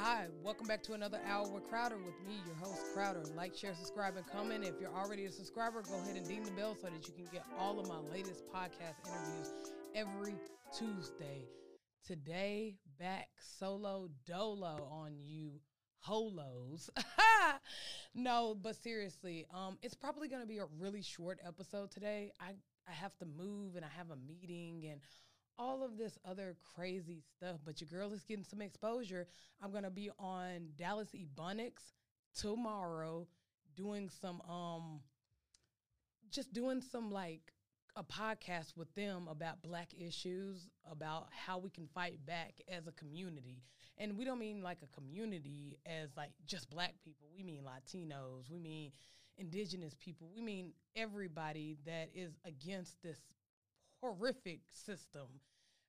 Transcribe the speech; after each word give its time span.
Hi, 0.00 0.26
welcome 0.44 0.68
back 0.68 0.84
to 0.84 0.92
another 0.92 1.18
hour 1.26 1.48
with 1.48 1.68
Crowder 1.68 1.96
with 1.96 2.14
me, 2.24 2.36
your 2.46 2.54
host 2.54 2.86
Crowder. 2.94 3.24
Like, 3.34 3.56
share, 3.56 3.74
subscribe, 3.74 4.16
and 4.16 4.24
comment. 4.30 4.64
If 4.64 4.80
you're 4.80 4.94
already 4.94 5.24
a 5.24 5.32
subscriber, 5.32 5.82
go 5.82 5.98
ahead 5.98 6.14
and 6.14 6.26
ding 6.26 6.44
the 6.44 6.52
bell 6.52 6.76
so 6.80 6.86
that 6.86 7.08
you 7.08 7.12
can 7.14 7.26
get 7.32 7.44
all 7.58 7.80
of 7.80 7.88
my 7.88 7.98
latest 8.12 8.44
podcast 8.54 8.94
interviews 9.04 9.52
every 9.96 10.36
Tuesday. 10.72 11.48
Today, 12.06 12.76
back 13.00 13.26
solo 13.40 14.08
dolo 14.24 14.88
on 14.88 15.16
you 15.20 15.60
holos. 16.06 16.88
no, 18.14 18.54
but 18.54 18.76
seriously, 18.76 19.46
um, 19.52 19.78
it's 19.82 19.96
probably 19.96 20.28
gonna 20.28 20.46
be 20.46 20.58
a 20.58 20.66
really 20.78 21.02
short 21.02 21.40
episode 21.44 21.90
today. 21.90 22.30
I 22.40 22.52
I 22.88 22.92
have 22.92 23.16
to 23.18 23.26
move 23.26 23.74
and 23.74 23.84
I 23.84 23.90
have 23.96 24.10
a 24.10 24.16
meeting 24.16 24.86
and 24.90 25.00
all 25.58 25.82
of 25.82 25.96
this 25.98 26.18
other 26.24 26.56
crazy 26.74 27.22
stuff. 27.36 27.56
But 27.64 27.80
your 27.80 27.88
girl 27.88 28.12
is 28.12 28.24
getting 28.24 28.44
some 28.44 28.62
exposure. 28.62 29.26
I'm 29.62 29.72
gonna 29.72 29.90
be 29.90 30.10
on 30.18 30.68
Dallas 30.76 31.10
Ebonics 31.14 31.92
tomorrow, 32.38 33.26
doing 33.76 34.08
some 34.08 34.40
um, 34.42 35.00
just 36.30 36.52
doing 36.52 36.80
some 36.80 37.10
like 37.10 37.52
a 37.96 38.04
podcast 38.04 38.76
with 38.76 38.94
them 38.94 39.26
about 39.28 39.60
black 39.62 39.88
issues, 39.98 40.68
about 40.88 41.28
how 41.32 41.58
we 41.58 41.70
can 41.70 41.88
fight 41.88 42.24
back 42.24 42.54
as 42.68 42.86
a 42.86 42.92
community. 42.92 43.62
And 43.98 44.16
we 44.16 44.24
don't 44.24 44.38
mean 44.38 44.62
like 44.62 44.78
a 44.82 44.94
community 44.94 45.78
as 45.84 46.10
like 46.16 46.30
just 46.46 46.70
black 46.70 46.94
people. 47.04 47.26
We 47.36 47.42
mean 47.42 47.62
Latinos. 47.64 48.48
We 48.48 48.58
mean 48.60 48.92
indigenous 49.36 49.94
people. 49.98 50.30
We 50.34 50.42
mean 50.42 50.72
everybody 50.94 51.76
that 51.86 52.10
is 52.14 52.38
against 52.44 53.02
this 53.02 53.18
horrific 54.00 54.60
system. 54.70 55.26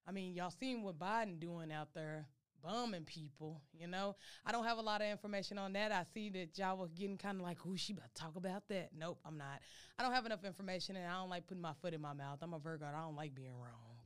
I 0.10 0.12
mean, 0.12 0.34
y'all 0.34 0.50
seen 0.50 0.82
what 0.82 0.98
Biden 0.98 1.40
doing 1.40 1.72
out 1.72 1.90
there, 1.94 2.26
bumming 2.64 3.04
people, 3.04 3.62
you 3.72 3.86
know? 3.86 4.16
I 4.44 4.52
don't 4.52 4.66
have 4.66 4.80
a 4.80 4.82
lot 4.82 5.02
of 5.02 5.08
information 5.08 5.60
on 5.60 5.74
that. 5.74 5.92
I 5.92 6.04
see 6.16 6.32
that 6.32 6.58
y'all 6.58 6.78
was 6.78 6.92
getting 6.94 7.16
kind 7.16 7.40
of 7.40 7.44
like, 7.44 7.60
who 7.60 7.78
she 7.78 7.94
about 7.94 8.16
to 8.16 8.20
talk 8.20 8.36
about 8.36 8.68
that? 8.70 8.90
Nope, 8.98 9.20
I'm 9.24 9.38
not. 9.38 9.62
I 10.00 10.04
don't 10.04 10.14
have 10.14 10.26
enough 10.26 10.44
information 10.44 10.96
and 10.96 11.06
I 11.06 11.20
don't 11.20 11.30
like 11.30 11.46
putting 11.46 11.62
my 11.62 11.74
foot 11.80 11.94
in 11.94 12.02
my 12.02 12.14
mouth. 12.14 12.40
I'm 12.42 12.56
a 12.56 12.60
Virgo. 12.60 12.88
I 12.88 13.00
don't 13.04 13.16
like 13.16 13.36
being 13.36 13.54
wrong. 13.54 14.00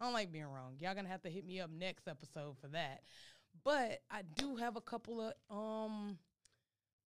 I 0.00 0.04
don't 0.06 0.12
like 0.12 0.32
being 0.32 0.46
wrong. 0.46 0.74
Y'all 0.80 0.92
gonna 0.92 1.08
have 1.08 1.22
to 1.22 1.30
hit 1.30 1.46
me 1.46 1.60
up 1.60 1.70
next 1.70 2.08
episode 2.08 2.56
for 2.60 2.66
that. 2.68 3.02
But 3.62 4.00
I 4.10 4.22
do 4.34 4.56
have 4.56 4.74
a 4.74 4.80
couple 4.80 5.20
of 5.20 5.34
um 5.56 6.18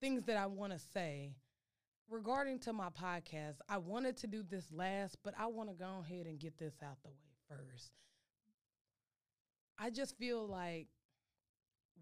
things 0.01 0.25
that 0.25 0.39
I 0.39 0.47
want 0.47 0.73
to 0.73 0.79
say 0.79 1.35
regarding 2.09 2.61
to 2.61 2.73
my 2.73 2.89
podcast. 2.89 3.57
I 3.69 3.77
wanted 3.77 4.17
to 4.19 4.27
do 4.27 4.43
this 4.43 4.73
last, 4.73 5.19
but 5.23 5.35
I 5.39 5.49
want 5.49 5.69
to 5.69 5.75
go 5.75 6.03
ahead 6.03 6.25
and 6.25 6.39
get 6.39 6.57
this 6.57 6.73
out 6.83 6.97
the 7.03 7.11
way 7.11 7.37
first. 7.47 7.93
I 9.79 9.91
just 9.91 10.19
feel 10.19 10.47
like 10.47 10.89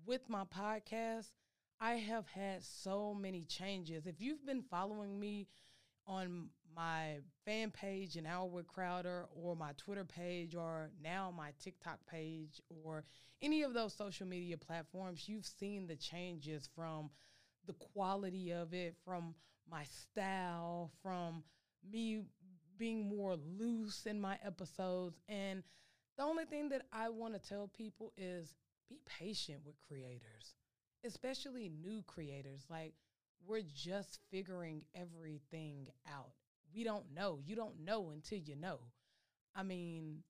with 0.07 0.29
my 0.29 0.45
podcast, 0.45 1.29
I 1.79 1.95
have 1.95 2.27
had 2.27 2.63
so 2.65 3.13
many 3.13 3.45
changes. 3.45 4.07
If 4.07 4.21
you've 4.21 4.47
been 4.47 4.63
following 4.63 5.21
me 5.21 5.47
on 6.07 6.49
my 6.75 7.19
fan 7.45 7.71
page, 7.71 8.17
an 8.17 8.25
hour 8.25 8.47
with 8.47 8.67
Crowder, 8.67 9.27
or 9.35 9.55
my 9.57 9.73
Twitter 9.77 10.05
page, 10.05 10.55
or 10.55 10.89
now 11.03 11.33
my 11.37 11.53
TikTok 11.63 11.99
page, 12.11 12.63
or 12.71 13.05
any 13.43 13.63
of 13.63 13.75
those 13.75 13.93
social 13.93 14.27
media 14.27 14.57
platforms, 14.57 15.29
you've 15.29 15.45
seen 15.45 15.87
the 15.87 15.97
changes 15.97 16.69
from 16.75 17.11
the 17.67 17.75
quality 17.75 18.53
of 18.53 18.73
it, 18.73 18.95
from 19.05 19.35
my 19.71 19.85
style, 19.85 20.93
from 21.03 21.43
me 21.93 22.23
being 22.79 23.07
more 23.07 23.37
loose 23.59 24.07
in 24.07 24.19
my 24.19 24.39
episodes. 24.45 25.21
And 25.29 25.63
the 26.17 26.25
only 26.25 26.45
thing 26.45 26.69
that 26.71 26.83
I 26.93 27.09
want 27.11 27.35
to 27.35 27.41
tell 27.49 27.69
people 27.69 28.13
is 28.17 28.55
be 28.89 29.01
patient 29.07 29.61
with 29.65 29.81
creators, 29.81 30.55
especially 31.05 31.69
new 31.69 32.03
creators. 32.07 32.65
Like, 32.71 32.95
we're 33.47 33.63
just 33.75 34.21
figuring 34.31 34.83
everything 34.95 35.89
out. 36.09 36.31
We 36.75 36.85
don't 36.85 37.13
know. 37.15 37.41
You 37.45 37.57
don't 37.57 37.81
know 37.85 38.11
until 38.11 38.39
you 38.39 38.57
know. 38.57 38.81
I 39.55 39.63
mean, 39.63 40.23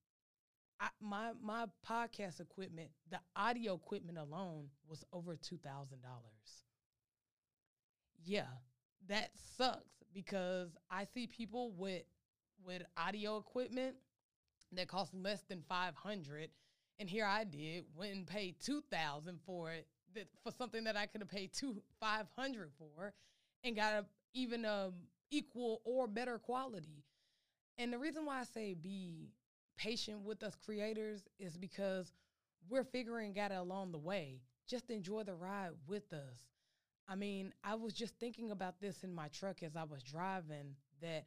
I, 0.81 0.89
my 1.01 1.33
my 1.43 1.67
podcast 1.89 2.41
equipment, 2.41 2.91
the 3.11 3.21
audio 3.37 3.75
equipment 3.75 4.19
alone 4.19 4.69
was 4.89 5.05
over 5.13 5.37
two 5.37 5.59
thousand 5.59 6.03
dollars. 6.03 6.65
Yeah, 8.25 8.49
that 9.09 9.31
sucks 9.57 10.03
because 10.13 10.71
I 10.91 11.05
see 11.05 11.27
people 11.27 11.73
with 11.73 12.03
with 12.65 12.83
audio 12.97 13.37
equipment 13.39 13.97
that 14.73 14.89
cost 14.89 15.15
less 15.15 15.43
than 15.49 15.63
five 15.69 15.95
hundred, 15.95 16.51
and 16.99 17.09
here 17.09 17.27
I 17.27 17.45
did 17.45 17.85
went 17.97 18.15
and 18.15 18.27
paid 18.27 18.57
two 18.61 18.83
thousand 18.91 19.39
for 19.47 19.73
it 19.73 19.87
that 20.15 20.29
for 20.43 20.53
something 20.53 20.85
that 20.85 20.97
I 20.97 21.07
could 21.07 21.21
have 21.21 21.31
paid 21.31 21.53
two 21.53 21.83
five 22.01 22.27
hundred 22.37 22.71
for, 22.79 23.13
and 23.65 23.77
got 23.77 23.93
a 23.93 24.05
even 24.35 24.65
a 24.65 24.93
equal 25.31 25.81
or 25.85 26.07
better 26.07 26.39
quality. 26.39 27.05
And 27.79 27.93
the 27.93 27.99
reason 27.99 28.25
why 28.25 28.41
I 28.41 28.45
say 28.45 28.75
be 28.75 29.31
patient 29.77 30.21
with 30.21 30.43
us 30.43 30.57
creators 30.65 31.23
is 31.39 31.57
because 31.57 32.13
we're 32.69 32.85
figuring 32.85 33.39
out 33.39 33.53
along 33.53 33.93
the 33.93 33.99
way. 33.99 34.41
Just 34.69 34.91
enjoy 34.91 35.23
the 35.23 35.35
ride 35.35 35.71
with 35.87 36.13
us. 36.13 36.41
I 37.09 37.15
mean, 37.15 37.53
I 37.63 37.77
was 37.77 37.93
just 37.93 38.19
thinking 38.19 38.51
about 38.51 38.81
this 38.81 39.05
in 39.05 39.15
my 39.15 39.29
truck 39.29 39.63
as 39.63 39.77
I 39.77 39.85
was 39.85 40.03
driving 40.03 40.75
that 41.01 41.27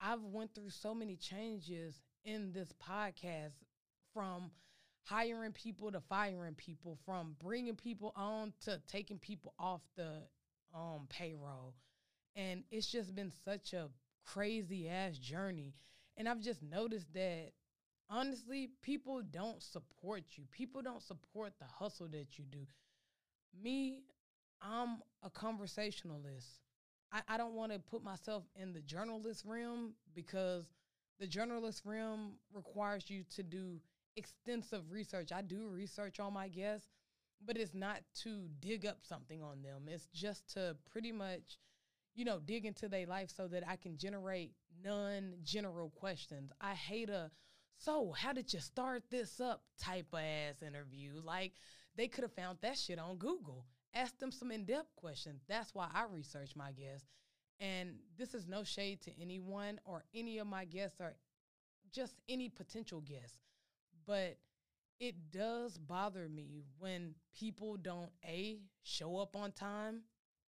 I've 0.00 0.22
went 0.22 0.54
through 0.54 0.70
so 0.70 0.94
many 0.94 1.16
changes 1.16 2.00
in 2.24 2.52
this 2.52 2.72
podcast 2.88 3.52
from 4.12 4.50
hiring 5.02 5.52
people 5.52 5.92
to 5.92 6.00
firing 6.00 6.54
people, 6.54 6.98
from 7.04 7.36
bringing 7.42 7.76
people 7.76 8.12
on 8.16 8.52
to 8.62 8.80
taking 8.88 9.18
people 9.18 9.52
off 9.58 9.82
the 9.96 10.22
um, 10.74 11.06
payroll. 11.08 11.74
And 12.36 12.64
it's 12.70 12.90
just 12.90 13.14
been 13.14 13.32
such 13.44 13.72
a 13.72 13.88
crazy 14.24 14.88
ass 14.88 15.18
journey. 15.18 15.74
And 16.16 16.28
I've 16.28 16.40
just 16.40 16.62
noticed 16.62 17.12
that 17.14 17.52
honestly, 18.08 18.70
people 18.82 19.22
don't 19.30 19.62
support 19.62 20.22
you. 20.36 20.44
People 20.50 20.82
don't 20.82 21.02
support 21.02 21.52
the 21.58 21.66
hustle 21.66 22.08
that 22.08 22.38
you 22.38 22.44
do. 22.50 22.66
Me, 23.62 24.00
I'm 24.62 24.98
a 25.22 25.30
conversationalist. 25.30 26.60
I, 27.12 27.20
I 27.28 27.36
don't 27.36 27.54
want 27.54 27.72
to 27.72 27.78
put 27.78 28.02
myself 28.02 28.44
in 28.56 28.72
the 28.72 28.80
journalist 28.80 29.44
realm 29.46 29.94
because 30.14 30.64
the 31.18 31.26
journalist 31.26 31.82
realm 31.84 32.34
requires 32.52 33.08
you 33.08 33.24
to 33.36 33.42
do 33.42 33.80
extensive 34.16 34.90
research. 34.90 35.32
I 35.32 35.42
do 35.42 35.68
research 35.68 36.20
on 36.20 36.32
my 36.32 36.48
guests, 36.48 36.88
but 37.44 37.56
it's 37.56 37.74
not 37.74 38.00
to 38.22 38.48
dig 38.60 38.86
up 38.86 38.98
something 39.02 39.42
on 39.42 39.62
them. 39.62 39.82
It's 39.88 40.06
just 40.12 40.52
to 40.54 40.76
pretty 40.90 41.12
much, 41.12 41.58
you 42.14 42.24
know, 42.24 42.40
dig 42.44 42.64
into 42.64 42.88
their 42.88 43.06
life 43.06 43.30
so 43.34 43.48
that 43.48 43.66
I 43.66 43.76
can 43.76 43.96
generate 43.96 44.52
non 44.82 45.34
general 45.42 45.90
questions. 45.90 46.52
I 46.60 46.74
hate 46.74 47.10
a 47.10 47.30
so 47.76 48.12
how 48.12 48.32
did 48.32 48.52
you 48.52 48.60
start 48.60 49.02
this 49.10 49.40
up 49.40 49.62
type 49.80 50.06
of 50.12 50.20
ass 50.20 50.62
interview. 50.62 51.20
Like 51.22 51.52
they 51.96 52.08
could 52.08 52.22
have 52.22 52.32
found 52.32 52.58
that 52.62 52.78
shit 52.78 52.98
on 52.98 53.16
Google. 53.16 53.66
Ask 53.94 54.18
them 54.18 54.32
some 54.32 54.50
in-depth 54.50 54.96
questions. 54.96 55.42
That's 55.48 55.74
why 55.74 55.88
I 55.94 56.04
research 56.10 56.56
my 56.56 56.72
guests. 56.72 57.06
And 57.60 57.94
this 58.18 58.34
is 58.34 58.46
no 58.46 58.64
shade 58.64 59.00
to 59.02 59.10
anyone 59.20 59.80
or 59.84 60.04
any 60.14 60.38
of 60.38 60.46
my 60.46 60.64
guests 60.64 61.00
or 61.00 61.14
just 61.92 62.14
any 62.28 62.48
potential 62.48 63.00
guests. 63.00 63.38
But 64.06 64.36
it 65.00 65.30
does 65.30 65.78
bother 65.78 66.28
me 66.28 66.64
when 66.78 67.14
people 67.38 67.76
don't 67.76 68.10
A, 68.24 68.58
show 68.82 69.16
up 69.16 69.36
on 69.36 69.52
time 69.52 70.02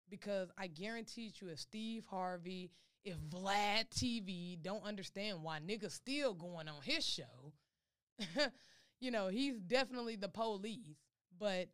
because 0.09 0.51
I 0.57 0.67
guarantee 0.69 1.33
you 1.41 1.49
if 1.49 1.59
Steve 1.59 2.07
Harvey, 2.09 2.71
if 3.05 3.17
Vlad 3.19 3.89
TV 3.91 4.61
don't 4.61 4.85
understand 4.85 5.43
why 5.43 5.59
niggas 5.59 5.93
still 5.93 6.35
going 6.35 6.69
on 6.69 6.83
his 6.83 7.05
show, 7.05 7.53
you 9.01 9.11
know, 9.11 9.29
he's 9.29 9.59
definitely 9.61 10.17
the 10.17 10.29
police. 10.29 10.97
But 11.39 11.69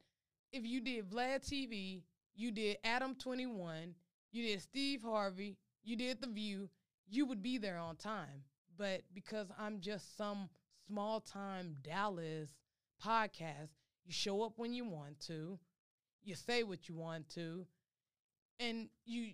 if 0.53 0.65
you 0.65 0.81
did 0.81 1.11
Vlad 1.11 1.41
TV, 1.47 2.03
you 2.35 2.51
did 2.51 2.79
Adam 2.85 3.15
21, 3.15 3.95
you 4.33 4.47
did 4.47 4.63
Steve 4.63 5.03
Harvey, 5.03 5.57
you 5.85 5.97
did 5.97 6.21
The 6.21 6.29
View, 6.29 6.69
you 7.09 7.27
would 7.27 7.43
be 7.43 7.59
there 7.59 7.79
on 7.79 7.97
time. 7.97 8.45
But 8.77 9.03
because 9.15 9.49
I'm 9.59 9.81
just 9.81 10.17
some 10.17 10.49
small 10.87 11.21
time 11.21 11.77
Dallas 11.83 12.51
podcast, 13.05 13.71
you 14.05 14.13
show 14.13 14.43
up 14.43 14.55
when 14.57 14.73
you 14.73 14.85
want 14.85 15.21
to, 15.27 15.59
you 16.25 16.35
say 16.35 16.63
what 16.63 16.89
you 16.89 16.95
want 16.97 17.29
to, 17.31 17.67
and 18.59 18.89
you 19.05 19.33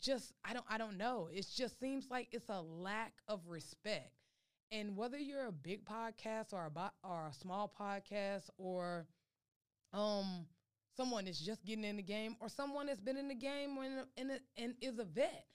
just 0.00 0.32
I 0.44 0.52
don't 0.52 0.66
I 0.68 0.78
don't 0.78 0.98
know. 0.98 1.28
It 1.32 1.46
just 1.54 1.78
seems 1.80 2.08
like 2.10 2.28
it's 2.32 2.48
a 2.48 2.60
lack 2.60 3.14
of 3.28 3.40
respect. 3.48 4.12
And 4.72 4.96
whether 4.96 5.18
you're 5.18 5.46
a 5.46 5.52
big 5.52 5.84
podcast 5.84 6.52
or 6.52 6.70
a 6.74 6.92
or 7.04 7.28
a 7.28 7.32
small 7.34 7.72
podcast 7.78 8.50
or 8.58 9.06
um 9.92 10.46
someone 10.96 11.24
that's 11.26 11.40
just 11.40 11.64
getting 11.64 11.84
in 11.84 11.96
the 11.96 12.02
game 12.02 12.36
or 12.40 12.48
someone 12.48 12.86
that's 12.86 13.00
been 13.00 13.16
in 13.16 13.28
the 13.28 13.34
game 13.34 13.76
and, 13.78 14.06
and, 14.16 14.40
and 14.56 14.74
is 14.80 14.98
a 14.98 15.04
vet, 15.04 15.46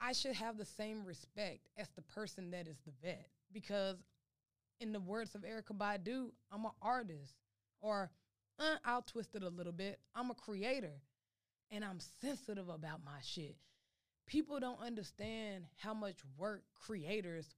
I 0.00 0.12
should 0.12 0.34
have 0.34 0.58
the 0.58 0.64
same 0.64 1.04
respect 1.04 1.68
as 1.76 1.88
the 1.96 2.02
person 2.02 2.50
that 2.50 2.66
is 2.66 2.78
the 2.84 2.92
vet 3.02 3.28
because 3.52 3.96
in 4.80 4.92
the 4.92 5.00
words 5.00 5.34
of 5.34 5.42
Erykah 5.42 5.76
Badu, 5.76 6.30
I'm 6.50 6.64
an 6.64 6.72
artist 6.80 7.34
or 7.80 8.10
Uh, 8.58 8.76
I'll 8.84 9.02
twist 9.02 9.34
it 9.34 9.42
a 9.42 9.48
little 9.48 9.72
bit. 9.72 9.98
I'm 10.14 10.30
a 10.30 10.34
creator 10.34 11.00
and 11.70 11.84
I'm 11.84 12.00
sensitive 12.20 12.68
about 12.68 13.00
my 13.04 13.20
shit. 13.22 13.56
People 14.26 14.60
don't 14.60 14.80
understand 14.80 15.64
how 15.76 15.94
much 15.94 16.18
work 16.36 16.62
creators 16.74 17.56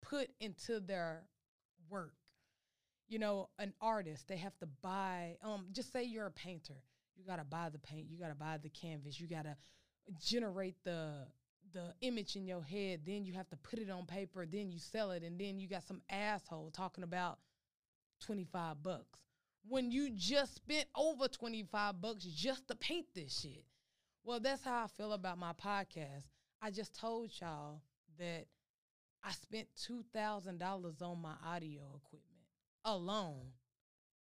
put 0.00 0.30
into 0.40 0.80
their 0.80 1.24
work. 1.90 2.14
You 3.08 3.18
know, 3.18 3.50
an 3.58 3.74
artist, 3.80 4.28
they 4.28 4.36
have 4.38 4.56
to 4.58 4.66
buy, 4.82 5.36
um, 5.42 5.66
just 5.72 5.92
say 5.92 6.04
you're 6.04 6.26
a 6.26 6.30
painter. 6.30 6.82
You 7.16 7.24
gotta 7.26 7.44
buy 7.44 7.68
the 7.68 7.78
paint, 7.78 8.08
you 8.10 8.18
gotta 8.18 8.34
buy 8.34 8.58
the 8.62 8.70
canvas, 8.70 9.20
you 9.20 9.28
gotta 9.28 9.56
generate 10.20 10.76
the 10.84 11.26
the 11.72 11.92
image 12.02 12.36
in 12.36 12.46
your 12.46 12.62
head, 12.62 13.00
then 13.04 13.24
you 13.24 13.32
have 13.32 13.48
to 13.48 13.56
put 13.56 13.80
it 13.80 13.90
on 13.90 14.06
paper, 14.06 14.46
then 14.46 14.70
you 14.70 14.78
sell 14.78 15.10
it, 15.10 15.24
and 15.24 15.40
then 15.40 15.58
you 15.58 15.68
got 15.68 15.82
some 15.82 16.00
asshole 16.08 16.70
talking 16.70 17.02
about 17.02 17.38
25 18.20 18.82
bucks 18.82 19.24
when 19.68 19.90
you 19.90 20.10
just 20.10 20.56
spent 20.56 20.86
over 20.96 21.26
25 21.26 22.00
bucks 22.00 22.24
just 22.24 22.68
to 22.68 22.74
paint 22.76 23.06
this 23.14 23.40
shit. 23.40 23.64
Well, 24.22 24.40
that's 24.40 24.62
how 24.62 24.84
I 24.84 24.86
feel 24.86 25.12
about 25.12 25.38
my 25.38 25.52
podcast. 25.52 26.24
I 26.62 26.70
just 26.70 26.94
told 26.98 27.30
y'all 27.40 27.80
that 28.18 28.46
I 29.22 29.32
spent 29.32 29.68
$2,000 29.88 31.02
on 31.02 31.22
my 31.22 31.34
audio 31.46 31.82
equipment 31.96 32.33
alone. 32.84 33.52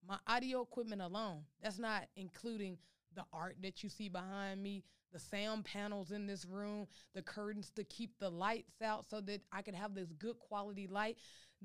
My 0.07 0.17
audio 0.27 0.61
equipment 0.61 1.01
alone. 1.01 1.41
That's 1.61 1.79
not 1.79 2.03
including 2.15 2.77
the 3.15 3.25
art 3.33 3.57
that 3.63 3.83
you 3.83 3.89
see 3.89 4.09
behind 4.09 4.61
me, 4.61 4.83
the 5.11 5.19
sound 5.19 5.65
panels 5.65 6.11
in 6.11 6.27
this 6.27 6.45
room, 6.45 6.87
the 7.13 7.21
curtains 7.21 7.71
to 7.75 7.83
keep 7.83 8.19
the 8.19 8.29
lights 8.29 8.81
out 8.83 9.09
so 9.09 9.21
that 9.21 9.41
I 9.51 9.61
can 9.61 9.73
have 9.73 9.95
this 9.95 10.11
good 10.19 10.37
quality 10.39 10.87
light, 10.87 11.17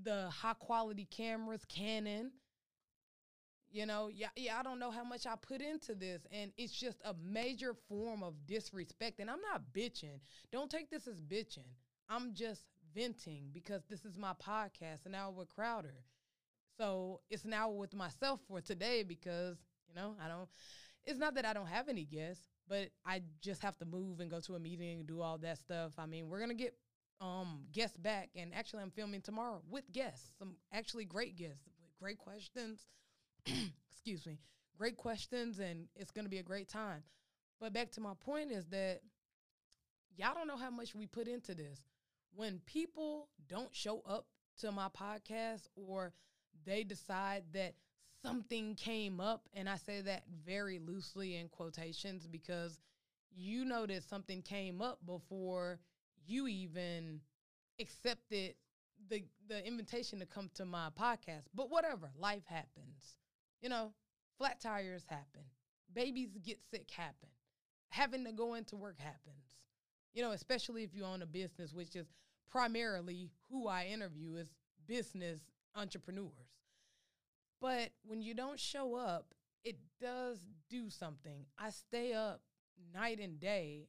the 0.03 0.31
high 0.31 0.55
quality 0.55 1.07
cameras, 1.11 1.65
Canon. 1.69 2.31
You 3.73 3.87
know, 3.87 4.11
yeah, 4.13 4.29
yeah, 4.35 4.59
I 4.59 4.65
don't 4.65 4.81
know 4.81 4.91
how 4.91 5.05
much 5.05 5.27
I 5.27 5.35
put 5.41 5.61
into 5.61 5.95
this. 5.95 6.23
And 6.33 6.53
it's 6.57 6.73
just 6.73 6.99
a 7.05 7.15
major 7.23 7.75
form 7.89 8.23
of 8.23 8.35
disrespect. 8.47 9.21
And 9.21 9.31
I'm 9.31 9.41
not 9.41 9.63
bitching. 9.73 10.19
Don't 10.51 10.71
take 10.71 10.91
this 10.91 11.07
as 11.07 11.21
bitching. 11.21 11.69
I'm 12.09 12.35
just 12.35 12.63
venting 12.95 13.51
because 13.53 13.83
this 13.89 14.05
is 14.05 14.19
my 14.19 14.33
podcast, 14.45 15.07
an 15.07 15.15
hour 15.15 15.31
with 15.31 15.49
Crowder. 15.49 15.95
So 16.81 17.21
it's 17.29 17.45
now 17.45 17.69
with 17.69 17.95
myself 17.95 18.41
for 18.49 18.61
today 18.63 19.03
because, 19.03 19.59
you 19.87 19.95
know, 19.95 20.17
I 20.25 20.29
don't, 20.29 20.49
it's 21.05 21.19
not 21.19 21.35
that 21.35 21.45
I 21.45 21.53
don't 21.53 21.67
have 21.67 21.89
any 21.89 22.05
guests 22.05 22.49
but 22.71 22.89
I 23.05 23.21
just 23.43 23.63
have 23.63 23.77
to 23.79 23.85
move 23.85 24.21
and 24.21 24.31
go 24.31 24.39
to 24.41 24.55
a 24.55 24.61
meeting 24.61 25.01
and 25.01 25.07
do 25.07 25.21
all 25.21 25.37
that 25.39 25.59
stuff. 25.59 25.93
I 25.99 26.07
mean, 26.07 26.29
we're 26.29 26.39
gonna 26.39 26.55
get 26.55 26.75
um 27.21 27.65
guests 27.73 27.97
back, 27.99 28.31
and 28.37 28.55
actually, 28.55 28.83
I'm 28.83 28.93
filming 28.93 29.21
tomorrow 29.21 29.61
with 29.69 29.91
guests, 29.93 30.31
some 30.39 30.55
actually 30.73 31.05
great 31.05 31.37
guests 31.37 31.67
with 31.83 31.99
great 31.99 32.17
questions. 32.17 32.87
Excuse 33.91 34.25
me, 34.25 34.39
great 34.79 34.97
questions, 34.97 35.59
and 35.59 35.89
it's 35.97 36.13
gonna 36.13 36.29
be 36.29 36.39
a 36.39 36.45
great 36.45 36.69
time. 36.69 37.03
But 37.61 37.73
back 37.73 37.91
to 37.93 38.01
my 38.01 38.13
point 38.21 38.53
is 38.53 38.67
that 38.69 39.01
y'all 40.17 40.35
don't 40.35 40.47
know 40.47 40.57
how 40.57 40.71
much 40.71 40.95
we 40.95 41.07
put 41.07 41.27
into 41.27 41.55
this. 41.55 41.81
When 42.33 42.61
people 42.67 43.29
don't 43.49 43.75
show 43.75 44.01
up 44.07 44.27
to 44.61 44.71
my 44.71 44.87
podcast 44.89 45.67
or 45.75 46.13
they 46.65 46.85
decide 46.85 47.45
that 47.53 47.75
something 48.23 48.75
came 48.75 49.21
up, 49.21 49.49
and 49.55 49.69
I 49.69 49.77
say 49.77 50.01
that 50.03 50.25
very 50.45 50.79
loosely 50.79 51.37
in 51.37 51.49
quotations 51.49 52.27
because 52.27 52.81
you 53.35 53.65
know 53.65 53.87
that 53.87 54.03
something 54.03 54.43
came 54.43 54.83
up 54.83 54.99
before 55.07 55.79
you 56.27 56.47
even 56.49 57.21
accepted 57.81 58.55
the 59.09 59.25
the 59.49 59.67
invitation 59.67 60.19
to 60.21 60.27
come 60.27 60.51
to 60.55 60.65
my 60.65 60.89
podcast. 60.99 61.45
But 61.55 61.71
whatever, 61.71 62.11
life 62.19 62.45
happens. 62.47 63.17
You 63.63 63.69
know, 63.69 63.93
flat 64.39 64.61
tires 64.61 65.05
happen. 65.09 65.43
Babies 65.93 66.31
get 66.45 66.59
sick 66.71 66.91
happen. 66.91 67.29
Having 67.89 68.25
to 68.27 68.33
go 68.33 68.55
into 68.55 68.77
work 68.77 68.99
happens. 68.99 69.59
You 70.13 70.23
know, 70.23 70.33
especially 70.33 70.83
if 70.83 70.95
you 70.95 71.05
own 71.05 71.23
a 71.23 71.27
business, 71.27 71.73
which 71.73 71.97
is 71.97 72.07
primarily 72.51 73.31
who 73.51 73.69
I 73.69 73.87
interview 73.87 74.35
is 74.37 74.51
business 74.87 75.41
entrepreneurs. 75.75 76.50
But 77.61 77.91
when 78.05 78.23
you 78.23 78.35
don't 78.35 78.59
show 78.59 78.95
up, 78.95 79.35
it 79.65 79.77
does 80.01 80.39
do 80.69 80.89
something. 80.89 81.45
I 81.59 81.71
stay 81.71 82.15
up 82.15 82.41
night 82.95 83.21
and 83.21 83.39
day 83.39 83.89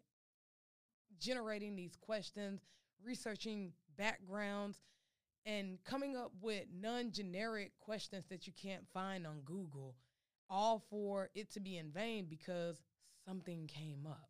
generating 1.19 1.75
these 1.75 1.95
questions, 1.95 2.61
researching 3.03 3.71
backgrounds, 3.97 4.81
and 5.45 5.77
coming 5.85 6.17
up 6.17 6.31
with 6.41 6.65
non 6.73 7.11
generic 7.11 7.71
questions 7.79 8.25
that 8.29 8.45
you 8.45 8.53
can't 8.53 8.85
find 8.93 9.25
on 9.25 9.41
Google, 9.45 9.95
all 10.49 10.83
for 10.89 11.29
it 11.33 11.51
to 11.53 11.59
be 11.59 11.77
in 11.77 11.91
vain 11.91 12.25
because 12.29 12.75
something 13.25 13.67
came 13.67 14.05
up. 14.05 14.29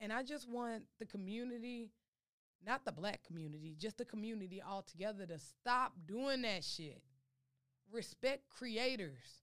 And 0.00 0.12
I 0.12 0.22
just 0.22 0.48
want 0.48 0.82
the 0.98 1.06
community, 1.06 1.90
not 2.66 2.84
the 2.84 2.92
black 2.92 3.22
community, 3.24 3.76
just 3.78 3.96
the 3.96 4.04
community 4.04 4.60
altogether 4.62 5.24
to 5.26 5.38
stop 5.38 5.92
doing 6.06 6.42
that 6.42 6.64
shit 6.64 7.02
respect 7.92 8.48
creators. 8.48 9.40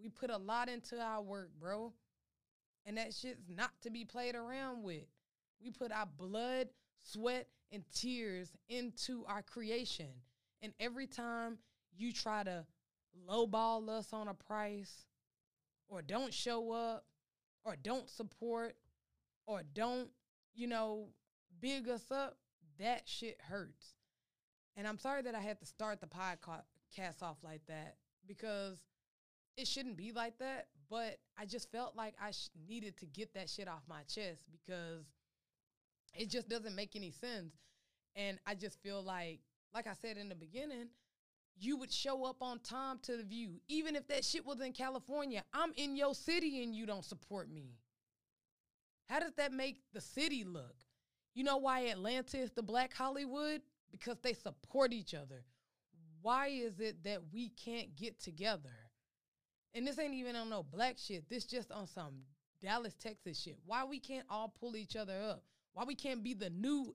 We 0.00 0.08
put 0.08 0.30
a 0.30 0.36
lot 0.36 0.68
into 0.68 1.00
our 1.00 1.22
work, 1.22 1.50
bro. 1.58 1.92
And 2.86 2.96
that 2.96 3.12
shit's 3.12 3.48
not 3.48 3.72
to 3.82 3.90
be 3.90 4.04
played 4.04 4.34
around 4.34 4.82
with. 4.82 5.04
We 5.62 5.70
put 5.70 5.92
our 5.92 6.06
blood, 6.06 6.68
sweat, 7.02 7.48
and 7.70 7.84
tears 7.94 8.56
into 8.68 9.24
our 9.26 9.42
creation. 9.42 10.08
And 10.62 10.72
every 10.80 11.06
time 11.06 11.58
you 11.96 12.12
try 12.12 12.42
to 12.42 12.64
lowball 13.28 13.88
us 13.88 14.12
on 14.12 14.28
a 14.28 14.34
price, 14.34 15.04
or 15.88 16.02
don't 16.02 16.32
show 16.32 16.72
up, 16.72 17.04
or 17.64 17.76
don't 17.76 18.08
support, 18.08 18.76
or 19.46 19.62
don't, 19.74 20.08
you 20.54 20.66
know, 20.66 21.08
big 21.60 21.88
us 21.88 22.10
up, 22.10 22.38
that 22.78 23.02
shit 23.06 23.38
hurts. 23.48 23.94
And 24.76 24.86
I'm 24.88 24.98
sorry 24.98 25.22
that 25.22 25.34
I 25.34 25.40
had 25.40 25.58
to 25.60 25.66
start 25.66 26.00
the 26.00 26.06
podcast 26.06 26.69
cast 26.94 27.22
off 27.22 27.36
like 27.42 27.62
that 27.68 27.96
because 28.26 28.78
it 29.56 29.66
shouldn't 29.66 29.96
be 29.96 30.12
like 30.12 30.38
that. 30.38 30.68
But 30.88 31.18
I 31.38 31.46
just 31.46 31.70
felt 31.70 31.96
like 31.96 32.14
I 32.20 32.32
sh- 32.32 32.48
needed 32.68 32.96
to 32.98 33.06
get 33.06 33.34
that 33.34 33.48
shit 33.48 33.68
off 33.68 33.82
my 33.88 34.02
chest 34.02 34.42
because 34.50 35.04
it 36.14 36.28
just 36.28 36.48
doesn't 36.48 36.74
make 36.74 36.96
any 36.96 37.10
sense. 37.10 37.54
And 38.16 38.38
I 38.46 38.54
just 38.54 38.82
feel 38.82 39.02
like, 39.02 39.40
like 39.72 39.86
I 39.86 39.92
said 39.94 40.16
in 40.16 40.28
the 40.28 40.34
beginning, 40.34 40.88
you 41.56 41.76
would 41.76 41.92
show 41.92 42.24
up 42.24 42.42
on 42.42 42.58
time 42.60 42.98
to 43.02 43.16
the 43.16 43.22
view. 43.22 43.60
Even 43.68 43.94
if 43.94 44.08
that 44.08 44.24
shit 44.24 44.44
was 44.44 44.60
in 44.60 44.72
California, 44.72 45.44
I'm 45.52 45.72
in 45.76 45.94
your 45.96 46.14
city 46.14 46.64
and 46.64 46.74
you 46.74 46.86
don't 46.86 47.04
support 47.04 47.50
me. 47.50 47.76
How 49.08 49.20
does 49.20 49.34
that 49.36 49.52
make 49.52 49.82
the 49.92 50.00
city 50.00 50.44
look? 50.44 50.74
You 51.34 51.44
know 51.44 51.58
why 51.58 51.80
Atlanta 51.86 52.38
is 52.38 52.50
the 52.50 52.62
black 52.62 52.92
Hollywood? 52.94 53.60
Because 53.92 54.18
they 54.22 54.32
support 54.32 54.92
each 54.92 55.14
other 55.14 55.44
why 56.22 56.48
is 56.48 56.80
it 56.80 57.04
that 57.04 57.20
we 57.32 57.50
can't 57.50 57.96
get 57.96 58.20
together? 58.20 58.70
And 59.74 59.86
this 59.86 59.98
ain't 59.98 60.14
even 60.14 60.36
on 60.36 60.50
no 60.50 60.62
black 60.62 60.96
shit. 60.98 61.28
This 61.28 61.44
just 61.44 61.70
on 61.70 61.86
some 61.86 62.22
Dallas, 62.62 62.94
Texas 62.94 63.40
shit. 63.40 63.56
Why 63.64 63.84
we 63.84 64.00
can't 64.00 64.26
all 64.28 64.52
pull 64.60 64.76
each 64.76 64.96
other 64.96 65.20
up? 65.20 65.44
Why 65.72 65.84
we 65.84 65.94
can't 65.94 66.22
be 66.22 66.34
the 66.34 66.50
new 66.50 66.94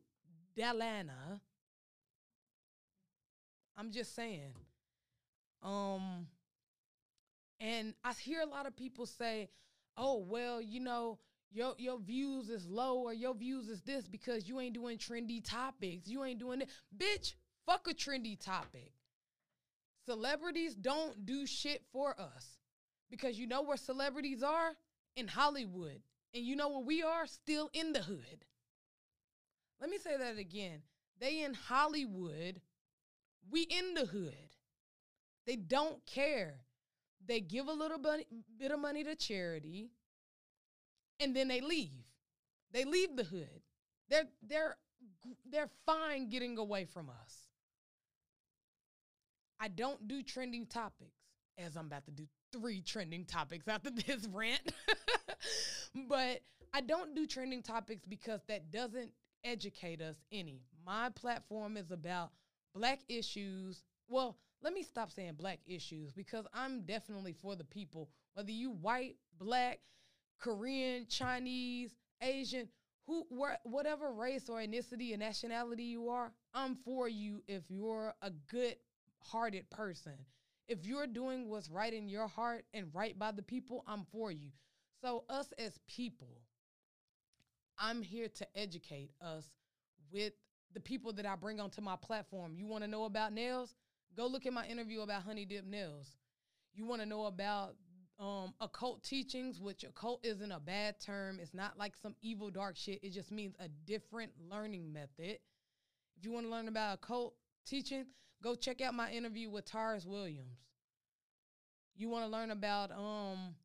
Dalana? 0.58 1.40
I'm 3.78 3.92
just 3.92 4.16
saying. 4.16 4.54
Um 5.64 6.28
and 7.60 7.94
I 8.04 8.14
hear 8.14 8.42
a 8.42 8.46
lot 8.46 8.68
of 8.68 8.76
people 8.76 9.06
say, 9.06 9.50
"Oh, 9.98 10.18
well, 10.18 10.62
you 10.62 10.82
know, 10.82 11.20
your 11.52 11.74
your 11.78 12.00
views 12.00 12.50
is 12.50 12.68
low 12.68 13.00
or 13.00 13.14
your 13.14 13.34
views 13.34 13.70
is 13.70 13.82
this 13.82 14.08
because 14.08 14.48
you 14.48 14.60
ain't 14.60 14.74
doing 14.74 14.98
trendy 14.98 15.44
topics. 15.44 16.08
You 16.08 16.24
ain't 16.26 16.40
doing 16.40 16.62
it. 16.62 16.70
Bitch, 16.96 17.34
fuck 17.66 17.88
a 17.88 17.94
trendy 17.94 18.38
topic. 18.40 18.92
Celebrities 20.06 20.76
don't 20.76 21.26
do 21.26 21.46
shit 21.46 21.84
for 21.92 22.20
us 22.20 22.60
because 23.10 23.38
you 23.38 23.48
know 23.48 23.62
where 23.62 23.78
celebrities 23.78 24.44
are? 24.44 24.72
In 25.16 25.28
Hollywood. 25.28 26.02
And 26.34 26.44
you 26.44 26.56
know 26.56 26.70
where 26.70 26.86
we 26.86 27.02
are? 27.02 27.26
Still 27.28 27.70
in 27.74 27.94
the 27.94 28.02
hood. 28.02 28.46
Let 29.80 29.90
me 29.90 29.98
say 29.98 30.18
that 30.18 30.38
again. 30.38 30.82
They 31.20 31.44
in 31.44 31.54
Hollywood, 31.54 32.62
we 33.50 33.62
in 33.62 33.94
the 33.94 34.06
hood. 34.06 34.34
They 35.46 35.56
don't 35.56 36.06
care. 36.06 36.56
They 37.26 37.40
give 37.40 37.68
a 37.68 37.74
little 37.74 37.98
bit 37.98 38.72
of 38.72 38.80
money 38.80 39.04
to 39.04 39.16
charity 39.16 39.92
and 41.20 41.36
then 41.36 41.48
they 41.48 41.62
leave. 41.62 42.06
They 42.72 42.84
leave 42.84 43.16
the 43.16 43.24
hood. 43.24 43.62
They're 44.10 44.28
they're 44.48 44.78
they're 45.50 45.70
fine 45.86 46.30
getting 46.30 46.58
away 46.58 46.86
from 46.86 47.10
us. 47.10 47.45
I 49.60 49.68
don't 49.68 50.08
do 50.08 50.22
trending 50.24 50.66
topics, 50.66 51.16
as 51.58 51.76
I'm 51.76 51.88
about 51.88 52.06
to 52.06 52.12
do 52.12 52.28
three 52.52 52.82
trending 52.82 53.26
topics 53.26 53.68
after 53.68 53.90
this 54.08 54.28
rant. 54.32 54.74
but 56.10 56.42
I 56.74 56.82
don't 56.82 57.16
do 57.16 57.26
trending 57.28 57.62
topics 57.62 58.06
because 58.06 58.42
that 58.48 58.72
doesn't 58.72 59.12
educate 59.44 60.02
us 60.02 60.16
any. 60.32 60.62
My 60.86 61.10
platform 61.10 61.78
is 61.78 61.92
about 61.92 62.32
black 62.74 63.00
issues. 63.08 63.84
Well, 64.08 64.38
let 64.62 64.74
me 64.74 64.84
stop 64.84 65.12
saying 65.12 65.36
black 65.38 65.60
issues 65.66 66.12
because 66.14 66.46
I'm 66.54 66.82
definitely 66.82 67.34
for 67.34 67.56
the 67.56 67.64
people, 67.64 68.10
whether 68.34 68.52
you 68.52 68.72
white, 68.72 69.18
black, 69.38 69.80
Korean, 70.40 71.06
Chinese, 71.08 71.96
Asian, 72.22 72.68
who 73.08 73.26
wh- 73.30 73.66
whatever 73.66 74.12
race 74.12 74.50
or 74.50 74.60
ethnicity 74.60 75.12
and 75.12 75.20
nationality 75.20 75.84
you 75.84 76.10
are, 76.10 76.32
I'm 76.54 76.76
for 76.76 77.08
you 77.08 77.44
if 77.48 77.70
you're 77.70 78.14
a 78.22 78.32
good-hearted 79.26 79.70
person. 79.70 80.14
If 80.68 80.86
you're 80.86 81.08
doing 81.08 81.50
what's 81.50 81.70
right 81.70 81.94
in 81.94 82.08
your 82.08 82.28
heart 82.28 82.66
and 82.74 82.88
right 82.94 83.18
by 83.18 83.32
the 83.32 83.44
people, 83.44 83.84
I'm 83.88 84.06
for 84.12 84.32
you. 84.32 84.50
So 85.02 85.24
us 85.30 85.54
as 85.60 85.78
people, 85.88 86.42
I'm 87.78 88.02
here 88.02 88.28
to 88.36 88.48
educate 88.56 89.12
us 89.22 89.46
with 90.12 90.34
the 90.74 90.80
people 90.80 91.14
that 91.14 91.26
I 91.26 91.36
bring 91.36 91.60
onto 91.60 91.82
my 91.82 91.96
platform. 91.96 92.54
You 92.56 92.66
want 92.66 92.84
to 92.84 92.90
know 92.90 93.06
about 93.06 93.34
nails? 93.34 93.76
Go 94.18 94.28
look 94.28 94.46
at 94.46 94.54
my 94.54 94.66
interview 94.66 95.02
about 95.02 95.24
honey 95.24 95.46
dip 95.46 95.66
nails. 95.66 96.08
You 96.74 96.86
want 96.86 97.02
to 97.02 97.06
know 97.06 97.26
about 97.26 97.76
um, 98.18 98.54
occult 98.60 99.04
teachings, 99.04 99.60
which 99.60 99.84
occult 99.84 100.26
isn't 100.26 100.52
a 100.52 100.60
bad 100.60 101.00
term. 101.00 101.40
It's 101.42 101.54
not 101.54 101.78
like 101.78 101.96
some 102.02 102.16
evil 102.22 102.50
dark 102.50 102.76
shit. 102.76 103.04
It 103.04 103.12
just 103.12 103.32
means 103.32 103.56
a 103.60 103.68
different 103.86 104.32
learning 104.50 104.92
method. 104.92 105.38
If 106.18 106.24
you 106.24 106.32
want 106.32 106.46
to 106.46 106.52
learn 106.52 106.70
about 106.70 106.96
occult 106.96 107.36
teaching, 107.66 108.06
go 108.44 108.56
check 108.56 108.82
out 108.82 108.94
my 108.94 109.12
interview 109.12 109.50
with 109.50 109.66
Taurus 109.66 110.06
Williams. 110.06 110.60
You 111.96 112.10
want 112.10 112.26
to 112.26 112.32
learn 112.32 112.52
about 112.52 112.92
um, 112.92 113.56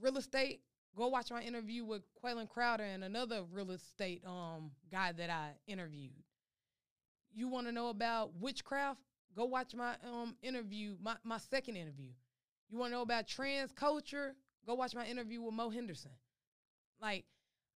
real 0.00 0.16
estate? 0.16 0.60
Go 0.96 1.08
watch 1.08 1.30
my 1.30 1.42
interview 1.42 1.84
with 1.84 2.02
Quaylen 2.22 2.48
Crowder 2.48 2.84
and 2.84 3.04
another 3.04 3.44
real 3.52 3.70
estate 3.70 4.22
um, 4.26 4.72
guy 4.90 5.12
that 5.12 5.30
I 5.30 5.50
interviewed. 5.66 6.24
You 7.32 7.48
want 7.48 7.66
to 7.66 7.72
know 7.72 7.88
about 7.88 8.34
witchcraft? 8.40 9.00
Go 9.36 9.44
watch 9.44 9.74
my 9.74 9.94
um, 10.04 10.36
interview, 10.42 10.96
my, 11.00 11.16
my 11.22 11.38
second 11.38 11.76
interview. 11.76 12.10
You 12.68 12.78
want 12.78 12.90
to 12.90 12.96
know 12.96 13.02
about 13.02 13.28
trans 13.28 13.70
culture? 13.72 14.34
Go 14.66 14.74
watch 14.74 14.94
my 14.94 15.06
interview 15.06 15.42
with 15.42 15.54
Mo 15.54 15.70
Henderson. 15.70 16.10
Like, 17.00 17.24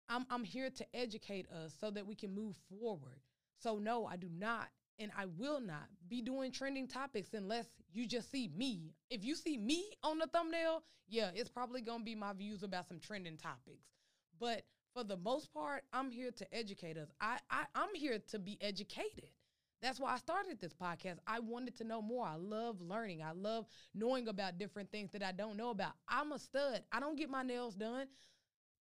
I'm 0.09 0.25
I'm 0.29 0.43
here 0.43 0.69
to 0.69 0.85
educate 0.95 1.47
us 1.51 1.73
so 1.79 1.89
that 1.91 2.05
we 2.05 2.15
can 2.15 2.33
move 2.33 2.55
forward. 2.69 3.19
So 3.61 3.77
no, 3.77 4.05
I 4.05 4.17
do 4.17 4.27
not 4.29 4.67
and 5.01 5.11
I 5.17 5.25
will 5.37 5.59
not 5.59 5.87
be 6.07 6.21
doing 6.21 6.51
trending 6.51 6.87
topics 6.87 7.33
unless 7.33 7.65
you 7.91 8.07
just 8.07 8.31
see 8.31 8.49
me. 8.55 8.93
If 9.09 9.23
you 9.25 9.35
see 9.35 9.57
me 9.57 9.83
on 10.03 10.19
the 10.19 10.27
thumbnail, 10.27 10.83
yeah, 11.09 11.31
it's 11.33 11.49
probably 11.49 11.81
going 11.81 11.99
to 11.99 12.05
be 12.05 12.15
my 12.15 12.33
views 12.33 12.63
about 12.63 12.87
some 12.87 12.99
trending 12.99 13.37
topics. 13.37 13.87
But 14.39 14.63
for 14.93 15.03
the 15.03 15.17
most 15.17 15.53
part, 15.53 15.83
I'm 15.91 16.11
here 16.11 16.31
to 16.31 16.53
educate 16.55 16.97
us. 16.97 17.09
I, 17.19 17.39
I 17.49 17.63
I'm 17.75 17.93
here 17.95 18.19
to 18.29 18.39
be 18.39 18.57
educated. 18.61 19.29
That's 19.81 19.99
why 19.99 20.13
I 20.13 20.17
started 20.17 20.61
this 20.61 20.73
podcast. 20.73 21.17
I 21.25 21.39
wanted 21.39 21.75
to 21.77 21.83
know 21.83 22.01
more. 22.01 22.25
I 22.25 22.35
love 22.35 22.79
learning. 22.81 23.23
I 23.23 23.31
love 23.31 23.65
knowing 23.95 24.27
about 24.27 24.59
different 24.59 24.91
things 24.91 25.11
that 25.11 25.23
I 25.23 25.31
don't 25.31 25.57
know 25.57 25.71
about. 25.71 25.93
I'm 26.07 26.31
a 26.33 26.39
stud. 26.39 26.83
I 26.91 26.99
don't 26.99 27.17
get 27.17 27.31
my 27.31 27.41
nails 27.41 27.73
done. 27.73 28.05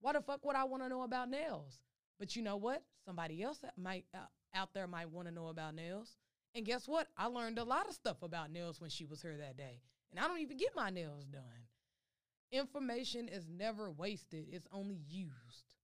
Why 0.00 0.12
the 0.12 0.20
fuck 0.20 0.44
would 0.44 0.56
I 0.56 0.64
want 0.64 0.82
to 0.82 0.88
know 0.90 1.02
about 1.02 1.30
nails? 1.30 1.78
But 2.18 2.36
you 2.36 2.42
know 2.42 2.56
what? 2.56 2.82
Somebody 3.06 3.42
else 3.42 3.64
might 3.78 4.04
uh, 4.14 4.18
out 4.54 4.74
there 4.74 4.86
might 4.86 5.10
want 5.10 5.28
to 5.28 5.34
know 5.34 5.48
about 5.48 5.74
nails. 5.74 6.16
And 6.54 6.66
guess 6.66 6.88
what? 6.88 7.06
I 7.16 7.26
learned 7.26 7.58
a 7.58 7.64
lot 7.64 7.88
of 7.88 7.94
stuff 7.94 8.22
about 8.22 8.50
nails 8.50 8.80
when 8.80 8.90
she 8.90 9.04
was 9.04 9.22
here 9.22 9.36
that 9.36 9.56
day. 9.56 9.80
And 10.10 10.18
I 10.18 10.26
don't 10.26 10.40
even 10.40 10.56
get 10.56 10.74
my 10.74 10.90
nails 10.90 11.24
done. 11.26 11.42
Information 12.52 13.28
is 13.28 13.48
never 13.48 13.90
wasted, 13.90 14.46
it's 14.50 14.66
only 14.72 14.98
used. 15.08 15.76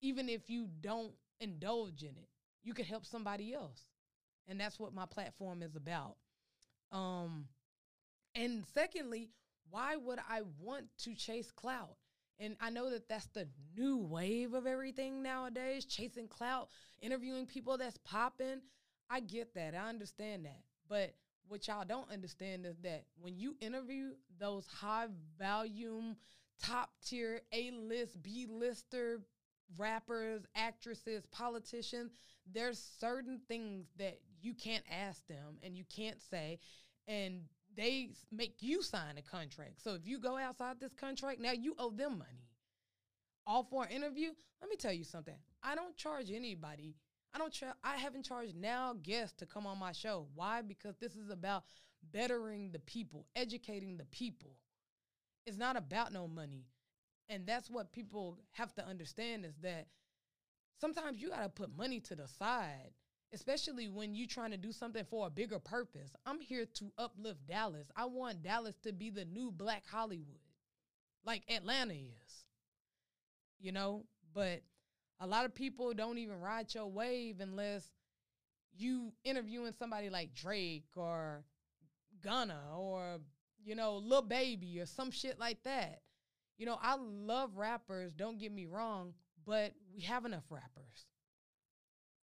Even 0.00 0.28
if 0.28 0.50
you 0.50 0.68
don't 0.80 1.12
indulge 1.38 2.02
in 2.02 2.08
it, 2.08 2.28
you 2.64 2.74
can 2.74 2.84
help 2.84 3.06
somebody 3.06 3.54
else 3.54 3.84
and 4.50 4.60
that's 4.60 4.78
what 4.78 4.92
my 4.92 5.06
platform 5.06 5.62
is 5.62 5.76
about. 5.76 6.16
Um, 6.92 7.46
and 8.34 8.64
secondly, 8.74 9.30
why 9.70 9.96
would 9.96 10.18
I 10.28 10.42
want 10.58 10.86
to 11.04 11.14
chase 11.14 11.52
clout? 11.52 11.96
And 12.40 12.56
I 12.60 12.70
know 12.70 12.90
that 12.90 13.08
that's 13.08 13.26
the 13.26 13.46
new 13.76 13.98
wave 13.98 14.54
of 14.54 14.66
everything 14.66 15.22
nowadays, 15.22 15.84
chasing 15.84 16.26
clout, 16.26 16.68
interviewing 17.02 17.46
people 17.46 17.76
that's 17.76 17.98
popping. 17.98 18.62
I 19.10 19.20
get 19.20 19.54
that. 19.54 19.74
I 19.74 19.88
understand 19.90 20.46
that. 20.46 20.62
But 20.88 21.14
what 21.48 21.68
y'all 21.68 21.84
don't 21.86 22.10
understand 22.10 22.64
is 22.64 22.78
that 22.82 23.04
when 23.20 23.38
you 23.38 23.56
interview 23.60 24.12
those 24.38 24.66
high 24.66 25.08
volume, 25.38 26.16
top 26.62 26.90
tier, 27.04 27.42
A 27.52 27.70
list, 27.72 28.22
B 28.22 28.46
lister 28.48 29.20
rappers, 29.76 30.42
actresses, 30.56 31.26
politicians, 31.26 32.12
there's 32.50 32.82
certain 32.98 33.40
things 33.48 33.86
that 33.98 34.18
you 34.40 34.54
can't 34.54 34.84
ask 34.90 35.26
them 35.26 35.58
and 35.62 35.76
you 35.76 35.84
can't 35.94 36.20
say 36.22 36.58
and 37.06 37.42
they 37.76 38.10
make 38.32 38.56
you 38.60 38.82
sign 38.82 39.18
a 39.18 39.22
contract. 39.22 39.82
So 39.82 39.94
if 39.94 40.06
you 40.06 40.18
go 40.18 40.36
outside 40.36 40.80
this 40.80 40.94
contract, 40.94 41.40
now 41.40 41.52
you 41.52 41.74
owe 41.78 41.90
them 41.90 42.18
money. 42.18 42.48
All 43.46 43.64
for 43.64 43.84
an 43.84 43.90
interview, 43.90 44.30
let 44.60 44.70
me 44.70 44.76
tell 44.76 44.92
you 44.92 45.04
something. 45.04 45.36
I 45.62 45.74
don't 45.74 45.96
charge 45.96 46.30
anybody. 46.30 46.96
I 47.34 47.38
don't 47.38 47.52
tra- 47.52 47.76
I 47.84 47.96
haven't 47.96 48.24
charged 48.24 48.56
now 48.56 48.94
guests 49.02 49.36
to 49.38 49.46
come 49.46 49.66
on 49.66 49.78
my 49.78 49.92
show. 49.92 50.26
Why? 50.34 50.62
Because 50.62 50.96
this 51.00 51.14
is 51.14 51.30
about 51.30 51.64
bettering 52.12 52.70
the 52.72 52.78
people, 52.80 53.26
educating 53.36 53.96
the 53.96 54.04
people. 54.06 54.56
It's 55.46 55.56
not 55.56 55.76
about 55.76 56.12
no 56.12 56.26
money. 56.26 56.66
And 57.28 57.46
that's 57.46 57.70
what 57.70 57.92
people 57.92 58.38
have 58.52 58.74
to 58.74 58.86
understand 58.86 59.44
is 59.44 59.54
that 59.62 59.86
sometimes 60.80 61.20
you 61.20 61.30
got 61.30 61.42
to 61.42 61.48
put 61.48 61.76
money 61.76 62.00
to 62.00 62.16
the 62.16 62.26
side, 62.26 62.90
especially 63.32 63.88
when 63.88 64.14
you're 64.14 64.26
trying 64.26 64.50
to 64.50 64.56
do 64.56 64.72
something 64.72 65.04
for 65.08 65.26
a 65.26 65.30
bigger 65.30 65.58
purpose. 65.58 66.10
I'm 66.26 66.40
here 66.40 66.66
to 66.74 66.92
uplift 66.98 67.46
Dallas. 67.46 67.90
I 67.96 68.06
want 68.06 68.42
Dallas 68.42 68.76
to 68.82 68.92
be 68.92 69.10
the 69.10 69.24
new 69.24 69.50
Black 69.50 69.84
Hollywood, 69.86 70.40
like 71.24 71.42
Atlanta 71.48 71.94
is. 71.94 72.44
You 73.60 73.72
know, 73.72 74.04
but 74.34 74.62
a 75.20 75.26
lot 75.26 75.44
of 75.44 75.54
people 75.54 75.92
don't 75.92 76.18
even 76.18 76.40
ride 76.40 76.74
your 76.74 76.86
wave 76.86 77.40
unless 77.40 77.86
you 78.76 79.12
interviewing 79.24 79.74
somebody 79.78 80.08
like 80.08 80.34
Drake 80.34 80.86
or 80.96 81.44
Gunna 82.22 82.60
or 82.74 83.18
you 83.62 83.74
know 83.74 83.96
Lil 83.96 84.22
Baby 84.22 84.80
or 84.80 84.86
some 84.86 85.10
shit 85.10 85.38
like 85.38 85.62
that. 85.64 86.00
You 86.56 86.66
know, 86.66 86.78
I 86.80 86.96
love 86.96 87.56
rappers, 87.56 88.12
don't 88.12 88.38
get 88.38 88.52
me 88.52 88.66
wrong, 88.66 89.14
but 89.46 89.72
we 89.94 90.02
have 90.02 90.24
enough 90.24 90.44
rappers. 90.50 91.06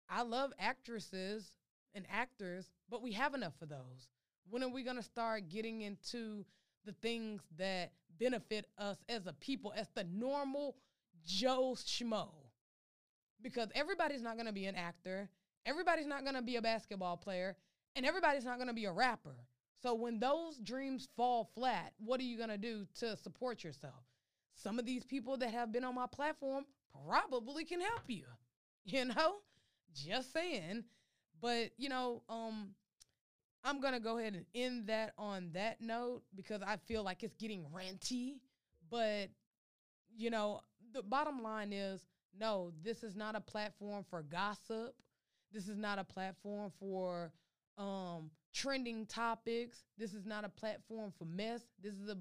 I 0.08 0.22
love 0.22 0.52
actresses 0.58 1.54
and 1.94 2.04
actors, 2.10 2.70
but 2.90 3.02
we 3.02 3.12
have 3.12 3.34
enough 3.34 3.60
of 3.62 3.68
those. 3.68 4.08
When 4.50 4.62
are 4.62 4.68
we 4.68 4.82
going 4.82 4.96
to 4.96 5.02
start 5.02 5.48
getting 5.48 5.82
into 5.82 6.44
the 6.84 6.92
things 6.92 7.42
that 7.56 7.92
benefit 8.18 8.66
us 8.78 8.98
as 9.08 9.26
a 9.26 9.32
people, 9.32 9.72
as 9.76 9.88
the 9.94 10.04
normal 10.04 10.76
Joe 11.24 11.76
Schmo? 11.76 12.28
Because 13.42 13.68
everybody's 13.74 14.22
not 14.22 14.34
going 14.34 14.46
to 14.46 14.52
be 14.52 14.66
an 14.66 14.76
actor, 14.76 15.28
everybody's 15.66 16.06
not 16.06 16.22
going 16.22 16.36
to 16.36 16.42
be 16.42 16.56
a 16.56 16.62
basketball 16.62 17.16
player, 17.16 17.56
and 17.96 18.04
everybody's 18.04 18.44
not 18.44 18.56
going 18.56 18.68
to 18.68 18.74
be 18.74 18.84
a 18.84 18.92
rapper. 18.92 19.36
So 19.82 19.94
when 19.94 20.18
those 20.18 20.58
dreams 20.58 21.08
fall 21.16 21.50
flat, 21.54 21.92
what 21.98 22.20
are 22.20 22.24
you 22.24 22.36
going 22.36 22.48
to 22.48 22.58
do 22.58 22.86
to 23.00 23.16
support 23.16 23.64
yourself? 23.64 24.04
some 24.54 24.78
of 24.78 24.86
these 24.86 25.04
people 25.04 25.36
that 25.38 25.50
have 25.52 25.72
been 25.72 25.84
on 25.84 25.94
my 25.94 26.06
platform 26.06 26.64
probably 27.06 27.64
can 27.64 27.80
help 27.80 28.04
you. 28.08 28.24
You 28.86 29.06
know? 29.06 29.36
Just 29.94 30.32
saying. 30.32 30.84
But, 31.40 31.70
you 31.76 31.88
know, 31.88 32.22
um 32.28 32.70
I'm 33.66 33.80
going 33.80 33.94
to 33.94 34.00
go 34.00 34.18
ahead 34.18 34.34
and 34.34 34.44
end 34.54 34.88
that 34.88 35.14
on 35.16 35.50
that 35.54 35.80
note 35.80 36.22
because 36.36 36.60
I 36.60 36.76
feel 36.76 37.02
like 37.02 37.22
it's 37.22 37.34
getting 37.36 37.64
ranty, 37.74 38.34
but 38.90 39.30
you 40.16 40.30
know, 40.30 40.60
the 40.92 41.02
bottom 41.02 41.42
line 41.42 41.72
is 41.72 42.02
no, 42.38 42.72
this 42.82 43.02
is 43.02 43.14
not 43.16 43.36
a 43.36 43.40
platform 43.40 44.04
for 44.10 44.22
gossip. 44.22 44.94
This 45.52 45.68
is 45.68 45.78
not 45.78 45.98
a 45.98 46.04
platform 46.04 46.72
for 46.78 47.32
um 47.78 48.30
trending 48.52 49.06
topics. 49.06 49.84
This 49.98 50.14
is 50.14 50.26
not 50.26 50.44
a 50.44 50.48
platform 50.48 51.12
for 51.18 51.24
mess. 51.24 51.62
This 51.82 51.94
is 51.94 52.08
a 52.08 52.16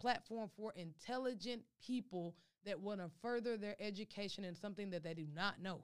platform 0.00 0.50
for 0.56 0.72
intelligent 0.76 1.62
people 1.84 2.34
that 2.64 2.80
want 2.80 3.00
to 3.00 3.10
further 3.22 3.56
their 3.56 3.76
education 3.80 4.44
in 4.44 4.54
something 4.54 4.90
that 4.90 5.02
they 5.02 5.14
do 5.14 5.26
not 5.34 5.60
know. 5.62 5.82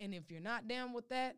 And 0.00 0.14
if 0.14 0.30
you're 0.30 0.40
not 0.40 0.68
down 0.68 0.92
with 0.92 1.08
that, 1.08 1.36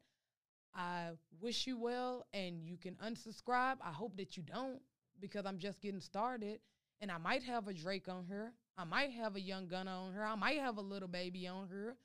I 0.75 1.11
wish 1.41 1.67
you 1.67 1.79
well 1.79 2.27
and 2.33 2.63
you 2.63 2.77
can 2.77 2.97
unsubscribe. 2.97 3.77
I 3.83 3.93
hope 3.93 4.17
that 4.17 4.37
you 4.37 4.43
don't 4.43 4.81
because 5.21 5.47
I'm 5.47 5.59
just 5.59 5.81
getting 5.81 6.01
started 6.01 6.61
and 7.01 7.11
I 7.11 7.19
might 7.19 7.43
have 7.43 7.69
a 7.69 7.73
Drake 7.73 8.09
on 8.09 8.27
her. 8.27 8.53
I 8.79 8.85
might 8.85 9.13
have 9.13 9.37
a 9.37 9.41
young 9.41 9.69
Gunna 9.69 9.91
on 9.91 10.13
her. 10.13 10.25
I 10.25 10.35
might 10.35 10.59
have 10.59 10.77
a 10.77 10.83
little 10.83 11.09
Baby 11.09 11.47
on 11.47 11.69
her. 11.69 11.97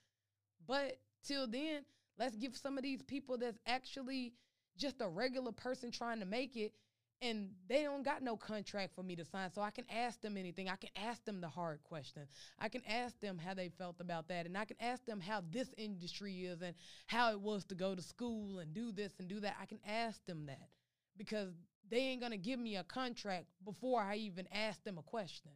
But 0.68 1.00
till 1.24 1.48
then, 1.48 1.84
let's 2.18 2.36
give 2.36 2.56
some 2.56 2.78
of 2.78 2.84
these 2.84 3.02
people 3.02 3.38
that's 3.38 3.60
actually 3.66 4.34
just 4.78 5.02
a 5.02 5.08
regular 5.08 5.52
person 5.52 5.92
trying 5.92 6.20
to 6.20 6.26
make 6.26 6.56
it 6.56 6.74
and 7.22 7.50
they 7.68 7.84
don't 7.84 8.04
got 8.04 8.24
no 8.24 8.36
contract 8.36 8.96
for 8.96 9.04
me 9.04 9.16
to 9.16 9.26
sign 9.26 9.52
so 9.52 9.62
i 9.62 9.70
can 9.70 9.86
ask 9.90 10.22
them 10.22 10.38
anything. 10.38 10.70
I 10.70 10.76
can 10.76 10.90
ask 10.96 11.24
them 11.26 11.42
the 11.42 11.48
hard 11.48 11.84
question. 11.84 12.24
I 12.60 12.70
can 12.70 12.82
ask 12.88 13.20
them 13.20 13.38
how 13.38 13.54
they 13.54 13.70
felt 13.70 13.98
about 14.00 14.28
that 14.30 14.46
and 14.46 14.58
i 14.58 14.66
can 14.66 14.78
ask 14.80 15.06
them 15.06 15.20
how 15.20 15.42
this 15.52 15.74
industry 15.78 16.46
is 16.46 16.62
and 16.62 16.76
how 17.08 17.32
it 17.32 17.40
was 17.40 17.64
to 17.66 17.76
go 17.76 17.96
to 17.96 18.02
school 18.02 18.60
and 18.60 18.74
do 18.74 18.92
this 18.92 19.14
and 19.20 19.28
do 19.28 19.40
that. 19.42 19.56
I 19.62 19.66
can 19.66 19.80
ask 19.88 20.26
them 20.26 20.46
that 20.48 20.70
because 21.18 21.54
they 21.90 22.00
ain't 22.00 22.22
gonna 22.22 22.38
give 22.38 22.60
me 22.60 22.76
a 22.78 22.84
contract 22.84 23.46
before 23.66 24.02
i 24.02 24.16
even 24.16 24.48
ask 24.52 24.84
them 24.84 24.98
a 24.98 25.04
question. 25.04 25.52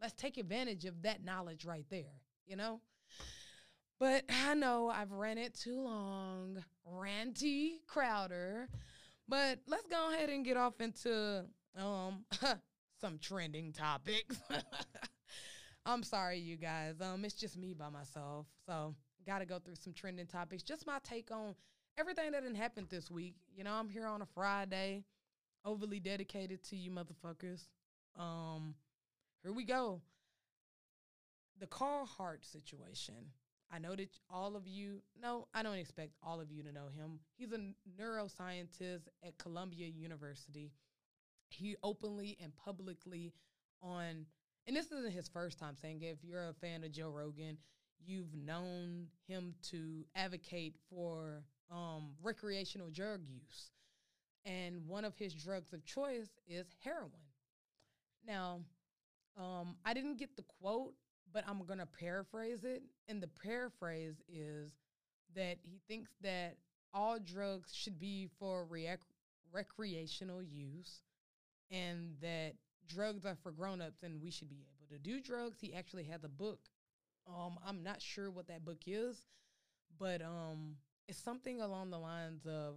Let's 0.00 0.14
take 0.14 0.36
advantage 0.36 0.84
of 0.84 1.02
that 1.02 1.24
knowledge 1.24 1.64
right 1.64 1.86
there 1.90 2.22
you 2.46 2.56
know? 2.56 2.80
But 3.98 4.24
i 4.28 4.54
know 4.54 4.88
i've 4.88 5.12
ran 5.12 5.38
it 5.38 5.54
too 5.54 5.80
long. 5.80 6.62
Ranty 6.86 7.78
crowder 7.86 8.68
but 9.32 9.60
let's 9.66 9.86
go 9.86 10.12
ahead 10.12 10.28
and 10.28 10.44
get 10.44 10.58
off 10.58 10.78
into 10.82 11.46
um 11.78 12.22
some 13.00 13.18
trending 13.18 13.72
topics. 13.72 14.38
I'm 15.86 16.02
sorry, 16.02 16.38
you 16.38 16.58
guys. 16.58 17.00
Um, 17.00 17.24
it's 17.24 17.34
just 17.34 17.56
me 17.56 17.72
by 17.72 17.88
myself, 17.88 18.46
so 18.66 18.94
got 19.26 19.38
to 19.38 19.46
go 19.46 19.58
through 19.58 19.76
some 19.76 19.94
trending 19.94 20.26
topics. 20.26 20.62
Just 20.62 20.86
my 20.86 20.98
take 21.02 21.30
on 21.30 21.54
everything 21.96 22.32
that 22.32 22.42
didn't 22.42 22.58
happen 22.58 22.86
this 22.90 23.10
week. 23.10 23.36
You 23.56 23.64
know, 23.64 23.72
I'm 23.72 23.88
here 23.88 24.06
on 24.06 24.20
a 24.20 24.26
Friday, 24.26 25.02
overly 25.64 25.98
dedicated 25.98 26.62
to 26.64 26.76
you 26.76 26.90
motherfuckers. 26.90 27.68
Um, 28.18 28.74
here 29.42 29.54
we 29.54 29.64
go. 29.64 30.02
The 31.58 31.66
Carhartt 31.66 32.44
situation. 32.44 33.32
I 33.72 33.78
know 33.78 33.96
that 33.96 34.10
all 34.28 34.54
of 34.54 34.66
you, 34.66 35.00
no, 35.20 35.46
I 35.54 35.62
don't 35.62 35.78
expect 35.78 36.12
all 36.22 36.40
of 36.40 36.50
you 36.50 36.62
to 36.62 36.72
know 36.72 36.88
him. 36.94 37.20
He's 37.38 37.52
a 37.52 37.58
neuroscientist 37.98 39.08
at 39.26 39.38
Columbia 39.38 39.86
University. 39.86 40.72
He 41.48 41.76
openly 41.82 42.36
and 42.42 42.52
publicly 42.54 43.32
on, 43.82 44.26
and 44.66 44.76
this 44.76 44.92
isn't 44.92 45.12
his 45.12 45.28
first 45.28 45.58
time 45.58 45.76
saying 45.80 46.02
it. 46.02 46.06
If 46.06 46.18
you're 46.22 46.50
a 46.50 46.54
fan 46.54 46.84
of 46.84 46.92
Joe 46.92 47.08
Rogan, 47.08 47.56
you've 48.04 48.34
known 48.34 49.06
him 49.26 49.54
to 49.70 50.04
advocate 50.14 50.76
for 50.90 51.42
um, 51.70 52.10
recreational 52.22 52.90
drug 52.90 53.20
use. 53.26 53.70
And 54.44 54.86
one 54.86 55.04
of 55.06 55.16
his 55.16 55.32
drugs 55.32 55.72
of 55.72 55.84
choice 55.86 56.28
is 56.46 56.66
heroin. 56.80 57.10
Now, 58.26 58.60
um, 59.38 59.76
I 59.84 59.94
didn't 59.94 60.18
get 60.18 60.36
the 60.36 60.44
quote 60.60 60.94
but 61.32 61.44
I'm 61.48 61.64
going 61.64 61.78
to 61.78 61.86
paraphrase 61.86 62.64
it. 62.64 62.82
And 63.08 63.22
the 63.22 63.28
paraphrase 63.28 64.20
is 64.28 64.72
that 65.34 65.58
he 65.62 65.80
thinks 65.88 66.10
that 66.22 66.56
all 66.92 67.18
drugs 67.18 67.74
should 67.74 67.98
be 67.98 68.28
for 68.38 68.66
rec- 68.66 69.00
recreational 69.52 70.42
use 70.42 71.02
and 71.70 72.14
that 72.20 72.54
drugs 72.86 73.24
are 73.24 73.36
for 73.42 73.50
grown-ups 73.50 74.02
and 74.02 74.20
we 74.20 74.30
should 74.30 74.48
be 74.48 74.56
able 74.56 74.88
to 74.90 74.98
do 74.98 75.20
drugs. 75.20 75.58
He 75.60 75.74
actually 75.74 76.04
has 76.04 76.24
a 76.24 76.28
book. 76.28 76.60
Um, 77.26 77.58
I'm 77.66 77.82
not 77.82 78.02
sure 78.02 78.30
what 78.30 78.48
that 78.48 78.64
book 78.64 78.82
is, 78.86 79.26
but 79.98 80.20
um, 80.22 80.76
it's 81.08 81.22
something 81.22 81.60
along 81.60 81.90
the 81.90 81.98
lines 81.98 82.46
of 82.46 82.74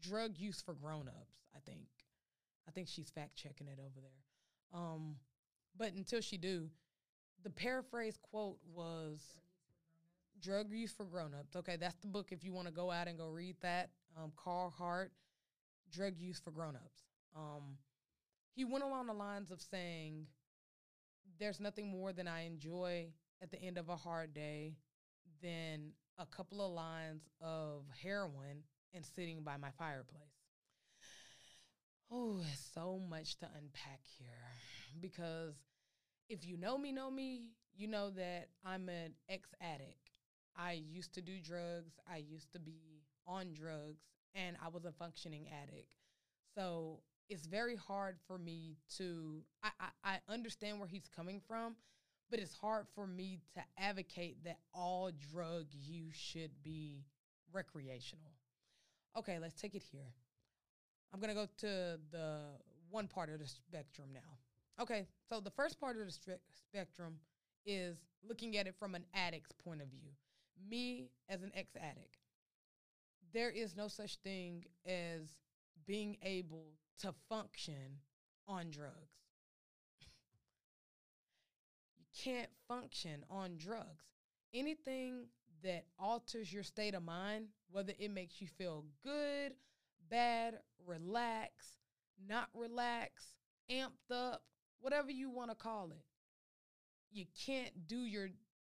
drug 0.00 0.38
use 0.38 0.60
for 0.60 0.74
grown-ups, 0.74 1.36
I 1.54 1.60
think. 1.64 1.86
I 2.68 2.70
think 2.70 2.88
she's 2.88 3.08
fact 3.08 3.36
checking 3.36 3.66
it 3.66 3.78
over 3.78 4.00
there. 4.00 4.78
Um, 4.78 5.16
but 5.76 5.92
until 5.92 6.20
she 6.20 6.36
do, 6.36 6.68
the 7.42 7.50
paraphrase 7.50 8.18
quote 8.30 8.58
was 8.74 9.20
drug 10.40 10.70
use 10.70 10.92
for 10.92 11.04
grown-ups. 11.04 11.56
Okay 11.56 11.76
that's 11.76 11.96
the 11.96 12.06
book 12.06 12.28
if 12.30 12.44
you 12.44 12.52
want 12.52 12.66
to 12.66 12.72
go 12.72 12.90
out 12.90 13.08
and 13.08 13.18
go 13.18 13.28
read 13.28 13.56
that 13.62 13.90
um, 14.16 14.32
Carl 14.36 14.72
Hart 14.76 15.12
drug 15.92 16.14
use 16.18 16.38
for 16.38 16.50
grown-ups. 16.50 17.02
Um, 17.36 17.76
he 18.54 18.64
went 18.64 18.84
along 18.84 19.06
the 19.06 19.12
lines 19.12 19.50
of 19.50 19.60
saying 19.60 20.26
there's 21.38 21.60
nothing 21.60 21.88
more 21.88 22.12
than 22.12 22.26
i 22.26 22.44
enjoy 22.44 23.06
at 23.42 23.50
the 23.50 23.62
end 23.62 23.78
of 23.78 23.88
a 23.88 23.96
hard 23.96 24.34
day 24.34 24.74
than 25.42 25.92
a 26.18 26.26
couple 26.26 26.64
of 26.64 26.72
lines 26.72 27.28
of 27.40 27.84
heroin 28.02 28.62
and 28.92 29.04
sitting 29.04 29.42
by 29.42 29.56
my 29.56 29.70
fireplace. 29.78 30.22
Oh 32.10 32.40
so 32.74 33.00
much 33.08 33.38
to 33.38 33.46
unpack 33.46 34.00
here 34.18 34.26
because 35.00 35.54
if 36.28 36.46
you 36.46 36.56
know 36.56 36.76
me, 36.76 36.92
know 36.92 37.10
me, 37.10 37.42
you 37.74 37.86
know 37.86 38.10
that 38.10 38.48
I'm 38.64 38.88
an 38.88 39.14
ex 39.28 39.48
addict. 39.60 40.10
I 40.56 40.72
used 40.72 41.14
to 41.14 41.22
do 41.22 41.38
drugs, 41.40 41.94
I 42.10 42.18
used 42.18 42.52
to 42.52 42.58
be 42.58 43.04
on 43.26 43.52
drugs, 43.52 44.02
and 44.34 44.56
I 44.64 44.68
was 44.68 44.84
a 44.84 44.92
functioning 44.92 45.46
addict. 45.62 45.88
So 46.54 47.00
it's 47.28 47.46
very 47.46 47.76
hard 47.76 48.16
for 48.26 48.38
me 48.38 48.76
to, 48.96 49.42
I, 49.62 49.70
I, 49.80 49.88
I 50.14 50.32
understand 50.32 50.80
where 50.80 50.88
he's 50.88 51.08
coming 51.14 51.40
from, 51.46 51.76
but 52.30 52.40
it's 52.40 52.54
hard 52.54 52.86
for 52.94 53.06
me 53.06 53.38
to 53.54 53.60
advocate 53.78 54.44
that 54.44 54.58
all 54.74 55.10
drug 55.32 55.66
use 55.70 56.16
should 56.16 56.50
be 56.62 57.04
recreational. 57.52 58.32
Okay, 59.16 59.38
let's 59.38 59.60
take 59.60 59.74
it 59.74 59.82
here. 59.92 60.12
I'm 61.12 61.20
going 61.20 61.34
to 61.34 61.34
go 61.34 61.46
to 61.58 61.98
the 62.10 62.40
one 62.90 63.08
part 63.08 63.30
of 63.30 63.38
the 63.38 63.46
spectrum 63.46 64.08
now. 64.12 64.38
Okay, 64.80 65.06
so 65.28 65.40
the 65.40 65.50
first 65.50 65.80
part 65.80 65.96
of 65.96 66.06
the 66.06 66.12
stri- 66.12 66.38
spectrum 66.52 67.14
is 67.66 67.96
looking 68.26 68.56
at 68.56 68.66
it 68.66 68.74
from 68.78 68.94
an 68.94 69.04
addict's 69.14 69.52
point 69.52 69.82
of 69.82 69.88
view. 69.88 70.10
Me 70.70 71.10
as 71.28 71.42
an 71.42 71.50
ex 71.54 71.74
addict, 71.76 72.16
there 73.32 73.50
is 73.50 73.76
no 73.76 73.88
such 73.88 74.16
thing 74.16 74.64
as 74.86 75.34
being 75.86 76.16
able 76.22 76.74
to 77.00 77.12
function 77.28 78.00
on 78.46 78.70
drugs. 78.70 79.18
you 81.98 82.06
can't 82.16 82.50
function 82.66 83.24
on 83.30 83.56
drugs. 83.56 84.04
Anything 84.54 85.26
that 85.62 85.84
alters 85.98 86.52
your 86.52 86.62
state 86.62 86.94
of 86.94 87.02
mind, 87.02 87.46
whether 87.70 87.92
it 87.98 88.10
makes 88.10 88.40
you 88.40 88.46
feel 88.46 88.84
good, 89.02 89.52
bad, 90.10 90.58
relax, 90.86 91.78
not 92.28 92.48
relax, 92.54 93.32
amped 93.70 94.10
up, 94.10 94.42
whatever 94.80 95.10
you 95.10 95.30
want 95.30 95.50
to 95.50 95.56
call 95.56 95.90
it. 95.90 96.04
You 97.10 97.24
can't 97.44 97.86
do 97.86 98.04
your 98.04 98.28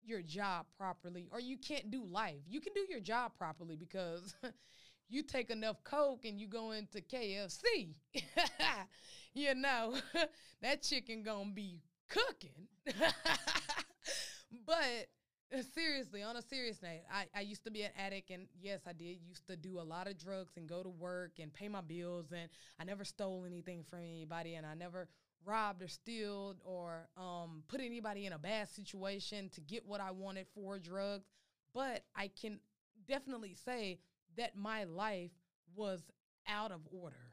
your 0.06 0.20
job 0.20 0.66
properly 0.76 1.28
or 1.32 1.40
you 1.40 1.56
can't 1.56 1.90
do 1.90 2.04
life. 2.04 2.42
You 2.48 2.60
can 2.60 2.72
do 2.74 2.84
your 2.88 3.00
job 3.00 3.32
properly 3.38 3.76
because 3.76 4.34
you 5.08 5.22
take 5.22 5.50
enough 5.50 5.82
coke 5.84 6.24
and 6.24 6.38
you 6.38 6.46
go 6.46 6.72
into 6.72 7.00
KFC. 7.00 7.94
you 9.34 9.54
know, 9.54 9.96
that 10.62 10.82
chicken 10.82 11.22
going 11.22 11.48
to 11.48 11.54
be 11.54 11.80
cooking. 12.08 12.68
but 14.66 15.08
uh, 15.56 15.62
seriously, 15.74 16.22
on 16.22 16.36
a 16.36 16.42
serious 16.42 16.82
note, 16.82 17.02
I, 17.12 17.26
I 17.34 17.40
used 17.40 17.64
to 17.64 17.70
be 17.70 17.82
an 17.82 17.90
addict, 17.96 18.30
and 18.30 18.46
yes, 18.60 18.80
I 18.86 18.92
did 18.92 19.18
used 19.26 19.46
to 19.48 19.56
do 19.56 19.80
a 19.80 19.82
lot 19.82 20.08
of 20.08 20.18
drugs 20.18 20.54
and 20.56 20.68
go 20.68 20.82
to 20.82 20.88
work 20.88 21.32
and 21.38 21.52
pay 21.52 21.68
my 21.68 21.80
bills, 21.80 22.32
and 22.32 22.48
I 22.78 22.84
never 22.84 23.04
stole 23.04 23.44
anything 23.46 23.84
from 23.88 24.00
anybody, 24.00 24.54
and 24.54 24.66
I 24.66 24.74
never 24.74 25.08
robbed 25.46 25.82
or 25.82 25.88
stealed 25.88 26.56
or 26.64 27.08
um, 27.16 27.62
put 27.68 27.80
anybody 27.80 28.26
in 28.26 28.32
a 28.32 28.38
bad 28.38 28.68
situation 28.68 29.48
to 29.50 29.60
get 29.60 29.86
what 29.86 30.00
I 30.00 30.10
wanted 30.10 30.46
for 30.54 30.78
drugs. 30.78 31.28
But 31.74 32.04
I 32.14 32.28
can 32.28 32.60
definitely 33.06 33.54
say 33.54 33.98
that 34.36 34.56
my 34.56 34.84
life 34.84 35.32
was 35.74 36.02
out 36.48 36.70
of 36.72 36.80
order 36.90 37.32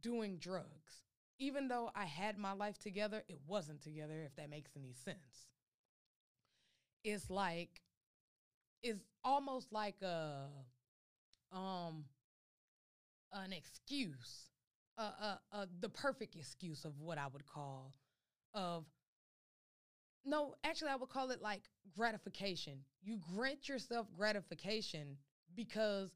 doing 0.00 0.38
drugs. 0.38 1.02
Even 1.38 1.68
though 1.68 1.90
I 1.94 2.04
had 2.04 2.36
my 2.36 2.52
life 2.52 2.78
together, 2.78 3.22
it 3.28 3.38
wasn't 3.46 3.82
together, 3.82 4.22
if 4.24 4.34
that 4.36 4.50
makes 4.50 4.72
any 4.76 4.92
sense. 4.92 5.46
It's 7.04 7.30
like, 7.30 7.80
it's 8.82 9.04
almost 9.22 9.72
like 9.72 10.02
a, 10.02 10.48
um, 11.52 12.04
an 13.32 13.52
excuse 13.52 14.48
the 15.80 15.88
perfect 15.88 16.34
excuse 16.34 16.84
of 16.84 16.98
what 17.00 17.18
I 17.18 17.26
would 17.32 17.46
call 17.46 17.94
of 18.54 18.84
no, 20.24 20.54
actually 20.64 20.90
I 20.90 20.96
would 20.96 21.08
call 21.08 21.30
it 21.30 21.40
like 21.40 21.62
gratification. 21.96 22.80
You 23.02 23.18
grant 23.34 23.68
yourself 23.68 24.06
gratification 24.16 25.16
because 25.54 26.10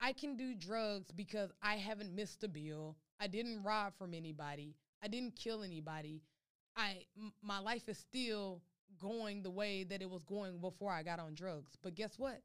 I 0.00 0.12
can 0.12 0.36
do 0.36 0.54
drugs 0.54 1.12
because 1.12 1.50
I 1.62 1.74
haven't 1.76 2.14
missed 2.14 2.42
a 2.42 2.48
bill. 2.48 2.96
I 3.20 3.26
didn't 3.26 3.62
rob 3.62 3.92
from 3.96 4.14
anybody. 4.14 4.74
I 5.02 5.08
didn't 5.08 5.36
kill 5.36 5.62
anybody. 5.62 6.22
I 6.76 7.04
m- 7.16 7.32
my 7.42 7.58
life 7.58 7.88
is 7.88 7.98
still 7.98 8.62
going 9.00 9.42
the 9.42 9.50
way 9.50 9.84
that 9.84 10.02
it 10.02 10.10
was 10.10 10.24
going 10.24 10.58
before 10.58 10.92
I 10.92 11.02
got 11.02 11.20
on 11.20 11.34
drugs. 11.34 11.76
But 11.82 11.94
guess 11.94 12.18
what? 12.18 12.42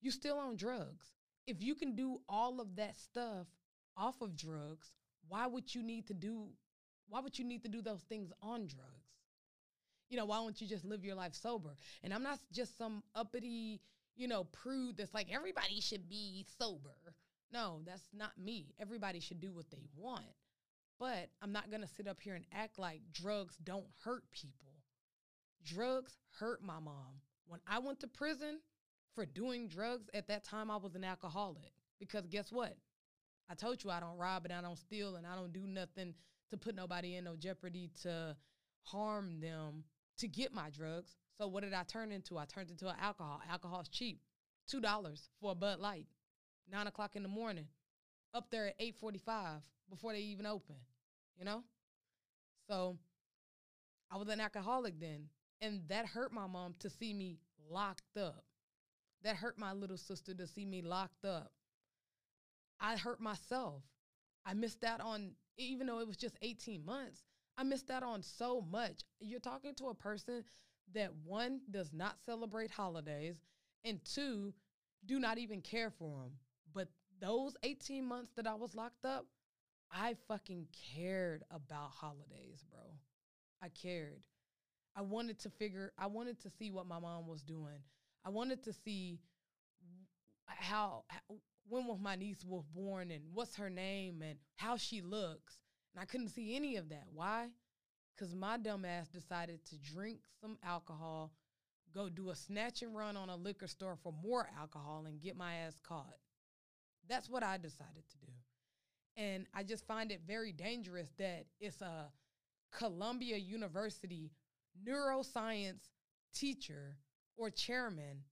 You 0.00 0.10
still 0.10 0.38
on 0.38 0.56
drugs. 0.56 1.12
If 1.46 1.62
you 1.62 1.74
can 1.74 1.94
do 1.94 2.20
all 2.28 2.60
of 2.60 2.76
that 2.76 2.96
stuff 2.96 3.46
off 3.96 4.20
of 4.20 4.36
drugs, 4.36 4.88
why 5.28 5.46
would 5.46 5.74
you 5.74 5.82
need 5.82 6.06
to 6.08 6.14
do 6.14 6.48
why 7.08 7.20
would 7.20 7.38
you 7.38 7.44
need 7.44 7.62
to 7.62 7.68
do 7.68 7.82
those 7.82 8.02
things 8.02 8.32
on 8.40 8.68
drugs? 8.68 9.10
You 10.08 10.16
know, 10.16 10.26
why 10.26 10.36
don't 10.36 10.60
you 10.60 10.66
just 10.66 10.84
live 10.84 11.04
your 11.04 11.16
life 11.16 11.34
sober? 11.34 11.74
And 12.02 12.14
I'm 12.14 12.22
not 12.22 12.38
just 12.52 12.78
some 12.78 13.02
uppity, 13.14 13.80
you 14.16 14.28
know, 14.28 14.44
prude 14.44 14.96
that's 14.96 15.12
like 15.12 15.26
everybody 15.32 15.80
should 15.80 16.08
be 16.08 16.46
sober. 16.58 16.94
No, 17.52 17.80
that's 17.84 18.08
not 18.12 18.30
me. 18.38 18.74
Everybody 18.80 19.18
should 19.18 19.40
do 19.40 19.52
what 19.52 19.70
they 19.70 19.82
want. 19.96 20.24
But 21.00 21.30
I'm 21.42 21.52
not 21.52 21.70
going 21.70 21.82
to 21.82 21.88
sit 21.88 22.06
up 22.06 22.20
here 22.20 22.34
and 22.34 22.44
act 22.52 22.78
like 22.78 23.00
drugs 23.12 23.56
don't 23.64 23.86
hurt 24.04 24.22
people. 24.30 24.68
Drugs 25.64 26.16
hurt 26.38 26.62
my 26.62 26.78
mom. 26.78 27.20
When 27.46 27.60
I 27.66 27.80
went 27.80 28.00
to 28.00 28.06
prison 28.06 28.60
for 29.14 29.26
doing 29.26 29.66
drugs, 29.66 30.08
at 30.14 30.28
that 30.28 30.44
time 30.44 30.70
I 30.70 30.76
was 30.76 30.94
an 30.94 31.04
alcoholic. 31.04 31.72
Because 31.98 32.26
guess 32.26 32.52
what? 32.52 32.76
I 33.50 33.54
told 33.54 33.82
you 33.82 33.90
I 33.90 33.98
don't 33.98 34.16
rob 34.16 34.44
and 34.44 34.52
I 34.52 34.60
don't 34.60 34.78
steal 34.78 35.16
and 35.16 35.26
I 35.26 35.34
don't 35.34 35.52
do 35.52 35.66
nothing 35.66 36.14
to 36.50 36.56
put 36.56 36.76
nobody 36.76 37.16
in 37.16 37.24
no 37.24 37.34
jeopardy 37.34 37.90
to 38.02 38.36
harm 38.82 39.40
them 39.40 39.84
to 40.18 40.28
get 40.28 40.54
my 40.54 40.70
drugs. 40.70 41.16
So 41.36 41.48
what 41.48 41.64
did 41.64 41.72
I 41.72 41.82
turn 41.82 42.12
into? 42.12 42.38
I 42.38 42.44
turned 42.44 42.70
into 42.70 42.88
an 42.88 42.96
alcohol. 43.00 43.40
Alcohol's 43.50 43.88
cheap. 43.88 44.20
Two 44.68 44.80
dollars 44.80 45.30
for 45.40 45.52
a 45.52 45.54
Bud 45.54 45.80
Light. 45.80 46.06
Nine 46.70 46.86
o'clock 46.86 47.16
in 47.16 47.22
the 47.24 47.28
morning. 47.28 47.66
Up 48.32 48.50
there 48.50 48.68
at 48.68 48.74
eight 48.78 48.94
forty 49.00 49.18
five 49.18 49.60
before 49.88 50.12
they 50.12 50.20
even 50.20 50.46
open. 50.46 50.76
You 51.36 51.44
know? 51.44 51.64
So 52.68 52.98
I 54.12 54.16
was 54.16 54.28
an 54.28 54.40
alcoholic 54.40 55.00
then. 55.00 55.24
And 55.60 55.82
that 55.88 56.06
hurt 56.06 56.32
my 56.32 56.46
mom 56.46 56.74
to 56.78 56.88
see 56.88 57.12
me 57.12 57.38
locked 57.68 58.16
up. 58.16 58.44
That 59.24 59.36
hurt 59.36 59.58
my 59.58 59.72
little 59.72 59.98
sister 59.98 60.34
to 60.34 60.46
see 60.46 60.64
me 60.64 60.82
locked 60.82 61.24
up. 61.24 61.50
I 62.80 62.96
hurt 62.96 63.20
myself. 63.20 63.82
I 64.44 64.54
missed 64.54 64.84
out 64.84 65.00
on, 65.00 65.32
even 65.56 65.86
though 65.86 66.00
it 66.00 66.06
was 66.06 66.16
just 66.16 66.38
18 66.42 66.84
months, 66.84 67.24
I 67.58 67.62
missed 67.62 67.90
out 67.90 68.02
on 68.02 68.22
so 68.22 68.64
much. 68.70 69.02
You're 69.20 69.40
talking 69.40 69.74
to 69.76 69.88
a 69.88 69.94
person 69.94 70.44
that 70.94 71.12
one 71.24 71.60
does 71.70 71.92
not 71.92 72.16
celebrate 72.24 72.70
holidays, 72.70 73.36
and 73.84 74.00
two, 74.04 74.54
do 75.06 75.18
not 75.18 75.38
even 75.38 75.60
care 75.60 75.90
for 75.90 76.22
them. 76.22 76.32
But 76.72 76.88
those 77.20 77.56
18 77.62 78.04
months 78.04 78.32
that 78.36 78.46
I 78.46 78.54
was 78.54 78.74
locked 78.74 79.04
up, 79.04 79.26
I 79.92 80.16
fucking 80.28 80.68
cared 80.94 81.42
about 81.50 81.90
holidays, 81.90 82.64
bro. 82.70 82.80
I 83.62 83.68
cared. 83.68 84.22
I 84.96 85.02
wanted 85.02 85.38
to 85.40 85.50
figure, 85.50 85.92
I 85.98 86.06
wanted 86.06 86.40
to 86.40 86.50
see 86.50 86.70
what 86.70 86.86
my 86.86 86.98
mom 86.98 87.26
was 87.26 87.42
doing. 87.42 87.82
I 88.24 88.30
wanted 88.30 88.62
to 88.64 88.72
see 88.72 89.20
how, 90.46 91.04
how 91.08 91.36
when 91.68 91.86
was 91.86 91.98
my 92.00 92.16
niece 92.16 92.44
was 92.44 92.64
born 92.66 93.10
and 93.10 93.22
what's 93.32 93.56
her 93.56 93.70
name 93.70 94.22
and 94.22 94.38
how 94.56 94.76
she 94.76 95.00
looks. 95.00 95.60
And 95.94 96.02
I 96.02 96.04
couldn't 96.04 96.28
see 96.28 96.56
any 96.56 96.76
of 96.76 96.88
that. 96.90 97.06
Why? 97.12 97.48
Because 98.14 98.34
my 98.34 98.56
dumb 98.58 98.84
ass 98.84 99.08
decided 99.08 99.64
to 99.66 99.78
drink 99.78 100.20
some 100.40 100.58
alcohol, 100.64 101.32
go 101.94 102.08
do 102.08 102.30
a 102.30 102.36
snatch 102.36 102.82
and 102.82 102.94
run 102.94 103.16
on 103.16 103.28
a 103.28 103.36
liquor 103.36 103.66
store 103.66 103.96
for 104.02 104.12
more 104.22 104.48
alcohol 104.58 105.04
and 105.06 105.22
get 105.22 105.36
my 105.36 105.54
ass 105.54 105.80
caught. 105.86 106.18
That's 107.08 107.28
what 107.28 107.42
I 107.42 107.56
decided 107.56 108.04
to 108.10 108.18
do. 108.18 108.32
And 109.16 109.46
I 109.54 109.64
just 109.64 109.86
find 109.86 110.12
it 110.12 110.20
very 110.26 110.52
dangerous 110.52 111.10
that 111.18 111.46
it's 111.60 111.80
a 111.80 112.10
Columbia 112.72 113.36
University 113.36 114.30
neuroscience 114.86 115.88
teacher 116.34 116.96
or 117.36 117.50
chairman 117.50 118.22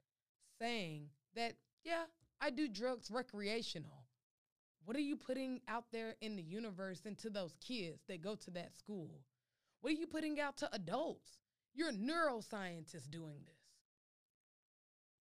saying 0.60 1.08
that, 1.34 1.54
yeah, 1.84 2.04
I 2.40 2.50
do 2.50 2.68
drugs 2.68 3.10
recreational. 3.10 4.04
What 4.84 4.96
are 4.96 5.00
you 5.00 5.16
putting 5.16 5.60
out 5.68 5.84
there 5.92 6.14
in 6.20 6.36
the 6.36 6.42
universe 6.42 7.02
into 7.04 7.28
those 7.28 7.54
kids 7.60 8.00
that 8.08 8.22
go 8.22 8.34
to 8.36 8.50
that 8.52 8.74
school? 8.76 9.20
What 9.80 9.90
are 9.90 9.96
you 9.96 10.06
putting 10.06 10.40
out 10.40 10.56
to 10.58 10.74
adults? 10.74 11.28
You're 11.74 11.90
a 11.90 11.92
neuroscientist 11.92 13.10
doing 13.10 13.36
this. 13.46 13.60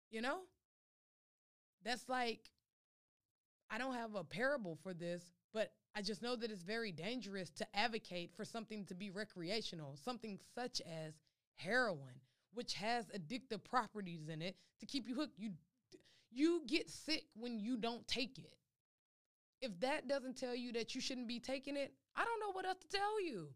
You 0.09 0.21
know? 0.21 0.39
That's 1.83 2.07
like, 2.07 2.51
I 3.69 3.77
don't 3.77 3.95
have 3.95 4.15
a 4.15 4.23
parable 4.23 4.77
for 4.81 4.93
this, 4.93 5.23
but 5.53 5.71
I 5.95 6.01
just 6.01 6.21
know 6.21 6.35
that 6.35 6.51
it's 6.51 6.63
very 6.63 6.91
dangerous 6.91 7.49
to 7.51 7.67
advocate 7.73 8.31
for 8.35 8.45
something 8.45 8.85
to 8.85 8.95
be 8.95 9.09
recreational, 9.09 9.97
something 9.97 10.39
such 10.55 10.81
as 10.81 11.13
heroin, 11.55 12.21
which 12.53 12.73
has 12.75 13.05
addictive 13.07 13.63
properties 13.63 14.29
in 14.29 14.41
it 14.41 14.55
to 14.79 14.85
keep 14.85 15.07
you 15.07 15.15
hooked. 15.15 15.37
You 15.37 15.51
you 16.31 16.61
get 16.67 16.89
sick 16.89 17.25
when 17.35 17.59
you 17.59 17.77
don't 17.77 18.07
take 18.07 18.37
it. 18.39 18.53
If 19.61 19.79
that 19.81 20.07
doesn't 20.07 20.37
tell 20.37 20.55
you 20.55 20.73
that 20.73 20.95
you 20.95 21.01
shouldn't 21.01 21.27
be 21.27 21.39
taking 21.39 21.77
it, 21.77 21.93
I 22.15 22.25
don't 22.25 22.39
know 22.39 22.51
what 22.51 22.65
else 22.65 22.79
to 22.79 22.97
tell 22.97 23.21
you. 23.21 23.49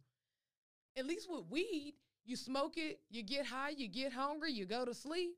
At 0.97 1.05
least 1.05 1.27
with 1.29 1.45
weed, 1.49 1.95
you 2.25 2.35
smoke 2.35 2.77
it, 2.77 2.99
you 3.09 3.23
get 3.23 3.45
high, 3.45 3.69
you 3.69 3.87
get 3.87 4.13
hungry, 4.13 4.51
you 4.51 4.65
go 4.65 4.85
to 4.85 4.93
sleep. 4.93 5.35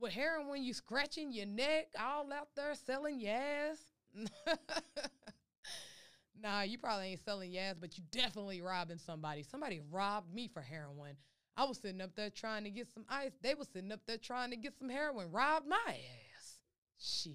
With 0.00 0.12
heroin, 0.12 0.62
you 0.64 0.74
scratching 0.74 1.32
your 1.32 1.46
neck, 1.46 1.86
all 1.98 2.32
out 2.32 2.48
there 2.56 2.74
selling 2.74 3.20
your 3.20 3.32
ass. 3.32 3.78
nah, 6.42 6.62
you 6.62 6.78
probably 6.78 7.06
ain't 7.08 7.24
selling 7.24 7.52
your 7.52 7.62
ass, 7.62 7.76
but 7.80 7.96
you 7.96 8.04
definitely 8.10 8.60
robbing 8.60 8.98
somebody. 8.98 9.44
Somebody 9.44 9.80
robbed 9.90 10.34
me 10.34 10.48
for 10.48 10.62
heroin. 10.62 11.16
I 11.56 11.64
was 11.64 11.78
sitting 11.78 12.00
up 12.00 12.16
there 12.16 12.30
trying 12.30 12.64
to 12.64 12.70
get 12.70 12.88
some 12.92 13.04
ice. 13.08 13.32
They 13.40 13.54
was 13.54 13.68
sitting 13.72 13.92
up 13.92 14.00
there 14.06 14.18
trying 14.18 14.50
to 14.50 14.56
get 14.56 14.76
some 14.76 14.88
heroin. 14.88 15.30
Robbed 15.30 15.68
my 15.68 15.78
ass. 15.86 16.23
Shit. 17.04 17.34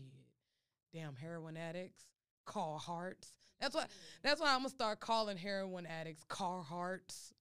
Damn 0.94 1.16
heroin 1.16 1.56
addicts. 1.56 2.04
car 2.46 2.80
hearts. 2.80 3.34
That's 3.60 3.76
what 3.76 3.90
that's 4.24 4.42
why 4.42 4.54
I'm 4.54 4.60
gonna 4.60 4.70
start 4.70 5.00
calling 5.00 5.38
heroin 5.38 5.86
addicts 5.86 6.24
car 6.24 6.64
hearts. 6.64 7.34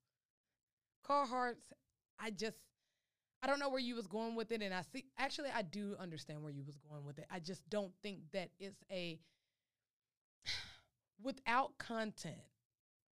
Car 1.05 1.27
hearts, 1.27 1.73
I 2.19 2.31
just 2.31 2.59
I 3.43 3.47
don't 3.47 3.61
know 3.61 3.71
where 3.71 3.81
you 3.81 3.95
was 3.95 4.07
going 4.07 4.35
with 4.35 4.53
it 4.53 4.61
and 4.61 4.75
I 4.75 4.83
see 4.93 5.07
actually 5.17 5.49
I 5.55 5.63
do 5.63 5.97
understand 5.99 6.43
where 6.43 6.53
you 6.53 6.65
was 6.65 6.77
going 6.77 7.05
with 7.05 7.19
it. 7.19 7.27
I 7.31 7.39
just 7.39 7.69
don't 7.71 7.93
think 8.03 8.19
that 8.33 8.51
it's 8.59 8.85
a 8.91 9.19
without 11.23 11.79
content 11.79 12.37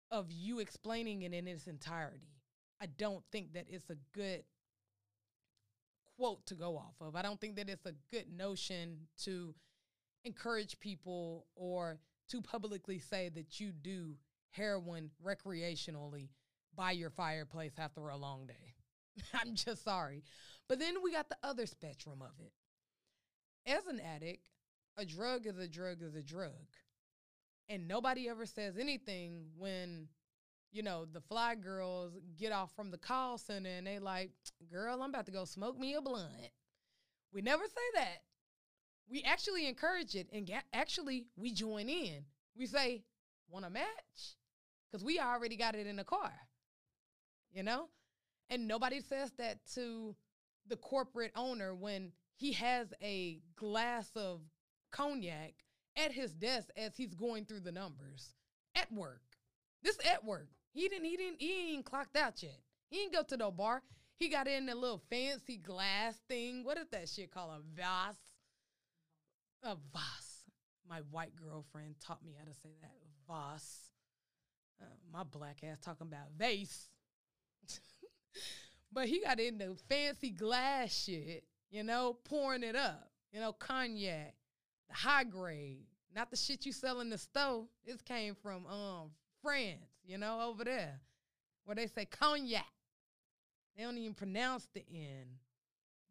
of 0.10 0.32
you 0.32 0.60
explaining 0.60 1.22
it 1.22 1.34
in 1.34 1.48
its 1.48 1.68
entirety. 1.68 2.40
I 2.82 2.88
don't 2.88 3.24
think 3.32 3.54
that 3.54 3.66
it's 3.70 3.90
a 3.92 3.98
good 4.14 4.44
quote 6.18 6.46
to 6.48 6.56
go 6.56 6.78
off 6.78 6.96
of. 7.02 7.16
I 7.16 7.22
don't 7.22 7.40
think 7.40 7.56
that 7.56 7.70
it's 7.70 7.86
a 7.86 7.94
good 8.12 8.26
notion 8.36 9.08
to 9.24 9.54
encourage 10.26 10.80
people 10.80 11.48
or 11.56 12.00
to 12.30 12.42
publicly 12.42 13.00
say 13.00 13.30
that 13.30 13.60
you 13.60 13.72
do 13.72 14.16
heroin 14.52 15.10
recreationally 15.24 16.30
by 16.76 16.92
your 16.92 17.10
fireplace 17.10 17.74
after 17.78 18.10
a 18.10 18.18
long 18.18 18.48
day. 18.48 18.74
I'm 19.34 19.56
just 19.56 19.84
sorry. 19.84 20.24
But 20.68 20.80
then 20.80 20.96
we 21.04 21.12
got 21.12 21.30
the 21.30 21.38
other 21.44 21.66
spectrum 21.66 22.22
of 22.22 22.34
it. 22.40 22.54
As 23.70 23.86
an 23.86 24.00
addict, 24.00 24.50
a 24.98 25.06
drug 25.06 25.46
is 25.46 25.58
a 25.58 25.68
drug 25.68 26.02
is 26.02 26.16
a 26.16 26.22
drug. 26.22 26.52
And 27.70 27.88
nobody 27.88 28.28
ever 28.28 28.46
says 28.46 28.78
anything 28.78 29.46
when 29.58 30.08
you 30.74 30.82
know, 30.82 31.06
the 31.06 31.22
fly 31.22 31.54
girls 31.56 32.14
get 32.38 32.52
off 32.52 32.72
from 32.76 32.90
the 32.90 32.98
call 32.98 33.38
center 33.38 33.70
and 33.70 33.86
they 33.86 34.00
like, 34.00 34.32
girl, 34.72 35.02
I'm 35.02 35.10
about 35.12 35.28
to 35.28 35.32
go 35.32 35.46
smoke 35.46 35.80
me 35.80 35.94
a 35.94 36.02
blunt. 36.02 36.32
We 37.32 37.42
never 37.42 37.64
say 37.64 38.02
that. 38.02 38.24
We 39.08 39.22
actually 39.22 39.68
encourage 39.68 40.16
it 40.16 40.28
and 40.34 40.50
actually 40.74 41.28
we 41.38 41.52
join 41.52 41.90
in. 41.90 42.26
We 42.58 42.66
say, 42.66 43.04
want 43.50 43.66
a 43.66 43.70
match? 43.70 43.86
Because 44.92 45.04
we 45.04 45.20
already 45.20 45.56
got 45.56 45.76
it 45.76 45.86
in 45.86 45.96
the 45.96 46.04
car, 46.04 46.34
you 47.52 47.62
know? 47.62 47.90
And 48.50 48.68
nobody 48.68 49.00
says 49.00 49.32
that 49.38 49.60
to 49.76 50.16
the 50.68 50.76
corporate 50.76 51.32
owner 51.36 51.76
when 51.76 52.12
he 52.36 52.54
has 52.54 52.94
a 53.02 53.42
glass 53.56 54.10
of 54.16 54.42
cognac 54.92 55.54
at 55.96 56.12
his 56.12 56.34
desk 56.34 56.70
as 56.76 56.98
he's 56.98 57.14
going 57.14 57.46
through 57.46 57.60
the 57.60 57.72
numbers 57.72 58.34
at 58.76 58.92
work. 58.92 59.22
This 59.84 59.98
at 60.12 60.24
work. 60.24 60.50
He 60.74 60.90
didn't. 60.90 61.06
He 61.06 61.18
didn't. 61.18 61.42
He 61.42 61.74
ain't 61.74 61.86
clocked 61.86 62.16
out 62.16 62.42
yet. 62.42 62.60
He 62.90 63.04
ain't 63.04 63.14
go 63.14 63.24
to 63.24 63.38
no 63.38 63.52
bar. 63.52 63.82
He 64.18 64.30
got 64.30 64.48
in 64.48 64.70
a 64.70 64.76
little 64.76 65.02
fancy 65.10 65.58
glass 65.58 66.20
thing. 66.28 66.64
What 66.64 66.78
is 66.78 66.88
that 66.92 67.10
shit 67.10 67.32
called? 67.32 67.52
A 67.52 67.62
vase. 67.76 68.18
A 69.64 69.76
vase. 69.94 70.44
My 70.88 71.00
white 71.12 71.36
girlfriend 71.36 71.96
taught 72.00 72.24
me 72.24 72.36
how 72.38 72.46
to 72.46 72.54
say 72.54 72.70
that. 72.82 72.92
Vase. 73.28 73.92
Uh, 74.82 74.86
my 75.12 75.24
black 75.24 75.58
ass 75.64 75.78
talking 75.82 76.08
about 76.08 76.28
vase. 76.38 76.90
but 78.92 79.08
he 79.08 79.22
got 79.22 79.40
in 79.40 79.58
the 79.58 79.76
fancy 79.90 80.30
glass 80.30 81.04
shit, 81.06 81.44
you 81.72 81.84
know, 81.84 82.18
pouring 82.26 82.64
it 82.64 82.76
up. 82.76 83.10
You 83.32 83.40
know, 83.40 83.52
cognac, 83.52 84.36
the 84.90 84.94
high 84.94 85.24
grade, 85.24 85.86
not 86.16 86.30
the 86.30 86.38
shit 86.38 86.66
you 86.66 86.72
sell 86.72 87.00
in 87.00 87.10
the 87.10 87.18
store. 87.18 87.66
This 87.86 88.02
came 88.02 88.36
from 88.36 88.66
um 88.68 89.10
France, 89.42 89.93
you 90.06 90.18
know, 90.18 90.42
over 90.42 90.64
there, 90.64 91.00
where 91.66 91.76
they 91.76 91.88
say 91.88 92.06
cognac. 92.06 92.66
They 93.76 93.84
don't 93.84 93.98
even 93.98 94.14
pronounce 94.14 94.68
the 94.74 94.84
N. 94.94 95.26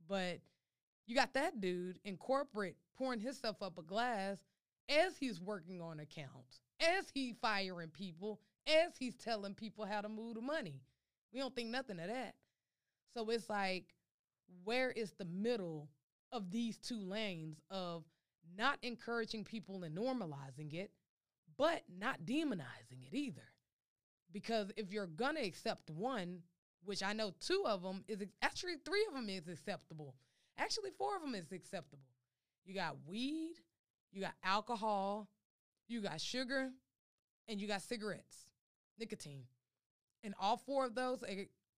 But 0.09 0.41
you 1.07 1.15
got 1.15 1.35
that 1.35 1.61
dude 1.61 1.99
in 2.05 2.17
corporate 2.17 2.77
pouring 2.97 3.21
himself 3.21 3.63
up 3.63 3.79
a 3.79 3.83
glass 3.83 4.39
as 4.89 5.17
he's 5.17 5.41
working 5.41 5.81
on 5.81 6.01
accounts, 6.01 6.61
as 6.81 7.07
he 7.15 7.35
firing 7.41 7.89
people, 7.89 8.41
as 8.67 8.97
he's 8.99 9.17
telling 9.17 9.55
people 9.55 9.85
how 9.87 10.01
to 10.01 10.09
move 10.09 10.35
the 10.35 10.41
money. 10.41 10.81
We 11.33 11.41
don't 11.41 11.55
think 11.55 11.69
nothing 11.69 12.01
of 12.01 12.09
that. 12.09 12.35
So 13.15 13.29
it's 13.31 13.49
like, 13.49 13.85
where 14.65 14.91
is 14.91 15.13
the 15.13 15.25
middle 15.25 15.89
of 16.33 16.51
these 16.51 16.79
two 16.79 17.01
lanes 17.01 17.61
of 17.71 18.05
not 18.57 18.79
encouraging 18.83 19.45
people 19.45 19.85
and 19.85 19.97
normalizing 19.97 20.75
it, 20.75 20.91
but 21.57 21.83
not 21.99 22.23
demonizing 22.25 23.07
it 23.07 23.15
either. 23.15 23.52
Because 24.33 24.71
if 24.77 24.93
you're 24.93 25.07
gonna 25.07 25.41
accept 25.41 25.91
one, 25.91 26.41
which 26.85 27.03
I 27.03 27.13
know 27.13 27.33
two 27.41 27.65
of 27.67 27.83
them 27.83 28.05
is 28.09 28.23
actually 28.41 28.75
three 28.85 29.05
of 29.09 29.15
them 29.15 29.29
is 29.29 29.49
acceptable. 29.49 30.15
Actually, 30.59 30.91
four 30.97 31.17
of 31.17 31.23
them 31.23 31.35
is 31.35 31.53
acceptable. 31.53 32.03
You 32.65 32.75
got 32.75 32.97
weed, 33.07 33.55
you 34.13 34.23
got 34.23 34.35
alcohol, 34.45 35.29
you 35.89 36.01
got 36.01 36.21
sugar, 36.21 36.71
and 37.49 37.61
you 37.61 37.69
got 37.69 37.83
cigarettes, 37.83 38.47
nicotine. 38.99 39.45
And 40.25 40.35
all 40.41 40.57
four 40.57 40.87
of 40.87 40.95
those 40.95 41.25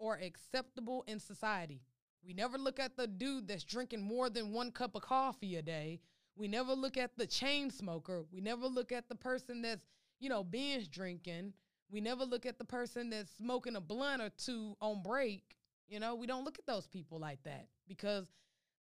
are 0.01 0.19
acceptable 0.19 1.05
in 1.07 1.19
society. 1.19 1.83
We 2.27 2.35
never 2.35 2.59
look 2.59 2.79
at 2.79 2.97
the 2.97 3.07
dude 3.07 3.49
that's 3.49 3.65
drinking 3.65 4.03
more 4.03 4.31
than 4.31 4.53
one 4.53 4.71
cup 4.71 4.95
of 4.95 5.03
coffee 5.03 5.57
a 5.57 5.63
day. 5.63 6.01
We 6.37 6.49
never 6.49 6.73
look 6.73 6.97
at 6.97 7.17
the 7.17 7.27
chain 7.27 7.71
smoker. 7.71 8.25
We 8.33 8.41
never 8.41 8.67
look 8.67 8.93
at 8.93 9.09
the 9.09 9.15
person 9.15 9.63
that's, 9.63 9.85
you 10.21 10.29
know, 10.29 10.43
binge 10.43 10.91
drinking. 10.91 11.53
We 11.95 12.01
never 12.01 12.25
look 12.25 12.45
at 12.45 12.59
the 12.59 12.65
person 12.65 13.11
that's 13.11 13.31
smoking 13.37 13.77
a 13.77 13.81
blunt 13.81 14.21
or 14.21 14.31
two 14.37 14.77
on 14.81 15.01
break. 15.05 15.45
You 15.87 16.01
know, 16.01 16.17
we 16.17 16.27
don't 16.27 16.45
look 16.45 16.59
at 16.59 16.67
those 16.67 16.89
people 16.89 17.21
like 17.21 17.41
that 17.45 17.69
because 17.87 18.27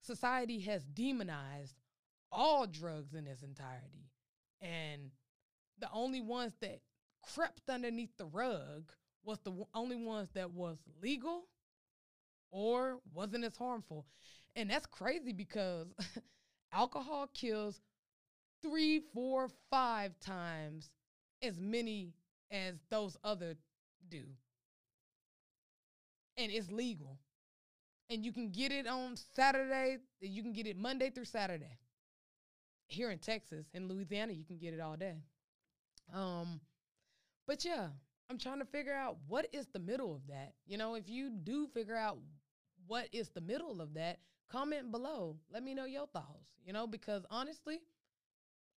society 0.00 0.58
has 0.62 0.82
demonized 0.82 1.76
all 2.32 2.66
drugs 2.66 3.14
in 3.14 3.28
its 3.28 3.44
entirety. 3.44 4.10
And 4.60 5.12
the 5.78 5.88
only 5.92 6.20
ones 6.20 6.54
that 6.60 6.80
crept 7.22 7.70
underneath 7.70 8.16
the 8.18 8.26
rug 8.26 8.90
was 9.22 9.38
the 9.44 9.62
only 9.76 9.94
ones 9.94 10.30
that 10.34 10.50
was 10.50 10.78
legal 11.00 11.44
or 12.50 12.98
wasn't 13.12 13.44
as 13.44 13.56
harmful. 13.56 14.06
And 14.56 14.68
that's 14.68 14.86
crazy 14.86 15.32
because 15.32 15.86
alcohol 16.72 17.28
kills 17.32 17.80
three, 18.60 19.02
four, 19.12 19.50
five 19.70 20.18
times 20.18 20.90
as 21.44 21.60
many 21.60 22.12
as 22.54 22.74
those 22.88 23.16
other 23.24 23.56
do. 24.08 24.22
And 26.38 26.50
it's 26.52 26.70
legal. 26.70 27.18
And 28.10 28.24
you 28.24 28.32
can 28.32 28.50
get 28.50 28.70
it 28.70 28.86
on 28.86 29.16
Saturday, 29.34 29.98
you 30.20 30.42
can 30.42 30.52
get 30.52 30.66
it 30.66 30.76
Monday 30.76 31.10
through 31.10 31.24
Saturday. 31.24 31.78
Here 32.86 33.10
in 33.10 33.18
Texas, 33.18 33.66
in 33.72 33.88
Louisiana, 33.88 34.32
you 34.32 34.44
can 34.44 34.58
get 34.58 34.74
it 34.74 34.80
all 34.80 34.96
day. 34.96 35.16
Um, 36.14 36.60
but 37.46 37.64
yeah, 37.64 37.88
I'm 38.30 38.38
trying 38.38 38.58
to 38.58 38.66
figure 38.66 38.94
out 38.94 39.16
what 39.26 39.48
is 39.52 39.66
the 39.72 39.78
middle 39.78 40.14
of 40.14 40.26
that. 40.28 40.52
You 40.66 40.76
know, 40.76 40.94
if 40.94 41.08
you 41.08 41.30
do 41.30 41.66
figure 41.66 41.96
out 41.96 42.18
what 42.86 43.08
is 43.12 43.30
the 43.30 43.40
middle 43.40 43.80
of 43.80 43.94
that, 43.94 44.18
comment 44.50 44.92
below. 44.92 45.36
Let 45.52 45.62
me 45.62 45.74
know 45.74 45.86
your 45.86 46.06
thoughts, 46.06 46.46
you 46.64 46.72
know, 46.72 46.86
because 46.86 47.24
honestly, 47.30 47.80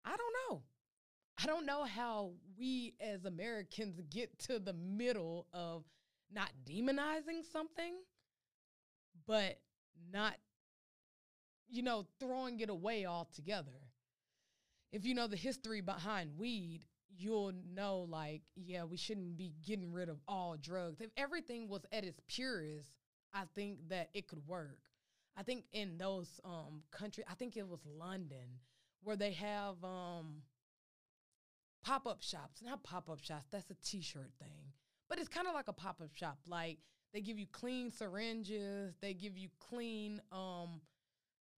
I 0.06 0.16
don't 0.16 0.36
know. 0.50 0.62
I 1.41 1.45
don't 1.45 1.65
know 1.65 1.84
how 1.84 2.32
we 2.58 2.95
as 3.00 3.26
Americans 3.26 4.02
get 4.10 4.38
to 4.39 4.60
the 4.60 4.73
middle 4.73 5.47
of 5.54 5.84
not 6.34 6.50
demonizing 6.65 7.43
something, 7.52 7.93
but 9.28 9.60
not, 10.12 10.36
you 11.69 11.84
know, 11.84 12.06
throwing 12.19 12.60
it 12.60 12.69
away 12.69 13.06
altogether. 13.06 13.80
If 14.91 15.06
you 15.06 15.13
know 15.13 15.28
the 15.28 15.36
history 15.36 15.82
behind 15.82 16.38
weed, 16.38 16.86
you'll 17.17 17.54
know 17.73 18.08
like 18.10 18.41
yeah 18.56 18.84
we 18.84 18.95
shouldn't 18.97 19.38
be 19.38 19.54
getting 19.65 19.91
rid 19.91 20.10
of 20.10 20.17
all 20.28 20.56
drugs 20.62 21.02
if 21.02 21.10
everything 21.17 21.67
was 21.67 21.82
at 21.91 22.04
its 22.04 22.19
purest 22.28 22.89
i 23.34 23.41
think 23.56 23.78
that 23.89 24.10
it 24.13 24.28
could 24.28 24.45
work 24.47 24.78
i 25.36 25.41
think 25.41 25.63
in 25.73 25.97
those 25.97 26.39
um 26.45 26.84
country 26.91 27.23
i 27.30 27.34
think 27.34 27.58
it 27.58 27.67
was 27.67 27.80
london 27.97 28.60
where 29.04 29.15
they 29.15 29.32
have 29.32 29.76
um 29.84 30.36
pop-up 31.84 32.22
shops 32.22 32.62
not 32.63 32.84
pop-up 32.84 33.24
shops 33.24 33.48
that's 33.52 33.70
a 33.70 33.76
t-shirt 33.84 34.32
thing 34.40 34.72
but 35.10 35.20
it's 35.20 35.28
kind 35.30 35.48
of 35.48 35.54
like 35.54 35.68
a 35.68 35.74
pop-up 35.74 36.13
shop 36.13 36.38
like 36.48 36.80
they 37.13 37.22
give 37.22 37.40
you 37.40 37.48
clean 37.52 37.90
syringes 37.92 38.96
they 39.02 39.13
give 39.13 39.38
you 39.38 39.50
clean 39.60 40.22
um 40.32 40.82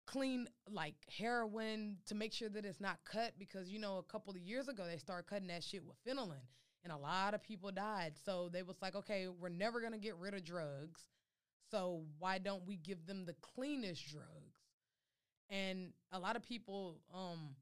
clean 0.05 0.47
like 0.69 0.95
heroin 1.17 1.97
to 2.05 2.15
make 2.15 2.33
sure 2.33 2.49
that 2.49 2.65
it's 2.65 2.81
not 2.81 2.97
cut 3.05 3.33
because 3.37 3.69
you 3.69 3.79
know 3.79 3.97
a 3.97 4.03
couple 4.03 4.31
of 4.31 4.39
years 4.39 4.67
ago 4.67 4.83
they 4.85 4.97
started 4.97 5.27
cutting 5.27 5.47
that 5.47 5.63
shit 5.63 5.83
with 5.85 5.95
fentanyl 6.05 6.33
and 6.83 6.93
a 6.93 6.97
lot 6.97 7.33
of 7.33 7.43
people 7.43 7.71
died 7.71 8.13
so 8.25 8.49
they 8.51 8.63
was 8.63 8.77
like 8.81 8.95
okay 8.95 9.27
we're 9.27 9.49
never 9.49 9.79
going 9.79 9.93
to 9.93 9.99
get 9.99 10.15
rid 10.17 10.33
of 10.33 10.43
drugs 10.43 11.05
so 11.71 12.03
why 12.17 12.37
don't 12.37 12.65
we 12.65 12.77
give 12.77 13.05
them 13.05 13.25
the 13.25 13.35
cleanest 13.41 14.09
drugs? 14.09 14.57
And 15.49 15.93
a 16.11 16.19
lot 16.19 16.35
of 16.35 16.43
people 16.43 16.99
um 17.13 17.55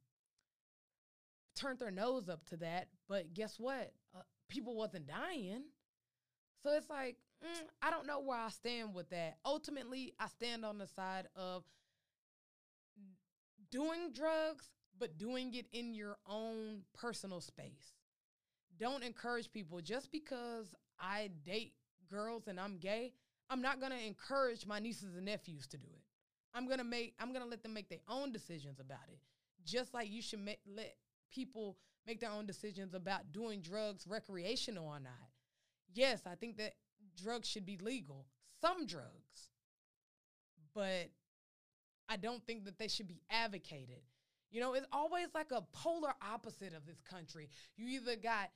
turned 1.57 1.79
their 1.79 1.91
nose 1.91 2.29
up 2.29 2.45
to 2.45 2.57
that 2.57 2.87
but 3.07 3.33
guess 3.33 3.55
what 3.59 3.91
uh, 4.15 4.21
people 4.47 4.75
wasn't 4.75 5.07
dying 5.07 5.63
so 6.63 6.71
it's 6.71 6.89
like 6.89 7.17
mm, 7.43 7.67
i 7.81 7.89
don't 7.89 8.07
know 8.07 8.19
where 8.19 8.39
i 8.39 8.49
stand 8.49 8.93
with 8.93 9.09
that 9.09 9.37
ultimately 9.45 10.13
i 10.19 10.27
stand 10.27 10.63
on 10.63 10.77
the 10.77 10.87
side 10.87 11.27
of 11.35 11.63
doing 13.71 14.11
drugs, 14.13 14.69
but 14.99 15.17
doing 15.17 15.53
it 15.53 15.67
in 15.71 15.93
your 15.93 16.17
own 16.27 16.81
personal 16.93 17.41
space. 17.41 17.95
Don't 18.79 19.03
encourage 19.03 19.51
people 19.51 19.81
just 19.81 20.11
because 20.11 20.67
I 20.99 21.29
date 21.45 21.73
girls 22.09 22.47
and 22.47 22.59
I'm 22.59 22.77
gay. 22.77 23.13
I'm 23.49 23.61
not 23.61 23.79
going 23.79 23.91
to 23.91 24.05
encourage 24.05 24.65
my 24.65 24.79
nieces 24.79 25.15
and 25.15 25.25
nephews 25.25 25.67
to 25.67 25.77
do 25.77 25.87
it. 25.93 26.03
I'm 26.53 26.65
going 26.65 26.79
to 26.79 26.83
make 26.83 27.13
I'm 27.19 27.31
going 27.31 27.43
to 27.43 27.49
let 27.49 27.63
them 27.63 27.73
make 27.73 27.89
their 27.89 27.99
own 28.07 28.31
decisions 28.31 28.79
about 28.79 29.07
it. 29.11 29.19
Just 29.65 29.93
like 29.93 30.09
you 30.09 30.21
should 30.21 30.39
make, 30.39 30.59
let 30.65 30.95
people 31.31 31.77
make 32.05 32.19
their 32.19 32.31
own 32.31 32.45
decisions 32.45 32.93
about 32.93 33.31
doing 33.31 33.61
drugs 33.61 34.05
recreational 34.07 34.87
or 34.87 34.99
not. 34.99 35.29
Yes, 35.93 36.21
I 36.25 36.35
think 36.35 36.57
that 36.57 36.73
drugs 37.21 37.47
should 37.47 37.65
be 37.65 37.77
legal. 37.77 38.25
Some 38.61 38.85
drugs. 38.85 39.49
But 40.73 41.11
I 42.09 42.17
don't 42.17 42.45
think 42.45 42.65
that 42.65 42.77
they 42.77 42.87
should 42.87 43.07
be 43.07 43.21
advocated. 43.29 44.01
You 44.51 44.61
know, 44.61 44.73
it's 44.73 44.87
always 44.91 45.27
like 45.35 45.51
a 45.51 45.63
polar 45.73 46.13
opposite 46.21 46.73
of 46.73 46.85
this 46.85 47.01
country. 47.01 47.49
You 47.75 47.87
either 47.99 48.15
got 48.15 48.49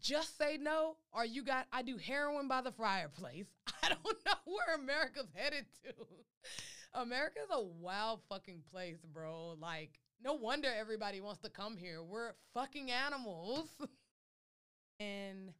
just 0.00 0.38
say 0.38 0.56
no 0.56 0.96
or 1.12 1.24
you 1.24 1.44
got 1.44 1.66
I 1.72 1.82
do 1.82 1.98
heroin 1.98 2.48
by 2.48 2.62
the 2.62 2.72
fireplace. 2.72 3.46
I 3.82 3.88
don't 3.88 4.24
know 4.24 4.32
where 4.44 4.76
America's 4.76 5.28
headed 5.34 5.66
to. 5.84 5.92
America's 6.94 7.48
a 7.50 7.62
wild 7.62 8.20
fucking 8.28 8.62
place, 8.70 8.98
bro. 9.12 9.56
Like, 9.60 9.98
no 10.22 10.34
wonder 10.34 10.68
everybody 10.78 11.20
wants 11.20 11.40
to 11.42 11.50
come 11.50 11.76
here. 11.76 12.02
We're 12.02 12.32
fucking 12.54 12.90
animals. 12.90 13.68
and 15.00 15.52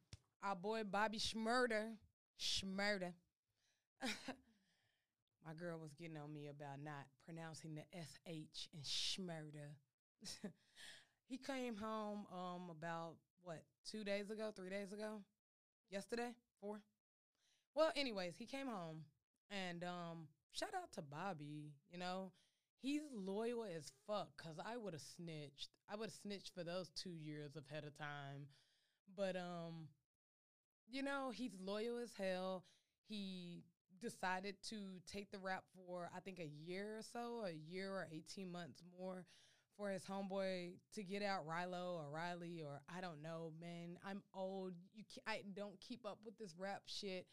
our 0.43 0.55
boy 0.55 0.83
Bobby 0.83 1.19
Shmurda, 1.19 1.93
Shmurda. 2.39 3.13
my 5.45 5.53
girl 5.53 5.79
was 5.79 5.93
getting 5.93 6.17
on 6.17 6.33
me 6.33 6.47
about 6.47 6.83
not 6.83 7.05
pronouncing 7.25 7.75
the 7.75 7.83
sh 8.53 8.67
in 8.73 8.81
shmurda. 8.83 9.71
he 11.29 11.37
came 11.37 11.75
home 11.75 12.25
um 12.31 12.69
about 12.69 13.15
what 13.43 13.63
two 13.89 14.03
days 14.03 14.29
ago, 14.29 14.51
three 14.55 14.69
days 14.69 14.91
ago, 14.91 15.21
yesterday, 15.89 16.31
four. 16.61 16.81
Well, 17.75 17.91
anyways, 17.95 18.35
he 18.37 18.45
came 18.45 18.67
home 18.67 19.03
and 19.51 19.83
um 19.83 20.27
shout 20.51 20.73
out 20.75 20.91
to 20.93 21.01
Bobby. 21.01 21.73
You 21.91 21.99
know, 21.99 22.31
he's 22.81 23.01
loyal 23.13 23.65
as 23.65 23.91
fuck. 24.05 24.29
Cause 24.37 24.55
I 24.63 24.77
would 24.77 24.93
have 24.93 25.01
snitched. 25.01 25.69
I 25.91 25.95
would 25.95 26.09
have 26.09 26.19
snitched 26.21 26.51
for 26.55 26.63
those 26.63 26.89
two 26.89 27.13
years 27.13 27.55
ahead 27.55 27.83
of 27.83 27.97
time. 27.97 28.47
But 29.15 29.35
um, 29.35 29.87
you 30.89 31.03
know, 31.03 31.31
he's 31.33 31.55
loyal 31.59 31.99
as 31.99 32.11
hell. 32.17 32.63
He 33.07 33.63
decided 34.01 34.55
to 34.69 34.75
take 35.11 35.31
the 35.31 35.39
rap 35.39 35.63
for 35.75 36.09
I 36.15 36.19
think 36.19 36.39
a 36.39 36.51
year 36.65 36.97
or 36.97 37.01
so, 37.01 37.45
a 37.45 37.51
year 37.51 37.91
or 37.91 38.07
18 38.11 38.51
months 38.51 38.83
more 38.97 39.25
for 39.77 39.91
his 39.91 40.03
homeboy 40.03 40.73
to 40.95 41.03
get 41.03 41.21
out 41.21 41.47
Rilo 41.47 41.97
or 41.97 42.09
Riley 42.11 42.63
or 42.65 42.81
I 42.95 43.01
don't 43.01 43.21
know, 43.21 43.51
man. 43.61 43.97
I'm 44.05 44.23
old. 44.33 44.73
You 44.95 45.03
I 45.27 45.41
don't 45.55 45.79
keep 45.79 46.05
up 46.05 46.19
with 46.25 46.37
this 46.37 46.55
rap 46.57 46.83
shit. 46.85 47.27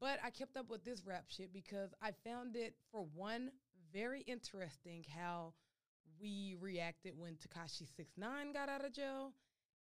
But 0.00 0.18
I 0.24 0.30
kept 0.30 0.56
up 0.56 0.70
with 0.70 0.82
this 0.82 1.04
rap 1.04 1.24
shit 1.28 1.52
because 1.52 1.90
I 2.00 2.12
found 2.24 2.56
it 2.56 2.74
for 2.90 3.06
one 3.14 3.50
very 3.92 4.22
interesting 4.22 5.04
how 5.16 5.54
we 6.20 6.56
reacted 6.60 7.14
when 7.16 7.34
Tekashi 7.34 7.86
Six 7.96 8.12
Nine 8.16 8.52
got 8.52 8.68
out 8.68 8.84
of 8.84 8.92
jail 8.92 9.32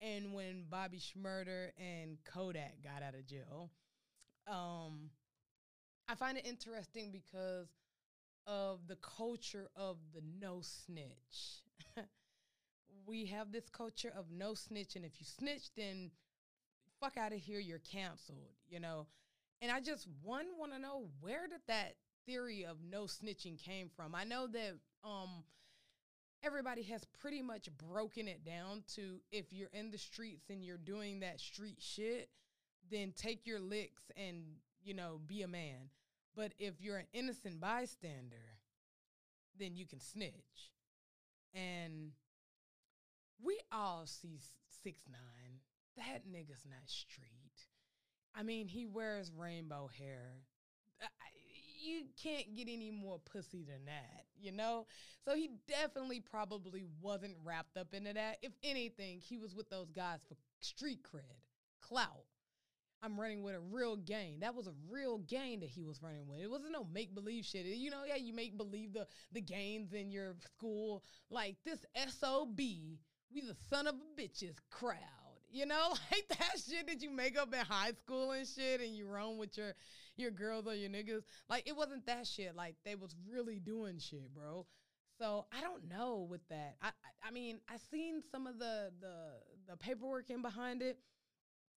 and 0.00 0.32
when 0.32 0.64
Bobby 0.68 0.98
Shmurda 0.98 1.70
and 1.78 2.18
Kodak 2.24 2.82
got 2.82 3.02
out 3.02 3.14
of 3.14 3.26
jail. 3.26 3.70
Um, 4.46 5.10
I 6.08 6.14
find 6.14 6.36
it 6.36 6.46
interesting 6.46 7.12
because 7.12 7.68
of 8.46 8.80
the 8.88 8.96
culture 8.96 9.68
of 9.76 9.98
the 10.12 10.22
no 10.40 10.60
snitch. 10.62 11.62
we 13.06 13.26
have 13.26 13.52
this 13.52 13.68
culture 13.68 14.12
of 14.16 14.26
no 14.30 14.54
snitch, 14.54 14.96
and 14.96 15.04
if 15.04 15.12
you 15.20 15.26
snitch, 15.26 15.72
then 15.76 16.10
fuck 17.00 17.16
out 17.16 17.32
of 17.32 17.38
here, 17.38 17.60
you're 17.60 17.78
canceled, 17.78 18.56
you 18.68 18.80
know? 18.80 19.06
And 19.60 19.70
I 19.70 19.80
just, 19.80 20.08
one, 20.22 20.46
want 20.58 20.72
to 20.72 20.78
know 20.80 21.06
where 21.20 21.46
did 21.46 21.60
that 21.68 21.94
theory 22.26 22.64
of 22.64 22.78
no 22.88 23.04
snitching 23.04 23.62
came 23.62 23.88
from? 23.94 24.14
I 24.14 24.24
know 24.24 24.46
that 24.46 24.72
um, 25.04 25.44
everybody 26.42 26.82
has 26.85 27.04
pretty 27.20 27.42
much 27.42 27.68
broken 27.88 28.28
it 28.28 28.44
down 28.44 28.82
to 28.94 29.20
if 29.30 29.52
you're 29.52 29.70
in 29.72 29.90
the 29.90 29.98
streets 29.98 30.50
and 30.50 30.64
you're 30.64 30.76
doing 30.76 31.20
that 31.20 31.40
street 31.40 31.78
shit, 31.80 32.28
then 32.90 33.12
take 33.16 33.46
your 33.46 33.61
licks 33.61 34.02
and, 34.16 34.42
you 34.82 34.94
know, 34.94 35.20
be 35.26 35.42
a 35.42 35.48
man. 35.48 35.90
But 36.35 36.52
if 36.58 36.80
you're 36.80 36.96
an 36.96 37.06
innocent 37.12 37.61
bystander, 37.61 38.58
then 39.58 39.76
you 39.76 39.87
can 39.87 40.00
snitch. 40.00 40.72
And 41.54 42.12
we 43.42 43.58
all 43.70 44.04
see 44.06 44.40
six 44.82 45.00
nine. 45.11 45.61
That 45.96 46.26
nigga's 46.26 46.64
not 46.68 46.88
street. 46.88 47.68
I 48.35 48.42
mean, 48.42 48.66
he 48.66 48.87
wears 48.87 49.30
rainbow 49.30 49.90
hair. 49.98 50.44
You 51.82 52.04
can't 52.22 52.54
get 52.54 52.68
any 52.68 52.90
more 52.90 53.18
pussy 53.18 53.62
than 53.62 53.84
that, 53.86 54.24
you 54.40 54.52
know? 54.52 54.86
So 55.24 55.34
he 55.34 55.50
definitely 55.68 56.20
probably 56.20 56.84
wasn't 57.00 57.34
wrapped 57.44 57.76
up 57.76 57.94
into 57.94 58.12
that. 58.12 58.38
If 58.42 58.52
anything, 58.62 59.20
he 59.20 59.38
was 59.38 59.54
with 59.54 59.68
those 59.70 59.90
guys 59.90 60.20
for 60.28 60.36
street 60.60 61.00
cred, 61.02 61.40
clout. 61.80 62.24
I'm 63.04 63.18
running 63.18 63.42
with 63.42 63.56
a 63.56 63.60
real 63.60 63.96
gang. 63.96 64.38
That 64.40 64.54
was 64.54 64.68
a 64.68 64.74
real 64.88 65.18
gang 65.18 65.60
that 65.60 65.68
he 65.68 65.82
was 65.82 66.00
running 66.02 66.28
with. 66.28 66.38
It 66.40 66.50
wasn't 66.50 66.72
no 66.72 66.86
make 66.92 67.14
believe 67.14 67.44
shit. 67.44 67.66
You 67.66 67.90
know, 67.90 68.04
yeah, 68.06 68.16
you 68.16 68.32
make 68.32 68.56
believe 68.56 68.92
the 68.92 69.08
the 69.32 69.40
gains 69.40 69.92
in 69.92 70.12
your 70.12 70.36
school. 70.40 71.02
Like 71.28 71.56
this 71.64 71.84
SOB, 71.96 72.58
we 72.58 73.40
the 73.40 73.56
son 73.68 73.88
of 73.88 73.96
a 73.96 74.20
bitches 74.20 74.56
crowd. 74.70 75.21
You 75.52 75.66
know, 75.66 75.90
like 76.10 76.26
that 76.30 76.58
shit 76.66 76.86
that 76.86 77.02
you 77.02 77.10
make 77.10 77.38
up 77.38 77.52
in 77.52 77.60
high 77.60 77.92
school 77.92 78.32
and 78.32 78.46
shit, 78.46 78.80
and 78.80 78.96
you 78.96 79.06
run 79.06 79.36
with 79.38 79.56
your 79.56 79.74
your 80.16 80.30
girls 80.30 80.66
or 80.66 80.74
your 80.74 80.90
niggas. 80.90 81.22
Like 81.48 81.68
it 81.68 81.76
wasn't 81.76 82.06
that 82.06 82.26
shit. 82.26 82.56
Like 82.56 82.76
they 82.84 82.94
was 82.94 83.14
really 83.30 83.58
doing 83.58 83.98
shit, 83.98 84.34
bro. 84.34 84.66
So 85.18 85.46
I 85.56 85.60
don't 85.60 85.88
know 85.88 86.26
with 86.28 86.40
that. 86.48 86.76
I 86.80 86.88
I, 86.88 87.28
I 87.28 87.30
mean 87.30 87.60
I 87.68 87.76
seen 87.90 88.22
some 88.30 88.46
of 88.46 88.58
the 88.58 88.90
the 89.00 89.14
the 89.68 89.76
paperwork 89.76 90.30
in 90.30 90.40
behind 90.40 90.82
it, 90.82 90.98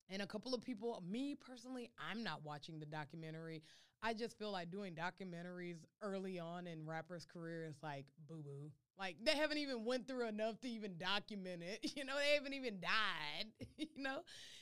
and 0.10 0.22
a 0.22 0.28
couple 0.28 0.54
of 0.54 0.62
people. 0.64 1.04
Me 1.08 1.36
personally, 1.36 1.92
I'm 2.00 2.24
not 2.24 2.44
watching 2.46 2.80
the 2.80 2.86
documentary. 2.86 3.62
I 4.02 4.14
just 4.14 4.38
feel 4.38 4.52
like 4.52 4.72
doing 4.72 4.94
documentaries 4.94 5.78
early 6.02 6.40
on 6.40 6.68
in 6.68 6.86
rappers' 6.86 7.26
career 7.26 7.66
is 7.66 7.76
like 7.84 8.06
boo 8.28 8.42
boo. 8.44 8.72
Like 8.98 9.18
they 9.24 9.36
haven't 9.36 9.58
even 9.58 9.84
went 9.84 10.08
through 10.08 10.28
enough 10.28 10.60
to 10.62 10.70
even 10.70 10.98
document 10.98 11.62
it. 11.64 11.92
You 11.96 12.04
know, 12.04 12.16
they 12.18 12.36
haven't 12.36 12.54
even 12.54 12.80
died. 12.80 13.46
you 13.78 14.04
know, 14.04 14.20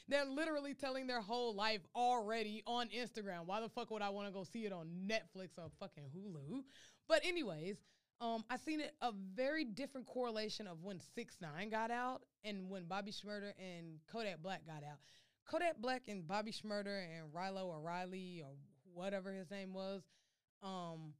they're 0.08 0.26
literally 0.26 0.74
telling 0.74 1.08
their 1.08 1.22
whole 1.22 1.56
life 1.56 1.82
already 1.96 2.64
on 2.68 2.90
Instagram. 2.90 3.46
Why 3.46 3.62
the 3.62 3.70
fuck 3.70 3.90
would 3.92 4.02
I 4.02 4.10
want 4.10 4.28
to 4.28 4.34
go 4.34 4.44
see 4.44 4.66
it 4.66 4.74
on 4.74 4.88
Netflix 5.08 5.58
or 5.58 5.70
fucking 5.80 6.04
Hulu? 6.16 6.62
But 7.08 7.22
anyways, 7.26 7.78
um, 8.22 8.44
I 8.50 8.58
seen 8.58 8.80
it 8.80 8.94
a 9.02 9.12
very 9.36 9.66
different 9.66 10.08
correlation 10.08 10.68
of 10.68 10.84
when 10.84 11.00
Six 11.16 11.38
Nine 11.42 11.70
got 11.70 11.92
out 11.92 12.22
and 12.44 12.70
when 12.70 12.86
Bobby 12.86 13.12
Shmurda 13.12 13.52
and 13.58 14.00
Kodak 14.12 14.42
Black 14.42 14.66
got 14.66 14.84
out. 14.84 15.00
Kodak 15.50 15.78
Black 15.78 16.04
and 16.08 16.28
Bobby 16.28 16.52
Shmurda 16.52 17.04
and 17.04 17.34
Rilo 17.34 17.76
O'Reilly 17.76 18.44
or 18.46 18.54
whatever 18.94 19.34
his 19.34 19.50
name 19.52 19.74
was, 19.74 20.04
um, 20.62 21.14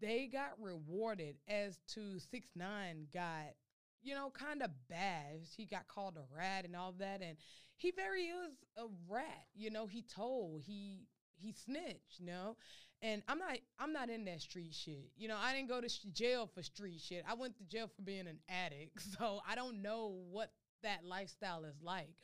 they 0.00 0.26
got 0.26 0.52
rewarded 0.60 1.36
as 1.48 1.78
to 1.88 2.18
six 2.18 2.48
nine 2.54 3.06
got 3.12 3.54
you 4.02 4.14
know 4.14 4.30
kind 4.30 4.62
of 4.62 4.70
bad. 4.88 5.40
He 5.56 5.64
got 5.64 5.88
called 5.88 6.16
a 6.16 6.36
rat 6.36 6.64
and 6.64 6.76
all 6.76 6.92
that 6.98 7.22
and 7.22 7.36
he 7.76 7.90
very 7.90 8.28
was 8.32 8.52
a 8.76 8.86
rat 9.08 9.46
you 9.54 9.70
know 9.70 9.86
he 9.86 10.02
told 10.02 10.62
he 10.62 11.06
he 11.36 11.52
snitched 11.52 12.18
you 12.18 12.26
know? 12.26 12.56
And 13.02 13.22
i'm 13.28 13.38
not 13.38 13.58
i'm 13.78 13.92
not 13.92 14.10
in 14.10 14.24
that 14.26 14.40
street 14.40 14.74
shit. 14.74 15.10
You 15.16 15.28
know 15.28 15.36
i 15.40 15.52
didn't 15.54 15.68
go 15.68 15.80
to 15.80 15.88
sh- 15.88 16.06
jail 16.12 16.48
for 16.52 16.62
street 16.62 17.00
shit. 17.00 17.24
I 17.28 17.34
went 17.34 17.56
to 17.58 17.64
jail 17.64 17.88
for 17.94 18.02
being 18.02 18.26
an 18.26 18.38
addict 18.48 19.00
so 19.18 19.40
i 19.48 19.54
don't 19.54 19.82
know 19.82 20.20
what 20.30 20.52
that 20.82 21.04
lifestyle 21.04 21.64
is 21.64 21.76
like. 21.82 22.14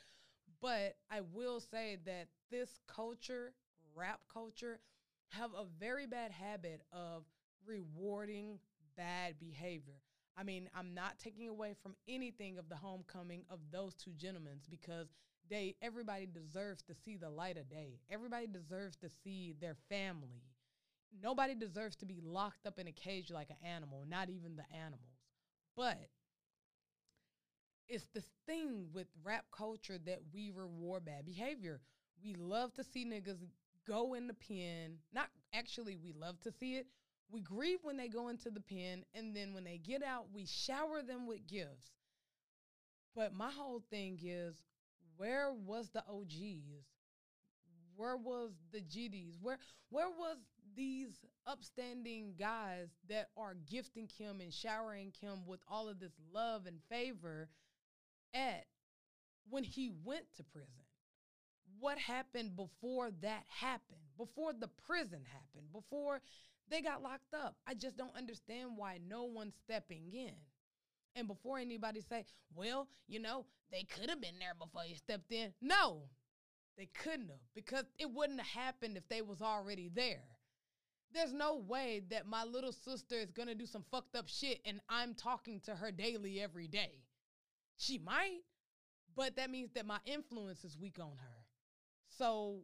But 0.61 0.97
i 1.11 1.21
will 1.33 1.61
say 1.61 1.99
that 2.07 2.29
this 2.51 2.81
culture 2.87 3.53
rap 3.95 4.21
culture 4.33 4.81
have 5.31 5.51
a 5.55 5.65
very 5.79 6.07
bad 6.07 6.33
habit 6.33 6.83
of 6.93 7.25
rewarding 7.67 8.59
bad 8.97 9.39
behavior. 9.39 10.01
I 10.37 10.43
mean, 10.43 10.69
I'm 10.75 10.95
not 10.95 11.19
taking 11.19 11.49
away 11.49 11.75
from 11.83 11.97
anything 12.09 12.59
of 12.59 12.69
the 12.69 12.77
homecoming 12.77 13.45
of 13.51 13.59
those 13.71 13.95
two 13.95 14.13
gentlemen 14.13 14.61
because 14.71 15.09
they 15.51 15.75
everybody 15.83 16.27
deserves 16.27 16.83
to 16.85 16.95
see 16.95 17.17
the 17.17 17.29
light 17.29 17.57
of 17.57 17.69
day. 17.69 17.99
Everybody 18.11 18.47
deserves 18.47 18.97
to 18.99 19.09
see 19.25 19.55
their 19.61 19.77
family. 19.89 20.45
Nobody 21.23 21.55
deserves 21.55 21.97
to 21.97 22.07
be 22.07 22.21
locked 22.23 22.67
up 22.67 22.79
in 22.79 22.87
a 22.87 22.93
cage 22.93 23.31
like 23.31 23.51
an 23.51 23.57
animal, 23.69 24.05
not 24.09 24.31
even 24.31 24.57
the 24.57 24.65
animals. 24.75 25.19
But 25.77 25.99
it's 27.89 28.07
this 28.15 28.29
thing 28.47 28.87
with 28.93 29.09
rap 29.25 29.45
culture 29.51 29.99
that 30.07 30.21
we 30.33 30.51
reward 30.55 31.05
bad 31.05 31.27
behavior. 31.27 31.81
We 32.23 32.35
love 32.35 32.73
to 32.75 32.85
see 32.85 33.05
niggas 33.05 33.41
go 33.87 34.15
in 34.15 34.29
the 34.29 34.35
pen. 34.35 34.99
Not 35.13 35.29
actually, 35.53 35.97
we 35.97 36.13
love 36.13 36.41
to 36.43 36.53
see 36.53 36.77
it. 36.77 36.87
We 37.33 37.41
grieve 37.41 37.79
when 37.83 37.97
they 37.97 38.09
go 38.09 38.29
into 38.29 38.51
the 38.51 38.61
pen, 38.61 39.05
and 39.15 39.35
then 39.35 39.55
when 39.55 39.65
they 39.65 39.79
get 39.79 40.03
out, 40.03 40.27
we 40.33 40.47
shower 40.47 41.03
them 41.03 41.27
with 41.27 41.47
gifts. 41.47 41.93
But 43.15 43.35
my 43.35 43.51
whole 43.51 43.83
thing 43.91 44.19
is, 44.23 44.57
where 45.17 45.53
was 45.53 45.91
the 45.91 46.03
OGs? 46.09 46.87
Where 47.97 48.17
was 48.17 48.53
the 48.73 48.81
GDs? 48.81 49.35
Where 49.41 49.59
where 49.91 50.09
was 50.09 50.39
these 50.75 51.25
upstanding 51.47 52.35
guys 52.39 52.89
that 53.09 53.29
are 53.37 53.55
gifting 53.71 54.07
Kim 54.07 54.41
and 54.41 54.53
showering 54.53 55.13
Kim 55.21 55.47
with 55.47 55.61
all 55.69 55.89
of 55.89 56.01
this 56.01 56.15
love 56.33 56.67
and 56.67 56.79
favor 56.89 57.51
at 58.33 58.65
when 59.51 59.65
he 59.65 59.91
went 60.05 60.25
to 60.37 60.45
prison? 60.45 60.85
What 61.79 61.99
happened 61.99 62.57
before 62.57 63.11
that 63.23 63.45
happened? 63.49 64.01
Before 64.17 64.53
the 64.53 64.69
prison 64.87 65.21
happened? 65.33 65.73
Before 65.73 66.21
they 66.71 66.81
got 66.81 67.03
locked 67.03 67.35
up. 67.35 67.57
I 67.67 67.75
just 67.75 67.97
don't 67.97 68.17
understand 68.17 68.71
why 68.77 68.99
no 69.07 69.25
one's 69.25 69.55
stepping 69.65 70.13
in. 70.13 70.35
And 71.17 71.27
before 71.27 71.59
anybody 71.59 72.01
say, 72.01 72.25
well, 72.55 72.89
you 73.09 73.19
know, 73.19 73.45
they 73.73 73.83
could 73.83 74.09
have 74.09 74.21
been 74.21 74.39
there 74.39 74.55
before 74.59 74.85
you 74.87 74.95
stepped 74.95 75.33
in. 75.33 75.53
No, 75.61 76.03
they 76.79 76.87
couldn't 77.03 77.29
have 77.29 77.41
because 77.55 77.85
it 77.99 78.11
wouldn't 78.11 78.41
have 78.41 78.65
happened 78.65 78.97
if 78.97 79.09
they 79.09 79.23
was 79.23 79.43
already 79.43 79.91
there. 79.93 80.23
There's 81.13 81.33
no 81.33 81.57
way 81.57 82.03
that 82.11 82.29
my 82.29 82.45
little 82.45 82.73
sister 82.73 83.17
is 83.17 83.33
going 83.33 83.49
to 83.49 83.57
do 83.57 83.67
some 83.67 83.85
fucked 83.91 84.15
up 84.15 84.29
shit 84.29 84.61
and 84.65 84.81
I'm 84.89 85.15
talking 85.15 85.61
to 85.65 85.75
her 85.75 85.91
daily 85.91 86.41
every 86.41 86.69
day. 86.69 87.03
She 87.77 87.99
might, 87.99 88.41
but 89.17 89.37
that 89.37 89.51
means 89.51 89.73
that 89.75 89.87
my 89.87 89.99
influence 90.07 90.65
is 90.65 90.79
weak 90.79 90.99
on 91.01 91.17
her. 91.19 91.45
So 92.17 92.61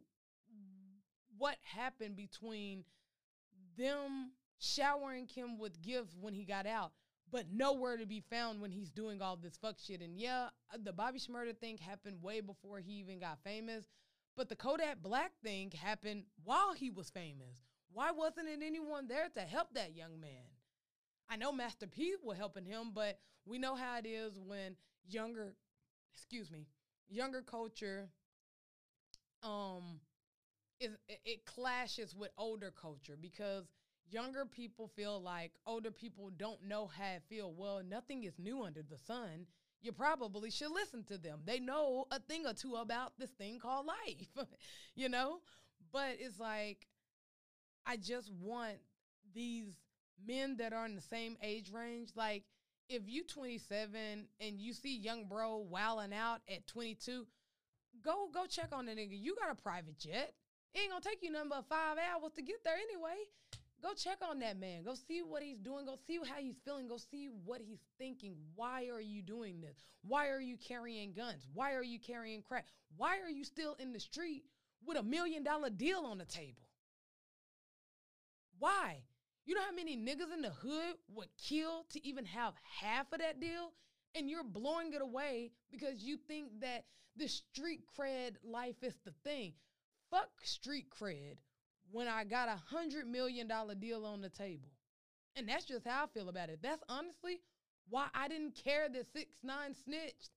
what 1.37 1.57
happened 1.63 2.15
between 2.15 2.85
them 3.77 4.31
showering 4.59 5.27
Kim 5.27 5.57
with 5.57 5.81
gifts 5.81 6.15
when 6.19 6.33
he 6.33 6.43
got 6.43 6.65
out, 6.65 6.91
but 7.31 7.45
nowhere 7.51 7.97
to 7.97 8.05
be 8.05 8.23
found 8.29 8.61
when 8.61 8.71
he's 8.71 8.89
doing 8.89 9.21
all 9.21 9.35
this 9.35 9.57
fuck 9.57 9.77
shit. 9.79 10.01
And 10.01 10.17
yeah, 10.17 10.47
uh, 10.73 10.77
the 10.83 10.93
Bobby 10.93 11.19
Shmurda 11.19 11.57
thing 11.57 11.77
happened 11.77 12.21
way 12.21 12.41
before 12.41 12.79
he 12.79 12.93
even 12.93 13.19
got 13.19 13.39
famous, 13.43 13.85
but 14.35 14.49
the 14.49 14.55
Kodak 14.55 15.01
Black 15.01 15.31
thing 15.43 15.71
happened 15.71 16.23
while 16.43 16.73
he 16.73 16.89
was 16.89 17.09
famous. 17.09 17.63
Why 17.91 18.11
wasn't 18.11 18.49
it 18.49 18.59
anyone 18.63 19.07
there 19.07 19.29
to 19.35 19.41
help 19.41 19.73
that 19.73 19.95
young 19.95 20.19
man? 20.19 20.43
I 21.29 21.35
know 21.35 21.51
Master 21.51 21.87
P 21.87 22.15
was 22.23 22.37
helping 22.37 22.65
him, 22.65 22.91
but 22.93 23.19
we 23.45 23.57
know 23.57 23.75
how 23.75 23.97
it 23.97 24.05
is 24.05 24.39
when 24.39 24.75
younger, 25.07 25.53
excuse 26.13 26.51
me, 26.51 26.67
younger 27.09 27.41
culture 27.41 28.09
um 29.43 29.99
is 30.79 30.91
it 31.25 31.45
clashes 31.45 32.15
with 32.15 32.31
older 32.37 32.71
culture 32.71 33.17
because 33.19 33.65
younger 34.09 34.45
people 34.45 34.87
feel 34.87 35.21
like 35.21 35.51
older 35.65 35.91
people 35.91 36.29
don't 36.37 36.63
know 36.63 36.87
how 36.87 37.15
it 37.15 37.23
feel. 37.29 37.53
Well, 37.53 37.81
nothing 37.87 38.23
is 38.23 38.39
new 38.39 38.63
under 38.63 38.83
the 38.83 38.97
sun. 38.97 39.47
You 39.81 39.91
probably 39.91 40.49
should 40.49 40.71
listen 40.71 41.03
to 41.05 41.17
them. 41.17 41.39
They 41.45 41.59
know 41.59 42.05
a 42.11 42.19
thing 42.19 42.45
or 42.45 42.53
two 42.53 42.75
about 42.75 43.13
this 43.17 43.29
thing 43.31 43.59
called 43.59 43.85
life, 43.85 44.47
you 44.95 45.09
know? 45.09 45.39
But 45.91 46.17
it's 46.19 46.39
like, 46.39 46.87
I 47.85 47.97
just 47.97 48.31
want 48.33 48.77
these 49.33 49.75
men 50.25 50.57
that 50.57 50.73
are 50.73 50.85
in 50.85 50.95
the 50.95 51.01
same 51.01 51.37
age 51.41 51.71
range. 51.71 52.09
Like, 52.15 52.43
if 52.89 53.03
you 53.07 53.23
27 53.23 54.27
and 54.39 54.59
you 54.59 54.73
see 54.73 54.97
young 54.97 55.25
bro 55.25 55.57
wilding 55.57 56.13
out 56.13 56.41
at 56.49 56.67
22, 56.67 57.27
go 58.03 58.29
go 58.33 58.45
check 58.45 58.69
on 58.71 58.85
the 58.85 58.93
nigga. 58.93 59.19
You 59.19 59.35
got 59.35 59.51
a 59.51 59.61
private 59.61 59.99
jet. 59.99 60.33
It 60.77 60.81
ain't 60.81 60.91
gonna 60.91 61.01
take 61.01 61.23
you 61.23 61.31
but 61.49 61.65
five 61.67 61.97
hours 61.97 62.33
to 62.35 62.43
get 62.43 62.63
there 62.63 62.75
anyway. 62.75 63.15
Go 63.81 63.93
check 63.95 64.19
on 64.21 64.37
that 64.39 64.59
man. 64.59 64.83
Go 64.83 64.93
see 64.93 65.23
what 65.23 65.41
he's 65.41 65.57
doing. 65.57 65.87
Go 65.87 65.95
see 66.05 66.19
how 66.23 66.35
he's 66.39 66.57
feeling. 66.63 66.87
Go 66.87 66.97
see 66.97 67.29
what 67.45 67.61
he's 67.61 67.81
thinking. 67.97 68.35
Why 68.55 68.87
are 68.93 69.01
you 69.01 69.23
doing 69.23 69.59
this? 69.59 69.77
Why 70.03 70.29
are 70.29 70.39
you 70.39 70.55
carrying 70.55 71.13
guns? 71.13 71.47
Why 71.51 71.73
are 71.73 71.83
you 71.83 71.99
carrying 71.99 72.43
crack? 72.43 72.67
Why 72.95 73.19
are 73.21 73.29
you 73.29 73.43
still 73.43 73.75
in 73.79 73.91
the 73.91 73.99
street 73.99 74.43
with 74.85 74.97
a 74.97 75.03
million 75.03 75.43
dollar 75.43 75.71
deal 75.71 76.01
on 76.05 76.19
the 76.19 76.25
table? 76.25 76.69
Why? 78.59 78.97
You 79.45 79.55
know 79.55 79.61
how 79.61 79.75
many 79.75 79.97
niggas 79.97 80.31
in 80.31 80.43
the 80.43 80.51
hood 80.51 80.95
would 81.15 81.29
kill 81.43 81.85
to 81.89 82.07
even 82.07 82.25
have 82.25 82.53
half 82.81 83.11
of 83.13 83.19
that 83.19 83.39
deal? 83.39 83.71
And 84.13 84.29
you're 84.29 84.43
blowing 84.43 84.93
it 84.93 85.01
away 85.01 85.51
because 85.71 86.03
you 86.03 86.17
think 86.17 86.49
that 86.61 86.85
the 87.15 87.27
street 87.27 87.81
cred 87.97 88.35
life 88.43 88.83
is 88.83 88.95
the 89.05 89.13
thing. 89.23 89.53
Fuck 90.11 90.29
street 90.43 90.87
cred 90.89 91.37
when 91.91 92.07
I 92.07 92.23
got 92.23 92.49
a 92.49 92.59
hundred 92.69 93.07
million 93.07 93.47
dollar 93.47 93.75
deal 93.75 94.05
on 94.05 94.21
the 94.21 94.29
table. 94.29 94.69
And 95.35 95.47
that's 95.47 95.65
just 95.65 95.85
how 95.85 96.05
I 96.05 96.07
feel 96.07 96.29
about 96.29 96.49
it. 96.49 96.59
That's 96.61 96.83
honestly 96.89 97.41
why 97.89 98.07
I 98.13 98.27
didn't 98.27 98.59
care 98.63 98.89
that 98.89 99.13
six 99.13 99.31
nine 99.43 99.73
snitched. 99.73 100.31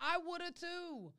I 0.00 0.18
would 0.26 0.42
have 0.42 0.54
too. 0.54 1.12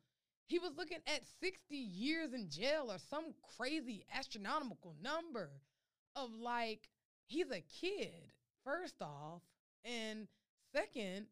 He 0.46 0.58
was 0.58 0.72
looking 0.76 0.98
at 1.06 1.22
60 1.40 1.74
years 1.74 2.34
in 2.34 2.50
jail 2.50 2.88
or 2.90 2.98
some 2.98 3.34
crazy 3.56 4.04
astronomical 4.12 4.94
number 5.02 5.50
of 6.14 6.30
like, 6.34 6.88
he's 7.26 7.50
a 7.50 7.62
kid, 7.80 8.32
first 8.62 9.00
off. 9.00 9.40
And 9.86 10.28
second, 10.74 11.26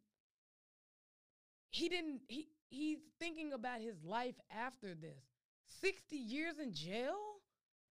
he 1.71 1.91
didn't, 1.91 2.23
he, 2.29 2.49
he's 2.71 3.01
thinking 3.19 3.53
about 3.53 3.83
his 3.83 4.03
life 4.03 4.37
after 4.51 4.95
this. 4.95 5.32
60 5.81 6.17
years 6.17 6.59
in 6.59 6.73
jail? 6.73 7.17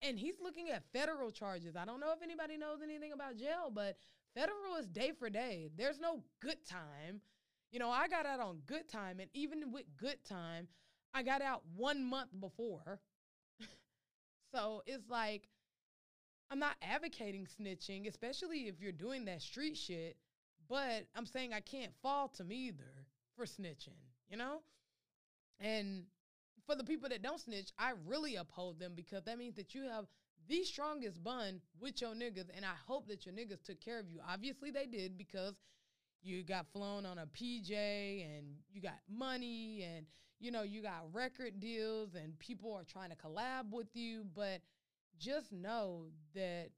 And 0.03 0.19
he's 0.19 0.35
looking 0.43 0.71
at 0.71 0.83
federal 0.93 1.31
charges. 1.31 1.77
I 1.77 1.85
don't 1.85 2.01
know 2.01 2.13
if 2.13 2.23
anybody 2.23 2.57
knows 2.57 2.81
anything 2.83 3.13
about 3.13 3.37
jail, 3.37 3.71
but 3.73 3.97
federal 4.35 4.77
is 4.79 4.87
day 4.87 5.13
for 5.19 5.31
day. 5.31 5.71
There's 5.77 5.99
no 5.99 6.23
good 6.41 6.59
time. 6.69 7.21
You 7.73 7.79
know, 7.79 7.91
I 7.91 8.09
got 8.09 8.27
out 8.27 8.41
on 8.41 8.59
good 8.67 8.89
time, 8.89 9.19
and 9.19 9.31
even 9.33 9.73
with 9.73 9.85
good 9.97 10.19
time, 10.29 10.69
I 11.15 11.23
got 11.23 11.43
out 11.43 11.63
one 11.75 12.05
month 12.05 12.31
before. 12.39 13.01
so 14.55 14.83
it's 14.87 15.09
like, 15.09 15.49
I'm 16.51 16.59
not 16.59 16.77
advocating 16.83 17.47
snitching, 17.47 18.07
especially 18.07 18.69
if 18.69 18.81
you're 18.81 18.93
doing 18.93 19.25
that 19.25 19.43
street 19.43 19.77
shit, 19.77 20.17
but 20.69 21.07
I'm 21.15 21.27
saying 21.27 21.53
I 21.53 21.61
can't 21.61 21.93
fault 22.03 22.39
him 22.39 22.53
either 22.53 23.07
for 23.37 23.45
snitching, 23.45 23.99
you 24.29 24.37
know? 24.37 24.61
And 25.61 26.05
for 26.67 26.75
the 26.75 26.85
people 26.85 27.09
that 27.09 27.23
don't 27.23 27.41
snitch, 27.41 27.71
I 27.79 27.93
really 28.07 28.37
uphold 28.37 28.79
them 28.79 28.93
because 28.95 29.25
that 29.25 29.39
means 29.39 29.57
that 29.57 29.75
you 29.75 29.83
have 29.85 30.07
the 30.49 30.63
strongest 30.65 31.23
bun 31.23 31.61
with 31.81 32.01
your 32.01 32.15
niggas, 32.15 32.51
and 32.55 32.65
I 32.65 32.75
hope 32.87 33.09
that 33.09 33.25
your 33.25 33.35
niggas 33.35 33.63
took 33.65 33.81
care 33.81 33.99
of 33.99 34.09
you. 34.09 34.21
Obviously, 34.29 34.71
they 34.71 34.87
did 34.87 35.17
because 35.17 35.55
you 36.23 36.43
got 36.43 36.67
flown 36.73 37.07
on 37.07 37.19
a 37.19 37.27
PJ 37.27 37.73
and 37.73 38.47
you 38.73 38.81
got 38.81 38.99
money 39.11 39.83
and 39.85 40.07
you 40.41 40.51
know 40.51 40.63
you 40.63 40.83
got 40.83 41.03
record 41.13 41.61
deals 41.61 42.15
and 42.15 42.39
people 42.39 42.73
are 42.73 42.85
trying 42.85 43.11
to 43.11 43.17
collab 43.17 43.71
with 43.71 43.89
you, 43.95 44.25
but 44.35 44.61
just 45.19 45.53
know 45.53 46.07
that 46.35 46.69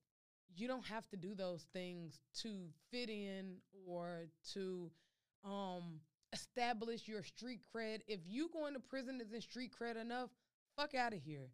you 0.55 0.69
don't 0.69 0.87
have 0.87 1.09
to 1.09 1.17
do 1.17 1.35
those 1.35 1.67
things 1.73 2.21
to 2.43 2.69
fit 2.91 3.09
in 3.09 3.57
or 3.87 4.27
to 4.53 4.91
um 5.45 6.01
establish 6.37 7.09
your 7.09 7.23
street 7.23 7.61
cred. 7.75 8.01
If 8.07 8.21
you 8.27 8.49
going 8.53 8.75
to 8.75 8.81
prison 8.81 9.21
isn't 9.21 9.43
street 9.43 9.73
cred 9.81 10.01
enough, 10.01 10.31
fuck 10.77 10.95
out 10.95 11.13
of 11.13 11.21
here. 11.21 11.49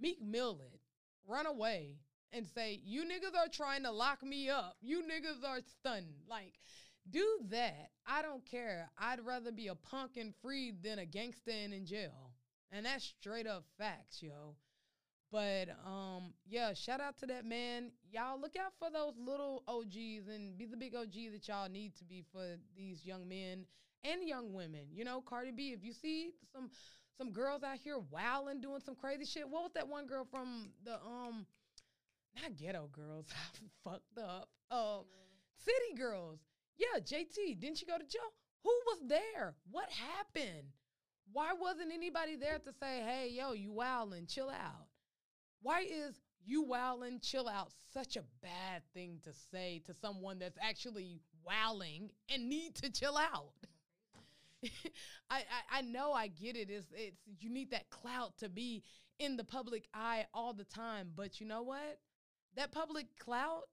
Meek 0.00 0.20
Mill 0.22 0.60
it. 0.60 0.80
Run 1.28 1.46
away 1.46 1.96
and 2.32 2.46
say, 2.46 2.80
you 2.84 3.04
niggas 3.04 3.36
are 3.36 3.48
trying 3.48 3.82
to 3.82 3.90
lock 3.90 4.22
me 4.22 4.48
up. 4.48 4.76
You 4.80 5.02
niggas 5.02 5.46
are 5.46 5.60
stunned. 5.60 6.14
Like, 6.28 6.54
do 7.10 7.24
that. 7.50 7.90
I 8.06 8.22
don't 8.22 8.44
care. 8.44 8.90
I'd 8.98 9.24
rather 9.24 9.52
be 9.52 9.68
a 9.68 9.74
punk 9.74 10.16
and 10.16 10.34
free 10.42 10.72
than 10.82 10.98
a 10.98 11.06
gangster 11.06 11.52
and 11.52 11.72
in 11.72 11.86
jail. 11.86 12.32
And 12.72 12.86
that's 12.86 13.04
straight 13.04 13.46
up 13.46 13.64
facts, 13.78 14.22
yo. 14.22 14.56
But 15.36 15.68
um, 15.86 16.32
yeah, 16.48 16.72
shout 16.72 16.98
out 16.98 17.18
to 17.18 17.26
that 17.26 17.44
man. 17.44 17.90
Y'all 18.10 18.40
look 18.40 18.56
out 18.56 18.72
for 18.78 18.88
those 18.90 19.12
little 19.18 19.64
OGs 19.68 20.28
and 20.34 20.56
be 20.56 20.64
the 20.64 20.78
big 20.78 20.94
OG 20.94 21.12
that 21.32 21.46
y'all 21.46 21.68
need 21.68 21.94
to 21.96 22.06
be 22.06 22.24
for 22.32 22.56
these 22.74 23.04
young 23.04 23.28
men 23.28 23.66
and 24.02 24.26
young 24.26 24.54
women. 24.54 24.86
You 24.90 25.04
know, 25.04 25.20
Cardi 25.20 25.50
B, 25.50 25.74
if 25.76 25.84
you 25.84 25.92
see 25.92 26.30
some 26.54 26.70
some 27.18 27.32
girls 27.32 27.62
out 27.62 27.76
here 27.84 27.98
wilding 28.10 28.62
doing 28.62 28.80
some 28.80 28.94
crazy 28.94 29.26
shit. 29.26 29.46
What 29.46 29.62
was 29.62 29.72
that 29.74 29.86
one 29.86 30.06
girl 30.06 30.26
from 30.30 30.70
the 30.86 30.94
um 30.94 31.44
not 32.40 32.56
ghetto 32.56 32.88
girls, 32.90 33.26
I 33.36 33.90
fucked 33.90 34.18
up. 34.18 34.48
Uh 34.70 35.00
city 35.58 36.00
girls. 36.00 36.40
Yeah, 36.78 36.98
JT, 36.98 37.60
didn't 37.60 37.76
she 37.76 37.84
go 37.84 37.98
to 37.98 38.04
jail? 38.04 38.32
Who 38.64 38.70
was 38.86 39.00
there? 39.06 39.54
What 39.70 39.90
happened? 39.90 40.68
Why 41.30 41.52
wasn't 41.52 41.92
anybody 41.92 42.36
there 42.36 42.58
to 42.58 42.72
say, 42.80 43.02
hey, 43.02 43.28
yo, 43.36 43.52
you 43.52 43.72
wilding, 43.72 44.26
chill 44.26 44.48
out? 44.48 44.85
Why 45.66 45.80
is 45.80 46.14
you 46.44 46.62
wilding, 46.62 47.18
chill 47.18 47.48
out 47.48 47.72
such 47.92 48.14
a 48.14 48.22
bad 48.40 48.82
thing 48.94 49.18
to 49.24 49.32
say 49.50 49.82
to 49.86 49.94
someone 49.94 50.38
that's 50.38 50.56
actually 50.62 51.18
wowing 51.44 52.10
and 52.32 52.48
need 52.48 52.76
to 52.76 52.92
chill 52.92 53.16
out? 53.16 53.50
I, 55.28 55.38
I, 55.38 55.78
I 55.78 55.82
know 55.82 56.12
I 56.12 56.28
get 56.28 56.56
it. 56.56 56.70
It's 56.70 56.86
it's 56.94 57.20
you 57.40 57.50
need 57.50 57.72
that 57.72 57.90
clout 57.90 58.38
to 58.38 58.48
be 58.48 58.84
in 59.18 59.36
the 59.36 59.42
public 59.42 59.88
eye 59.92 60.26
all 60.32 60.54
the 60.54 60.62
time. 60.62 61.08
But 61.16 61.40
you 61.40 61.48
know 61.48 61.62
what? 61.62 61.98
That 62.54 62.70
public 62.70 63.06
clout, 63.18 63.64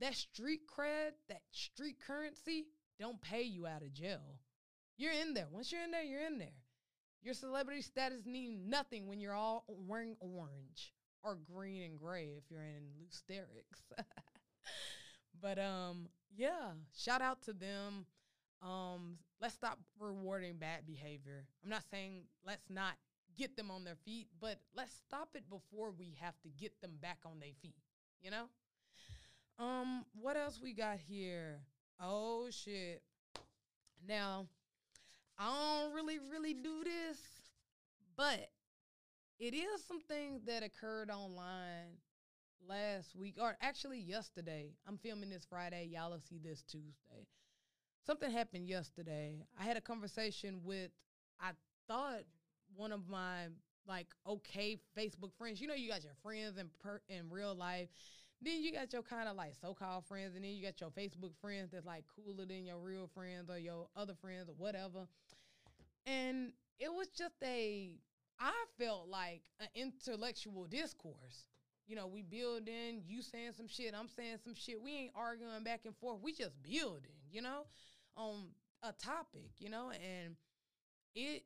that 0.00 0.14
street 0.14 0.60
cred, 0.68 1.10
that 1.28 1.42
street 1.50 1.96
currency 2.06 2.66
don't 3.00 3.20
pay 3.20 3.42
you 3.42 3.66
out 3.66 3.82
of 3.82 3.92
jail. 3.92 4.38
You're 4.96 5.10
in 5.10 5.34
there. 5.34 5.48
Once 5.50 5.72
you're 5.72 5.82
in 5.82 5.90
there, 5.90 6.04
you're 6.04 6.24
in 6.24 6.38
there. 6.38 6.62
Your 7.20 7.34
celebrity 7.34 7.82
status 7.82 8.24
means 8.24 8.60
nothing 8.64 9.08
when 9.08 9.18
you're 9.18 9.34
all 9.34 9.64
wearing 9.66 10.14
orange 10.20 10.92
or 11.26 11.36
green 11.52 11.82
and 11.82 11.98
gray 11.98 12.30
if 12.38 12.44
you're 12.48 12.62
in 12.62 12.84
loose 13.00 13.22
but 15.42 15.58
um, 15.58 16.08
yeah, 16.36 16.70
shout 16.96 17.20
out 17.20 17.42
to 17.42 17.52
them. 17.52 18.06
Um, 18.62 19.18
let's 19.40 19.54
stop 19.54 19.78
rewarding 19.98 20.56
bad 20.56 20.86
behavior. 20.86 21.44
I'm 21.62 21.70
not 21.70 21.82
saying 21.90 22.22
let's 22.46 22.70
not 22.70 22.94
get 23.36 23.56
them 23.56 23.70
on 23.70 23.84
their 23.84 23.96
feet, 24.04 24.28
but 24.40 24.60
let's 24.74 24.92
stop 25.06 25.30
it 25.34 25.50
before 25.50 25.90
we 25.90 26.16
have 26.20 26.40
to 26.42 26.48
get 26.48 26.80
them 26.80 26.92
back 27.02 27.18
on 27.26 27.40
their 27.40 27.52
feet, 27.60 27.74
you 28.22 28.30
know? 28.30 28.44
Um, 29.58 30.04
what 30.14 30.36
else 30.36 30.60
we 30.62 30.72
got 30.72 30.98
here? 30.98 31.60
Oh 32.00 32.48
shit. 32.50 33.02
Now, 34.06 34.46
I 35.38 35.82
don't 35.84 35.94
really, 35.94 36.18
really 36.30 36.54
do 36.54 36.84
this, 36.84 37.18
but 38.16 38.48
it 39.38 39.54
is 39.54 39.84
some 39.86 40.00
things 40.00 40.42
that 40.46 40.62
occurred 40.62 41.10
online 41.10 41.98
last 42.68 43.14
week, 43.14 43.36
or 43.40 43.56
actually 43.60 44.00
yesterday. 44.00 44.72
I'm 44.86 44.98
filming 44.98 45.30
this 45.30 45.46
Friday. 45.48 45.88
Y'all 45.92 46.10
will 46.10 46.20
see 46.20 46.38
this 46.42 46.62
Tuesday 46.62 47.26
something 48.06 48.30
happened 48.30 48.68
yesterday. 48.68 49.42
I 49.60 49.64
had 49.64 49.76
a 49.76 49.80
conversation 49.80 50.60
with 50.64 50.90
I 51.40 51.50
thought 51.88 52.22
one 52.74 52.92
of 52.92 53.08
my 53.08 53.48
like 53.86 54.06
okay 54.26 54.78
Facebook 54.96 55.34
friends. 55.36 55.60
You 55.60 55.66
know, 55.66 55.74
you 55.74 55.90
got 55.90 56.04
your 56.04 56.14
friends 56.22 56.56
in 56.58 56.70
per 56.80 57.00
in 57.08 57.28
real 57.30 57.54
life. 57.54 57.88
Then 58.40 58.62
you 58.62 58.72
got 58.72 58.92
your 58.92 59.02
kind 59.02 59.28
of 59.28 59.36
like 59.36 59.54
so-called 59.60 60.04
friends, 60.06 60.34
and 60.36 60.44
then 60.44 60.52
you 60.52 60.62
got 60.62 60.80
your 60.80 60.90
Facebook 60.90 61.32
friends 61.40 61.70
that's 61.72 61.86
like 61.86 62.04
cooler 62.14 62.44
than 62.44 62.64
your 62.64 62.78
real 62.78 63.08
friends 63.14 63.50
or 63.50 63.58
your 63.58 63.88
other 63.96 64.14
friends 64.14 64.48
or 64.48 64.54
whatever. 64.58 65.06
And 66.04 66.52
it 66.78 66.92
was 66.92 67.08
just 67.08 67.36
a, 67.42 67.92
I 68.40 68.52
felt 68.78 69.08
like 69.08 69.42
an 69.60 69.68
intellectual 69.74 70.66
discourse. 70.66 71.46
You 71.86 71.94
know, 71.94 72.06
we 72.08 72.22
building, 72.22 73.02
you 73.06 73.22
saying 73.22 73.52
some 73.56 73.68
shit, 73.68 73.94
I'm 73.96 74.08
saying 74.08 74.38
some 74.44 74.54
shit. 74.54 74.80
We 74.80 74.92
ain't 74.92 75.12
arguing 75.14 75.62
back 75.62 75.82
and 75.84 75.96
forth. 75.96 76.20
We 76.20 76.32
just 76.32 76.60
building, 76.62 77.14
you 77.30 77.42
know? 77.42 77.62
on 78.16 78.46
a 78.82 78.92
topic, 78.92 79.50
you 79.58 79.68
know, 79.68 79.90
and 79.90 80.36
it 81.14 81.44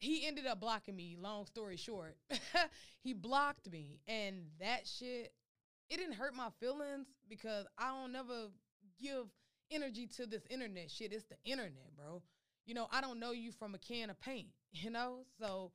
he 0.00 0.26
ended 0.26 0.46
up 0.46 0.60
blocking 0.60 0.94
me, 0.94 1.16
long 1.20 1.44
story 1.44 1.76
short. 1.76 2.16
he 3.02 3.14
blocked 3.14 3.70
me 3.70 3.98
and 4.06 4.44
that 4.60 4.86
shit 4.86 5.32
it 5.90 5.96
didn't 5.96 6.14
hurt 6.14 6.34
my 6.34 6.48
feelings 6.60 7.06
because 7.28 7.66
I 7.78 7.88
don't 7.88 8.12
never 8.12 8.48
give 9.02 9.24
energy 9.70 10.06
to 10.16 10.26
this 10.26 10.42
internet 10.50 10.90
shit. 10.90 11.12
It's 11.12 11.24
the 11.24 11.36
internet, 11.50 11.96
bro. 11.96 12.22
You 12.66 12.74
know, 12.74 12.86
I 12.92 13.00
don't 13.00 13.18
know 13.18 13.32
you 13.32 13.52
from 13.52 13.74
a 13.74 13.78
can 13.78 14.10
of 14.10 14.20
paint, 14.20 14.48
you 14.72 14.90
know? 14.90 15.20
So 15.40 15.72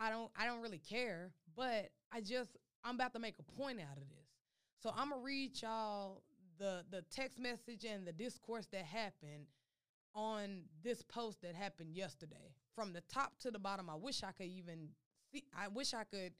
I 0.00 0.10
don't 0.10 0.30
I 0.38 0.46
don't 0.46 0.62
really 0.62 0.78
care, 0.80 1.32
but 1.56 1.90
I 2.12 2.20
just 2.20 2.56
I'm 2.82 2.94
about 2.94 3.12
to 3.12 3.20
make 3.20 3.34
a 3.38 3.60
point 3.60 3.80
out 3.80 3.96
of 3.96 4.08
this. 4.08 4.28
So 4.82 4.90
I'm 4.96 5.10
gonna 5.10 5.22
read 5.22 5.60
y'all 5.60 6.22
the 6.58 6.84
the 6.90 7.02
text 7.10 7.38
message 7.38 7.84
and 7.84 8.06
the 8.06 8.12
discourse 8.12 8.66
that 8.72 8.84
happened 8.84 9.46
on 10.14 10.62
this 10.82 11.02
post 11.02 11.42
that 11.42 11.54
happened 11.54 11.94
yesterday 11.94 12.54
from 12.74 12.92
the 12.92 13.02
top 13.12 13.32
to 13.38 13.50
the 13.50 13.58
bottom 13.58 13.88
i 13.88 13.94
wish 13.94 14.22
i 14.22 14.32
could 14.32 14.46
even 14.46 14.88
see 15.32 15.44
i 15.56 15.68
wish 15.68 15.94
i 15.94 16.02
could 16.04 16.32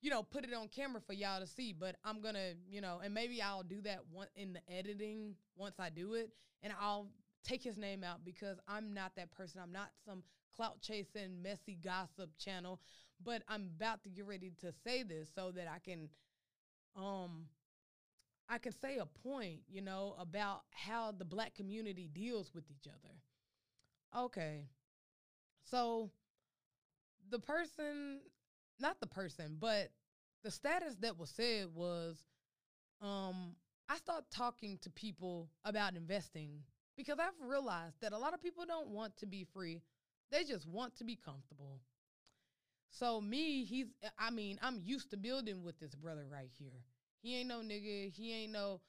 you 0.00 0.10
know 0.10 0.22
put 0.22 0.44
it 0.44 0.54
on 0.54 0.68
camera 0.68 1.00
for 1.00 1.12
y'all 1.12 1.40
to 1.40 1.46
see 1.46 1.72
but 1.72 1.96
i'm 2.04 2.22
gonna 2.22 2.52
you 2.68 2.80
know 2.80 3.00
and 3.04 3.12
maybe 3.12 3.42
i'll 3.42 3.62
do 3.62 3.80
that 3.82 4.00
one 4.10 4.26
in 4.36 4.54
the 4.54 4.74
editing 4.74 5.34
once 5.56 5.74
i 5.78 5.90
do 5.90 6.14
it 6.14 6.30
and 6.62 6.72
i'll 6.80 7.08
take 7.44 7.62
his 7.62 7.76
name 7.76 8.02
out 8.02 8.24
because 8.24 8.58
i'm 8.68 8.94
not 8.94 9.12
that 9.16 9.30
person 9.30 9.60
i'm 9.62 9.72
not 9.72 9.90
some 10.06 10.22
clout 10.56 10.80
chasing 10.80 11.42
messy 11.42 11.76
gossip 11.82 12.30
channel 12.38 12.80
but 13.24 13.42
i'm 13.48 13.70
about 13.76 14.02
to 14.02 14.08
get 14.10 14.26
ready 14.26 14.52
to 14.60 14.72
say 14.84 15.02
this 15.02 15.28
so 15.34 15.50
that 15.50 15.66
i 15.68 15.78
can 15.78 16.08
um 16.96 17.46
I 18.48 18.58
can 18.58 18.72
say 18.72 18.98
a 18.98 19.06
point, 19.06 19.60
you 19.68 19.80
know, 19.80 20.16
about 20.18 20.62
how 20.72 21.12
the 21.12 21.24
black 21.24 21.54
community 21.54 22.08
deals 22.12 22.52
with 22.52 22.64
each 22.70 22.88
other. 22.88 23.14
Okay. 24.16 24.68
So 25.64 26.10
the 27.30 27.38
person 27.38 28.20
not 28.78 28.98
the 29.00 29.06
person, 29.06 29.56
but 29.58 29.90
the 30.42 30.50
status 30.50 30.96
that 31.00 31.18
was 31.18 31.30
said 31.30 31.66
was 31.74 32.18
um 33.00 33.54
I 33.88 33.98
started 33.98 34.26
talking 34.30 34.78
to 34.82 34.90
people 34.90 35.50
about 35.64 35.96
investing 35.96 36.60
because 36.96 37.18
I've 37.18 37.48
realized 37.48 37.96
that 38.02 38.12
a 38.12 38.18
lot 38.18 38.34
of 38.34 38.42
people 38.42 38.64
don't 38.66 38.88
want 38.88 39.16
to 39.18 39.26
be 39.26 39.46
free. 39.52 39.82
They 40.30 40.44
just 40.44 40.66
want 40.66 40.96
to 40.98 41.04
be 41.04 41.16
comfortable. 41.16 41.80
So 42.90 43.20
me, 43.20 43.64
he's 43.64 43.86
I 44.18 44.30
mean, 44.30 44.58
I'm 44.62 44.80
used 44.84 45.10
to 45.10 45.16
building 45.16 45.62
with 45.62 45.78
this 45.78 45.94
brother 45.94 46.26
right 46.30 46.50
here. 46.58 46.84
He 47.22 47.38
ain't 47.38 47.48
no 47.48 47.60
nigga, 47.60 48.12
he 48.12 48.32
ain't 48.42 48.52
no 48.52 48.80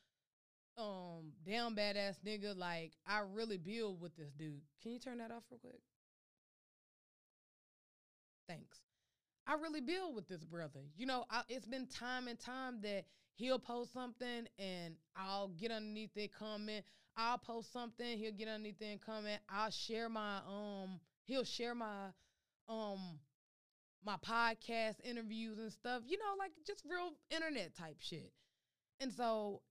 um 0.77 1.33
damn 1.45 1.75
badass 1.75 2.15
nigga. 2.25 2.57
Like 2.57 2.93
I 3.05 3.21
really 3.33 3.57
build 3.57 4.01
with 4.01 4.15
this 4.15 4.31
dude. 4.31 4.61
Can 4.81 4.91
you 4.91 4.99
turn 4.99 5.19
that 5.19 5.31
off 5.31 5.43
real 5.51 5.59
quick? 5.59 5.81
Thanks. 8.47 8.79
I 9.47 9.53
really 9.55 9.81
build 9.81 10.15
with 10.15 10.27
this 10.27 10.43
brother. 10.43 10.81
You 10.95 11.05
know, 11.05 11.25
I, 11.29 11.41
it's 11.49 11.65
been 11.65 11.87
time 11.87 12.27
and 12.27 12.39
time 12.39 12.79
that 12.81 13.05
he'll 13.35 13.59
post 13.59 13.93
something 13.93 14.47
and 14.59 14.95
I'll 15.15 15.49
get 15.49 15.71
underneath 15.71 16.15
it, 16.15 16.31
comment. 16.33 16.85
I'll 17.17 17.37
post 17.37 17.73
something, 17.73 18.17
he'll 18.17 18.33
get 18.33 18.47
underneath 18.47 18.81
it 18.81 18.85
and 18.85 19.01
comment. 19.01 19.41
I'll 19.49 19.71
share 19.71 20.09
my 20.09 20.37
um, 20.47 20.99
he'll 21.32 21.43
share 21.45 21.73
my 21.73 22.09
um 22.67 23.19
my 24.03 24.15
podcast 24.17 24.95
interviews 25.03 25.59
and 25.59 25.71
stuff, 25.71 26.01
you 26.07 26.17
know, 26.17 26.34
like 26.38 26.51
just 26.65 26.84
real 26.89 27.11
internet 27.29 27.75
type 27.75 27.97
shit. 27.99 28.32
And 28.99 29.13
so 29.13 29.61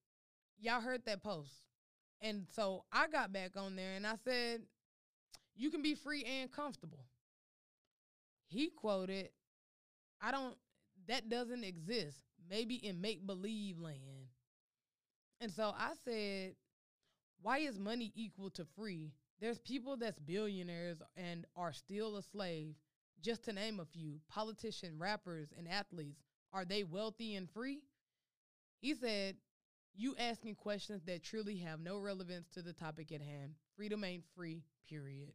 y'all 0.60 0.80
heard 0.80 1.04
that 1.06 1.22
post. 1.22 1.52
And 2.20 2.46
so 2.54 2.84
I 2.92 3.08
got 3.08 3.32
back 3.32 3.56
on 3.56 3.76
there 3.76 3.94
and 3.96 4.06
I 4.06 4.14
said, 4.24 4.62
You 5.56 5.70
can 5.70 5.82
be 5.82 5.94
free 5.94 6.24
and 6.24 6.50
comfortable. 6.50 7.06
He 8.46 8.68
quoted, 8.68 9.30
I 10.20 10.30
don't, 10.30 10.56
that 11.08 11.28
doesn't 11.28 11.64
exist. 11.64 12.18
Maybe 12.48 12.74
in 12.74 13.00
make 13.00 13.26
believe 13.26 13.78
land. 13.78 14.28
And 15.40 15.50
so 15.50 15.72
I 15.76 15.92
said, 16.04 16.54
Why 17.42 17.58
is 17.58 17.78
money 17.78 18.12
equal 18.14 18.50
to 18.50 18.64
free? 18.76 19.12
There's 19.40 19.58
people 19.58 19.96
that's 19.96 20.18
billionaires 20.18 20.98
and 21.16 21.46
are 21.56 21.72
still 21.72 22.16
a 22.16 22.22
slave. 22.22 22.74
Just 23.22 23.44
to 23.44 23.52
name 23.52 23.80
a 23.80 23.84
few 23.84 24.20
politicians, 24.28 24.98
rappers, 24.98 25.48
and 25.56 25.68
athletes. 25.68 26.22
Are 26.52 26.64
they 26.64 26.84
wealthy 26.84 27.34
and 27.34 27.50
free? 27.50 27.82
He 28.80 28.94
said, 28.94 29.36
You 29.94 30.14
asking 30.18 30.54
questions 30.54 31.02
that 31.06 31.22
truly 31.22 31.58
have 31.58 31.80
no 31.80 31.98
relevance 31.98 32.48
to 32.54 32.62
the 32.62 32.72
topic 32.72 33.12
at 33.12 33.20
hand. 33.20 33.54
Freedom 33.76 34.02
ain't 34.04 34.24
free, 34.34 34.62
period. 34.88 35.32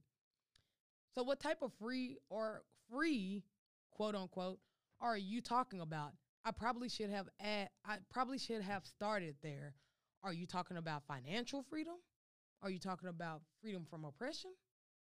So, 1.14 1.24
what 1.24 1.40
type 1.40 1.62
of 1.62 1.72
free 1.80 2.18
or 2.30 2.64
free, 2.92 3.44
quote 3.92 4.16
unquote, 4.16 4.60
are 5.00 5.18
you 5.18 5.42
talking 5.42 5.80
about? 5.80 6.14
I 6.44 6.52
probably 6.52 6.90
should 6.90 7.10
have 7.10 7.28
ad, 7.40 7.70
I 7.86 7.98
probably 8.10 8.38
should 8.38 8.62
have 8.62 8.86
started 8.86 9.36
there. 9.42 9.74
Are 10.24 10.34
you 10.34 10.46
talking 10.46 10.78
about 10.78 11.04
financial 11.08 11.64
freedom? 11.70 11.96
Are 12.62 12.70
you 12.70 12.80
talking 12.80 13.10
about 13.10 13.42
freedom 13.62 13.86
from 13.90 14.06
oppression? 14.06 14.52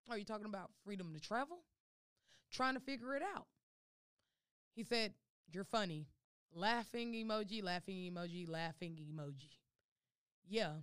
Are 0.09 0.17
you 0.17 0.25
talking 0.25 0.45
about 0.45 0.71
freedom 0.85 1.13
to 1.13 1.19
travel? 1.19 1.59
Trying 2.51 2.75
to 2.75 2.79
figure 2.79 3.15
it 3.15 3.23
out. 3.23 3.47
He 4.73 4.83
said, 4.83 5.13
You're 5.51 5.63
funny. 5.63 6.07
Laughing 6.53 7.13
emoji, 7.13 7.61
laughing 7.61 7.97
emoji, 8.11 8.47
laughing 8.47 8.95
emoji. 8.95 9.57
Yeah, 10.47 10.73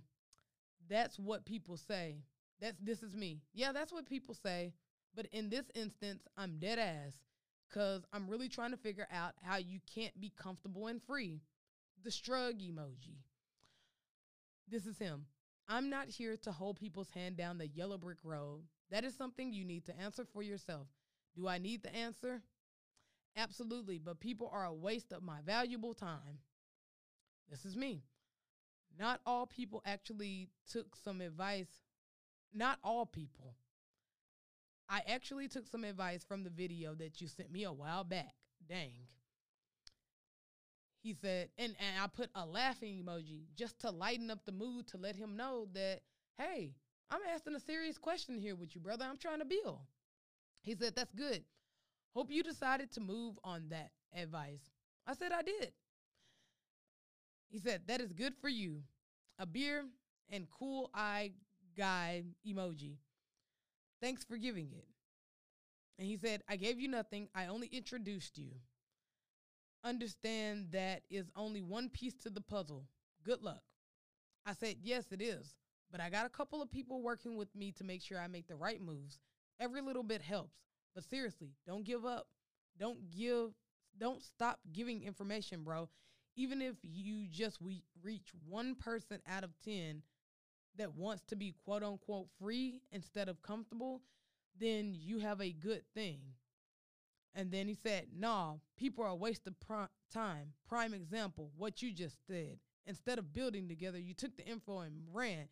that's 0.87 1.17
what 1.17 1.45
people 1.45 1.77
say. 1.77 2.17
That's 2.61 2.77
this 2.79 3.03
is 3.03 3.15
me. 3.15 3.41
Yeah, 3.53 3.71
that's 3.71 3.91
what 3.91 4.05
people 4.05 4.35
say. 4.35 4.73
But 5.15 5.27
in 5.31 5.49
this 5.49 5.65
instance, 5.75 6.27
I'm 6.37 6.57
dead 6.59 6.77
ass 6.77 7.13
because 7.69 8.03
I'm 8.13 8.29
really 8.29 8.49
trying 8.49 8.71
to 8.71 8.77
figure 8.77 9.07
out 9.11 9.33
how 9.41 9.57
you 9.57 9.79
can't 9.93 10.19
be 10.19 10.31
comfortable 10.41 10.87
and 10.87 11.01
free. 11.01 11.41
The 12.03 12.11
shrug 12.11 12.59
emoji. 12.59 13.17
This 14.67 14.85
is 14.85 14.97
him. 14.97 15.25
I'm 15.67 15.89
not 15.89 16.09
here 16.09 16.37
to 16.37 16.51
hold 16.51 16.77
people's 16.77 17.09
hand 17.09 17.37
down 17.37 17.57
the 17.57 17.67
yellow 17.67 17.97
brick 17.97 18.19
road. 18.23 18.63
That 18.91 19.03
is 19.03 19.15
something 19.15 19.51
you 19.51 19.65
need 19.65 19.85
to 19.85 19.99
answer 19.99 20.25
for 20.25 20.43
yourself. 20.43 20.87
Do 21.35 21.47
I 21.47 21.57
need 21.57 21.83
the 21.83 21.95
answer? 21.95 22.43
Absolutely, 23.35 23.97
but 23.97 24.19
people 24.19 24.49
are 24.53 24.65
a 24.65 24.73
waste 24.73 25.11
of 25.11 25.23
my 25.23 25.39
valuable 25.45 25.93
time. 25.93 26.39
This 27.49 27.65
is 27.65 27.75
me. 27.75 28.03
Not 28.97 29.19
all 29.25 29.45
people 29.45 29.81
actually 29.85 30.49
took 30.71 30.95
some 30.95 31.19
advice. 31.19 31.81
Not 32.53 32.79
all 32.83 33.05
people. 33.05 33.55
I 34.87 35.01
actually 35.07 35.47
took 35.47 35.67
some 35.67 35.83
advice 35.83 36.23
from 36.23 36.43
the 36.43 36.49
video 36.49 36.93
that 36.95 37.19
you 37.19 37.27
sent 37.27 37.51
me 37.51 37.63
a 37.63 37.73
while 37.73 38.03
back. 38.03 38.35
Dang. 38.69 39.07
He 41.05 41.13
said, 41.13 41.49
and, 41.59 41.75
and 41.79 42.03
I 42.03 42.07
put 42.07 42.31
a 42.33 42.43
laughing 42.47 42.99
emoji 43.05 43.43
just 43.55 43.77
to 43.81 43.91
lighten 43.91 44.31
up 44.31 44.43
the 44.43 44.51
mood 44.51 44.87
to 44.87 44.97
let 44.97 45.15
him 45.15 45.37
know 45.37 45.67
that, 45.75 46.01
hey, 46.39 46.73
I'm 47.11 47.21
asking 47.31 47.53
a 47.53 47.59
serious 47.59 47.99
question 47.99 48.39
here 48.39 48.55
with 48.55 48.73
you, 48.73 48.81
brother. 48.81 49.05
I'm 49.07 49.19
trying 49.19 49.37
to 49.37 49.45
build. 49.45 49.81
He 50.63 50.73
said, 50.73 50.95
that's 50.95 51.13
good. 51.13 51.43
Hope 52.15 52.31
you 52.31 52.41
decided 52.41 52.91
to 52.93 53.01
move 53.01 53.37
on 53.43 53.65
that 53.69 53.91
advice. 54.19 54.63
I 55.05 55.13
said, 55.13 55.31
I 55.31 55.43
did. 55.43 55.73
He 57.51 57.59
said, 57.59 57.81
that 57.85 58.01
is 58.01 58.11
good 58.11 58.33
for 58.41 58.49
you. 58.49 58.81
A 59.37 59.45
beer 59.45 59.85
and 60.31 60.47
cool 60.49 60.89
eye 60.91 61.33
guy 61.77 62.23
emoji. 62.49 62.95
Thanks 64.01 64.23
for 64.23 64.37
giving 64.37 64.71
it. 64.75 64.87
And 65.99 66.07
he 66.07 66.17
said, 66.17 66.41
I 66.49 66.55
gave 66.55 66.79
you 66.79 66.87
nothing. 66.87 67.27
I 67.35 67.45
only 67.45 67.67
introduced 67.67 68.39
you. 68.39 68.53
Understand 69.85 70.69
that 70.71 71.03
is 71.11 71.29
only 71.35 71.61
one 71.61 71.89
piece 71.89 72.15
to 72.23 72.31
the 72.31 72.41
puzzle. 72.41 72.87
Good 73.23 73.43
luck. 73.43 73.61
I 74.43 74.53
said, 74.53 74.77
Yes, 74.81 75.05
it 75.11 75.21
is. 75.21 75.53
But 75.91 76.01
I 76.01 76.09
got 76.09 76.25
a 76.25 76.29
couple 76.29 76.61
of 76.61 76.71
people 76.71 77.03
working 77.03 77.37
with 77.37 77.55
me 77.55 77.71
to 77.73 77.83
make 77.83 78.01
sure 78.01 78.19
I 78.19 78.27
make 78.27 78.47
the 78.47 78.55
right 78.55 78.81
moves. 78.81 79.19
Every 79.59 79.81
little 79.81 80.03
bit 80.03 80.23
helps. 80.23 80.57
But 80.95 81.03
seriously, 81.03 81.51
don't 81.67 81.85
give 81.85 82.03
up. 82.03 82.27
Don't 82.79 83.11
give, 83.11 83.51
don't 83.97 84.23
stop 84.23 84.59
giving 84.73 85.03
information, 85.03 85.63
bro. 85.63 85.87
Even 86.35 86.61
if 86.61 86.75
you 86.81 87.27
just 87.29 87.61
we 87.61 87.83
reach 88.03 88.31
one 88.49 88.75
person 88.75 89.21
out 89.27 89.43
of 89.43 89.51
10 89.63 90.01
that 90.77 90.95
wants 90.95 91.23
to 91.27 91.35
be 91.35 91.53
quote 91.63 91.83
unquote 91.83 92.27
free 92.39 92.81
instead 92.91 93.29
of 93.29 93.41
comfortable, 93.41 94.01
then 94.59 94.93
you 94.93 95.19
have 95.19 95.39
a 95.41 95.51
good 95.51 95.83
thing. 95.93 96.19
And 97.35 97.51
then 97.51 97.67
he 97.67 97.75
said, 97.75 98.07
Nah, 98.17 98.55
people 98.77 99.03
are 99.03 99.09
a 99.09 99.15
waste 99.15 99.45
of 99.45 99.55
time. 100.11 100.53
Prime 100.67 100.93
example, 100.93 101.51
what 101.57 101.81
you 101.81 101.91
just 101.91 102.25
said. 102.27 102.59
Instead 102.87 103.19
of 103.19 103.33
building 103.33 103.67
together, 103.67 103.99
you 103.99 104.13
took 104.13 104.37
the 104.37 104.45
info 104.45 104.79
and 104.79 105.01
ran. 105.11 105.49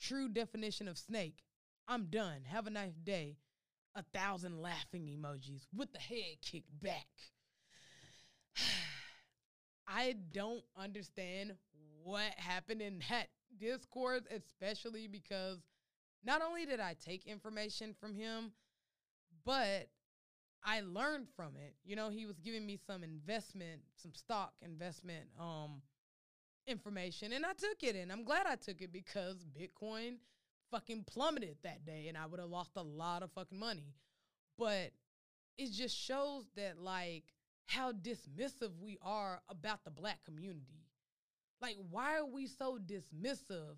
True 0.00 0.28
definition 0.28 0.86
of 0.86 0.96
snake. 0.96 1.42
I'm 1.88 2.04
done. 2.04 2.44
Have 2.46 2.66
a 2.66 2.70
nice 2.70 2.94
day. 2.94 3.36
A 3.96 4.04
thousand 4.14 4.62
laughing 4.62 5.06
emojis 5.06 5.66
with 5.74 5.92
the 5.92 5.98
head 5.98 6.36
kicked 6.40 6.80
back. 6.80 7.06
I 9.88 10.14
don't 10.32 10.62
understand 10.76 11.54
what 12.04 12.32
happened 12.36 12.82
in 12.82 13.02
that 13.10 13.28
discourse, 13.58 14.22
especially 14.30 15.08
because 15.08 15.58
not 16.24 16.42
only 16.42 16.66
did 16.66 16.78
I 16.80 16.94
take 16.94 17.26
information 17.26 17.94
from 17.98 18.14
him, 18.14 18.52
but 19.44 19.88
I 20.64 20.80
learned 20.80 21.28
from 21.36 21.56
it. 21.56 21.74
You 21.84 21.96
know, 21.96 22.10
he 22.10 22.26
was 22.26 22.38
giving 22.38 22.66
me 22.66 22.78
some 22.86 23.02
investment, 23.02 23.82
some 23.96 24.14
stock 24.14 24.52
investment 24.62 25.26
um 25.40 25.82
information 26.66 27.32
and 27.32 27.46
I 27.46 27.52
took 27.54 27.82
it 27.82 27.96
and 27.96 28.12
I'm 28.12 28.24
glad 28.24 28.46
I 28.46 28.56
took 28.56 28.82
it 28.82 28.92
because 28.92 29.46
Bitcoin 29.46 30.16
fucking 30.70 31.04
plummeted 31.04 31.56
that 31.62 31.86
day 31.86 32.08
and 32.08 32.18
I 32.18 32.26
would 32.26 32.40
have 32.40 32.50
lost 32.50 32.72
a 32.76 32.82
lot 32.82 33.22
of 33.22 33.32
fucking 33.32 33.58
money. 33.58 33.94
But 34.58 34.92
it 35.56 35.72
just 35.72 35.96
shows 35.96 36.44
that 36.56 36.78
like 36.78 37.24
how 37.66 37.92
dismissive 37.92 38.70
we 38.80 38.98
are 39.02 39.40
about 39.48 39.84
the 39.84 39.90
black 39.90 40.24
community. 40.24 40.86
Like, 41.60 41.76
why 41.90 42.16
are 42.18 42.26
we 42.26 42.46
so 42.46 42.78
dismissive 42.78 43.76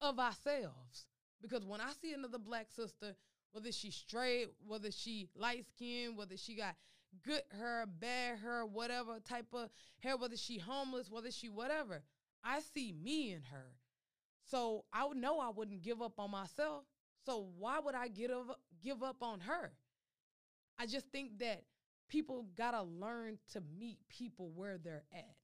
of 0.00 0.18
ourselves? 0.18 1.06
Because 1.42 1.64
when 1.64 1.80
I 1.80 1.92
see 2.00 2.12
another 2.12 2.38
black 2.38 2.68
sister, 2.70 3.14
whether 3.52 3.72
she's 3.72 3.94
straight, 3.94 4.48
whether 4.66 4.90
she 4.90 5.28
light 5.34 5.66
skinned, 5.66 6.16
whether 6.16 6.36
she 6.36 6.54
got 6.54 6.76
good 7.24 7.42
hair, 7.58 7.86
bad 7.86 8.38
hair, 8.38 8.64
whatever 8.64 9.18
type 9.20 9.46
of 9.52 9.70
hair, 10.00 10.16
whether 10.16 10.36
she 10.36 10.58
homeless, 10.58 11.10
whether 11.10 11.30
she 11.30 11.48
whatever, 11.48 12.02
I 12.44 12.60
see 12.60 12.92
me 12.92 13.32
in 13.32 13.42
her. 13.42 13.72
So 14.50 14.84
I 14.92 15.04
would 15.04 15.16
know 15.16 15.40
I 15.40 15.50
wouldn't 15.50 15.82
give 15.82 16.00
up 16.02 16.18
on 16.18 16.30
myself. 16.30 16.84
So 17.26 17.48
why 17.58 17.78
would 17.78 17.94
I 17.94 18.08
give 18.08 18.30
up, 18.30 18.60
give 18.82 19.02
up 19.02 19.22
on 19.22 19.40
her? 19.40 19.72
I 20.78 20.86
just 20.86 21.06
think 21.12 21.38
that 21.40 21.64
people 22.08 22.46
gotta 22.56 22.82
learn 22.82 23.38
to 23.52 23.62
meet 23.78 23.98
people 24.08 24.50
where 24.54 24.78
they're 24.78 25.04
at 25.12 25.36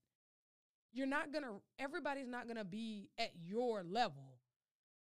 you're 0.97 1.07
not 1.07 1.31
gonna 1.31 1.53
everybody's 1.79 2.27
not 2.27 2.47
gonna 2.47 2.65
be 2.65 3.09
at 3.19 3.29
your 3.45 3.83
level 3.83 4.36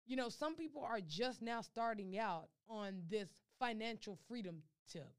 you 0.06 0.16
know 0.16 0.30
some 0.30 0.56
people 0.56 0.84
are 0.84 1.00
just 1.02 1.42
now 1.42 1.62
starting 1.62 2.18
out 2.18 2.48
on 2.70 3.02
this 3.10 3.30
financial 3.60 4.18
freedom 4.28 4.62
tip 4.92 5.10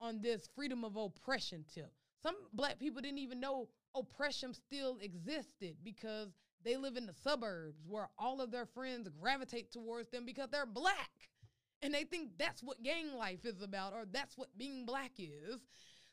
on 0.00 0.20
this 0.20 0.48
freedom 0.54 0.84
of 0.84 0.96
oppression 0.96 1.64
tip 1.72 1.92
Some 2.22 2.34
black 2.52 2.78
people 2.78 3.00
didn't 3.02 3.18
even 3.18 3.40
know 3.40 3.68
oppression 3.94 4.52
still 4.52 4.98
existed 5.00 5.76
because 5.82 6.28
they 6.64 6.76
live 6.76 6.96
in 6.96 7.06
the 7.06 7.14
suburbs 7.14 7.78
where 7.86 8.08
all 8.18 8.40
of 8.40 8.50
their 8.50 8.66
friends 8.66 9.08
gravitate 9.20 9.70
towards 9.72 10.08
them 10.10 10.26
because 10.26 10.48
they're 10.50 10.66
black. 10.66 11.10
And 11.82 11.92
they 11.94 12.04
think 12.04 12.30
that's 12.38 12.62
what 12.62 12.82
gang 12.82 13.12
life 13.14 13.44
is 13.44 13.60
about 13.62 13.92
or 13.92 14.04
that's 14.10 14.36
what 14.36 14.48
being 14.56 14.86
black 14.86 15.12
is. 15.18 15.60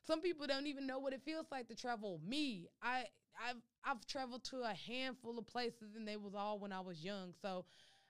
Some 0.06 0.22
people 0.22 0.46
don't 0.46 0.68
even 0.68 0.86
know 0.86 1.00
what 1.00 1.14
it 1.14 1.22
feels 1.24 1.48
like 1.52 1.68
to 1.70 1.76
travel. 1.76 2.20
Me, 2.26 2.68
I 2.82 3.06
I've 3.42 3.62
I've 3.84 4.06
traveled 4.06 4.44
to 4.46 4.62
a 4.62 4.74
handful 4.74 5.40
of 5.40 5.48
places 5.48 5.96
and 5.96 6.08
they 6.08 6.18
was 6.18 6.36
all 6.36 6.60
when 6.60 6.72
I 6.72 6.82
was 6.82 7.04
young. 7.04 7.34
So 7.42 7.66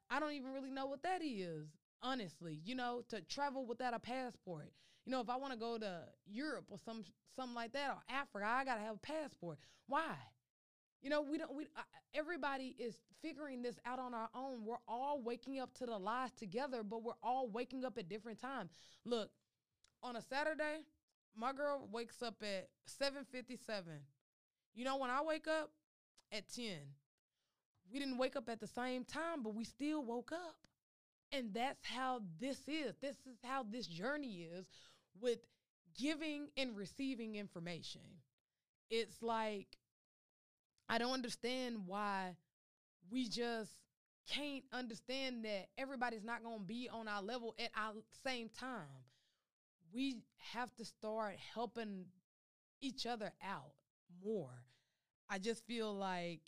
I 0.10 0.20
don't 0.20 0.34
even 0.34 0.54
really 0.54 0.72
know 0.72 0.86
what 0.86 1.04
that 1.04 1.22
is, 1.24 1.68
honestly. 2.02 2.60
You 2.64 2.76
know, 2.76 3.04
to 3.10 3.22
travel 3.22 3.66
without 3.66 3.94
a 3.94 4.00
passport. 4.00 4.72
You 5.06 5.12
know, 5.12 5.22
if 5.22 5.30
I 5.30 5.36
want 5.36 5.54
to 5.54 5.60
go 5.60 5.78
to 5.78 6.02
Europe 6.26 6.66
or 6.72 6.78
some 6.78 7.04
something 7.36 7.56
like 7.56 7.74
that 7.74 7.90
or 7.90 7.98
Africa, 8.10 8.46
I 8.48 8.64
got 8.64 8.76
to 8.76 8.82
have 8.82 8.96
a 8.96 9.00
passport. 9.00 9.58
Why? 9.88 10.16
You 11.02 11.10
know, 11.10 11.22
we 11.22 11.38
don't 11.38 11.54
we 11.54 11.64
uh, 11.76 11.82
everybody 12.14 12.76
is 12.80 12.96
figuring 13.22 13.62
this 13.62 13.80
out 13.86 14.00
on 14.00 14.14
our 14.14 14.30
own. 14.34 14.66
We're 14.66 14.78
all 14.88 15.22
waking 15.22 15.60
up 15.60 15.74
to 15.76 15.86
the 15.86 15.98
lies 15.98 16.32
together, 16.32 16.84
but 16.84 17.04
we're 17.04 17.14
all 17.22 17.50
waking 17.50 17.84
up 17.84 17.98
at 17.98 18.08
different 18.08 18.40
times. 18.40 18.72
Look, 19.04 19.30
on 20.02 20.16
a 20.16 20.22
Saturday, 20.22 20.86
my 21.36 21.52
girl 21.52 21.88
wakes 21.92 22.22
up 22.22 22.42
at 22.42 22.70
7:57. 22.88 24.00
You 24.74 24.86
know 24.86 24.98
when 24.98 25.10
I 25.10 25.22
wake 25.22 25.48
up 25.48 25.72
at 26.32 26.48
10. 26.50 26.78
We 27.94 28.00
didn't 28.00 28.18
wake 28.18 28.36
up 28.36 28.50
at 28.50 28.60
the 28.60 28.68
same 28.68 29.06
time, 29.06 29.44
but 29.44 29.54
we 29.54 29.64
still 29.64 30.04
woke 30.04 30.32
up. 30.32 30.56
And 31.32 31.54
that's 31.54 31.86
how 31.86 32.22
this 32.40 32.58
is. 32.68 32.96
This 33.02 33.16
is 33.28 33.38
how 33.44 33.64
this 33.64 33.88
journey 33.88 34.48
is 34.52 34.66
with 35.22 35.40
giving 35.98 36.48
and 36.58 36.76
receiving 36.76 37.36
information. 37.36 38.02
It's 38.90 39.22
like 39.22 39.78
I 40.90 40.98
don't 40.98 41.14
understand 41.14 41.88
why 41.88 42.36
we 43.10 43.28
just 43.28 43.72
can't 44.28 44.64
understand 44.72 45.46
that 45.46 45.68
everybody's 45.78 46.24
not 46.24 46.44
going 46.44 46.60
to 46.60 46.66
be 46.66 46.90
on 46.92 47.08
our 47.08 47.22
level 47.22 47.56
at 47.60 47.70
our 47.76 47.94
same 48.24 48.50
time. 48.50 49.04
We 49.94 50.18
have 50.54 50.74
to 50.76 50.86
start 50.86 51.36
helping 51.54 52.06
each 52.82 53.06
other 53.06 53.32
out 53.44 53.74
more. 54.24 54.64
I 55.30 55.40
just 55.40 55.66
feel 55.66 55.94
like 55.94 56.42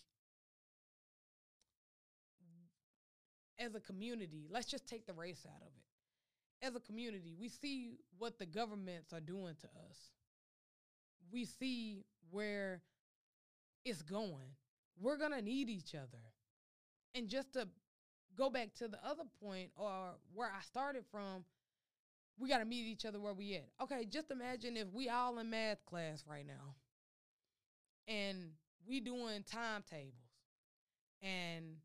as 3.60 3.76
a 3.76 3.80
community, 3.80 4.48
let's 4.50 4.68
just 4.68 4.88
take 4.88 5.06
the 5.06 5.14
race 5.14 5.46
out 5.46 5.62
of 5.62 5.68
it. 5.68 6.66
As 6.66 6.76
a 6.76 6.80
community, 6.80 7.34
we 7.40 7.50
see 7.50 7.98
what 8.18 8.40
the 8.40 8.46
governments 8.46 9.14
are 9.14 9.20
doing 9.20 9.56
to 9.62 9.68
us. 9.68 9.98
We 11.32 11.46
see 11.46 12.06
where 12.32 12.82
it's 13.84 14.02
going. 14.02 14.56
We're 15.00 15.18
going 15.18 15.32
to 15.32 15.42
need 15.42 15.70
each 15.70 15.94
other. 15.96 16.24
And 17.14 17.28
just 17.28 17.54
to 17.54 17.68
go 18.38 18.50
back 18.50 18.74
to 18.76 18.88
the 18.88 19.00
other 19.06 19.24
point 19.42 19.72
or 19.76 20.16
where 20.34 20.50
I 20.50 20.62
started 20.62 21.04
from, 21.12 21.46
we 22.38 22.50
got 22.50 22.60
to 22.60 22.66
meet 22.66 22.86
each 22.86 23.06
other 23.06 23.20
where 23.20 23.34
we 23.34 23.56
at. 23.56 23.68
Okay, 23.82 24.06
just 24.06 24.32
imagine 24.32 24.76
if 24.76 24.88
we 24.94 25.10
all 25.10 25.40
in 25.40 25.50
math 25.50 25.86
class 25.86 26.24
right 26.30 26.46
now 26.46 26.76
and 28.08 28.50
we 28.88 29.00
doing 29.00 29.44
timetables 29.50 30.14
and 31.22 31.78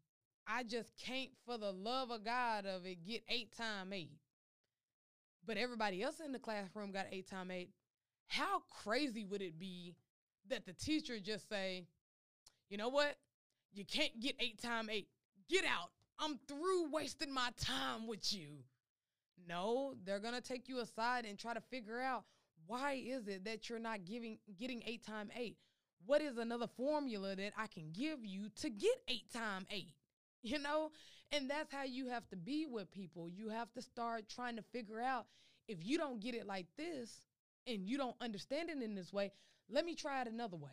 I 0.47 0.62
just 0.64 0.93
can't 0.97 1.30
for 1.47 1.59
the 1.59 1.72
love 1.72 2.11
of 2.11 2.24
God 2.24 2.66
of 2.66 2.86
it 2.86 3.05
get 3.07 3.22
8 3.28 3.57
times 3.57 3.93
8. 3.93 4.11
But 5.47 5.57
everybody 5.57 6.03
else 6.03 6.20
in 6.24 6.32
the 6.32 6.38
classroom 6.38 6.93
got 6.93 7.07
8 7.11 7.28
times 7.28 7.51
8. 7.53 7.70
How 8.26 8.62
crazy 8.82 9.24
would 9.24 9.43
it 9.43 9.59
be 9.59 9.97
that 10.49 10.66
the 10.66 10.72
teacher 10.72 11.18
just 11.18 11.49
say, 11.49 11.86
you 12.68 12.76
know 12.76 12.88
what? 12.88 13.16
You 13.72 13.84
can't 13.84 14.18
get 14.20 14.36
eight 14.41 14.61
times 14.62 14.88
eight. 14.91 15.09
Get 15.49 15.64
out. 15.64 15.91
I'm 16.18 16.38
through 16.47 16.91
wasting 16.91 17.32
my 17.32 17.51
time 17.59 18.07
with 18.07 18.32
you. 18.32 18.59
No, 19.49 19.95
they're 20.05 20.20
gonna 20.20 20.41
take 20.41 20.68
you 20.68 20.80
aside 20.80 21.24
and 21.24 21.38
try 21.38 21.55
to 21.55 21.61
figure 21.61 22.01
out 22.01 22.24
why 22.66 22.93
is 22.93 23.26
it 23.26 23.45
that 23.45 23.68
you're 23.68 23.78
not 23.78 24.05
giving 24.05 24.38
getting 24.59 24.82
eight 24.86 25.05
times 25.05 25.30
eight? 25.36 25.57
What 26.07 26.20
is 26.20 26.38
another 26.38 26.66
formula 26.66 27.34
that 27.36 27.53
I 27.57 27.66
can 27.66 27.91
give 27.93 28.24
you 28.24 28.49
to 28.61 28.70
get 28.70 29.03
eight 29.09 29.32
times 29.32 29.66
eight? 29.70 29.95
You 30.43 30.59
know? 30.59 30.91
And 31.32 31.49
that's 31.49 31.72
how 31.72 31.84
you 31.84 32.09
have 32.09 32.28
to 32.30 32.36
be 32.36 32.66
with 32.66 32.91
people. 32.91 33.28
You 33.28 33.51
have 33.51 33.72
to 33.74 33.82
start 33.82 34.24
trying 34.28 34.57
to 34.57 34.62
figure 34.72 35.01
out 35.01 35.26
if 35.68 35.78
you 35.82 35.99
don't 35.99 36.20
get 36.20 36.34
it 36.34 36.47
like 36.47 36.66
this 36.76 37.22
and 37.66 37.86
you 37.86 37.97
don't 37.97 38.16
understand 38.20 38.70
it 38.70 38.82
in 38.82 38.95
this 38.95 39.12
way, 39.12 39.30
let 39.68 39.84
me 39.84 39.95
try 39.95 40.22
it 40.22 40.28
another 40.28 40.57
way. 40.57 40.72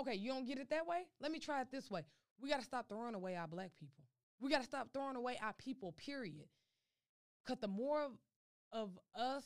Okay, 0.00 0.14
you 0.14 0.30
don't 0.30 0.46
get 0.46 0.58
it 0.58 0.70
that 0.70 0.86
way? 0.86 1.02
Let 1.20 1.30
me 1.30 1.38
try 1.38 1.60
it 1.60 1.68
this 1.70 1.90
way. 1.90 2.02
We 2.40 2.48
got 2.48 2.60
to 2.60 2.64
stop 2.64 2.88
throwing 2.88 3.14
away 3.14 3.36
our 3.36 3.46
black 3.46 3.70
people. 3.78 4.04
We 4.40 4.50
got 4.50 4.60
to 4.60 4.66
stop 4.66 4.88
throwing 4.92 5.16
away 5.16 5.38
our 5.42 5.52
people, 5.52 5.92
period. 5.92 6.48
Because 7.44 7.60
the 7.60 7.68
more 7.68 8.02
of, 8.02 8.12
of 8.72 8.90
us 9.14 9.44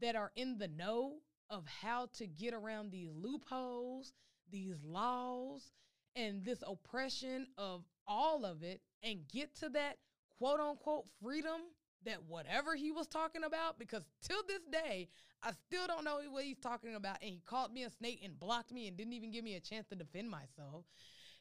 that 0.00 0.16
are 0.16 0.32
in 0.36 0.58
the 0.58 0.68
know 0.68 1.16
of 1.50 1.64
how 1.66 2.08
to 2.18 2.26
get 2.26 2.54
around 2.54 2.90
these 2.90 3.10
loopholes, 3.14 4.12
these 4.50 4.76
laws, 4.84 5.72
and 6.16 6.44
this 6.44 6.62
oppression 6.66 7.46
of 7.58 7.84
all 8.06 8.44
of 8.44 8.62
it 8.62 8.80
and 9.02 9.20
get 9.32 9.54
to 9.56 9.68
that 9.70 9.98
quote 10.38 10.60
unquote 10.60 11.06
freedom 11.22 11.60
that 12.04 12.24
whatever 12.24 12.74
he 12.74 12.90
was 12.90 13.06
talking 13.06 13.44
about, 13.44 13.78
because 13.78 14.02
till 14.22 14.42
this 14.46 14.62
day, 14.70 15.08
I 15.42 15.52
still 15.52 15.86
don't 15.86 16.04
know 16.04 16.20
what 16.30 16.44
he's 16.44 16.58
talking 16.58 16.94
about. 16.94 17.18
And 17.22 17.30
he 17.30 17.42
called 17.46 17.72
me 17.72 17.84
a 17.84 17.90
snake 17.90 18.20
and 18.24 18.38
blocked 18.38 18.72
me 18.72 18.88
and 18.88 18.96
didn't 18.96 19.12
even 19.12 19.30
give 19.30 19.44
me 19.44 19.54
a 19.54 19.60
chance 19.60 19.86
to 19.88 19.94
defend 19.94 20.30
myself. 20.30 20.84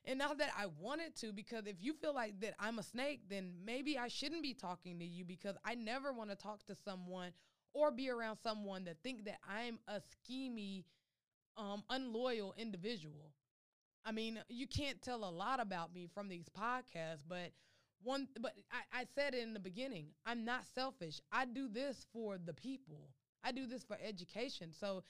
And 0.06 0.18
now 0.18 0.34
that 0.34 0.52
I 0.58 0.66
wanted 0.80 1.16
to, 1.18 1.32
because 1.32 1.68
if 1.68 1.76
you 1.80 1.94
feel 1.94 2.14
like 2.14 2.40
that 2.42 2.56
I'm 2.60 2.80
a 2.80 2.84
snake, 2.84 3.22
then 3.30 3.54
maybe 3.64 3.98
I 3.98 4.08
shouldn't 4.08 4.42
be 4.42 4.54
talking 4.54 4.98
to 4.98 5.06
you 5.06 5.26
because 5.26 5.56
I 5.64 5.76
never 5.76 6.12
want 6.12 6.32
to 6.32 6.36
talk 6.36 6.66
to 6.66 6.76
someone 6.76 7.32
or 7.74 7.92
be 7.92 8.10
around 8.10 8.38
someone 8.42 8.86
that 8.86 8.98
think 9.04 9.26
that 9.26 9.38
I'm 9.48 9.80
a 9.88 10.02
schemy, 10.02 10.86
um, 11.56 11.84
unloyal 11.90 12.56
individual. 12.58 13.31
I 14.06 14.12
mean, 14.12 14.40
you 14.50 14.68
can't 14.68 15.02
tell 15.02 15.24
a 15.24 15.30
lot 15.30 15.60
about 15.60 15.94
me 15.94 16.08
from 16.14 16.28
these 16.28 16.48
podcasts, 16.50 17.24
but 17.28 17.52
one 18.04 18.28
but 18.40 18.54
I, 18.72 19.02
I 19.02 19.06
said 19.16 19.36
it 19.36 19.44
in 19.44 19.54
the 19.54 19.60
beginning 19.60 20.08
i'm 20.26 20.44
not 20.44 20.66
selfish. 20.74 21.22
I 21.32 21.46
do 21.46 21.68
this 21.68 22.06
for 22.12 22.38
the 22.44 22.54
people. 22.54 23.10
I 23.44 23.52
do 23.52 23.68
this 23.68 23.84
for 23.84 23.98
education. 24.04 24.72
So 24.78 25.04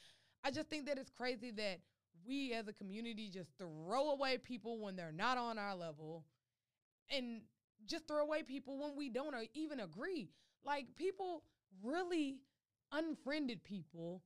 i 0.44 0.52
just 0.52 0.70
think 0.70 0.88
that 0.88 0.98
it's 0.98 1.10
crazy 1.10 1.52
that 1.52 1.80
we 2.26 2.54
as 2.54 2.68
a 2.68 2.74
community 2.74 3.30
just 3.30 3.50
throw 3.58 4.12
away 4.12 4.38
people 4.38 4.80
when 4.80 4.96
they're 4.96 5.14
not 5.14 5.38
on 5.38 5.58
our 5.58 5.76
level 5.76 6.26
and 7.10 7.42
just 7.86 8.08
throw 8.08 8.22
away 8.22 8.44
people 8.44 8.78
when 8.78 8.96
we 8.96 9.10
don't 9.10 9.36
even 9.54 9.80
agree. 9.80 10.30
Like 10.64 10.88
people 10.96 11.44
really 11.82 12.39
unfriended 12.92 13.64
people 13.64 14.22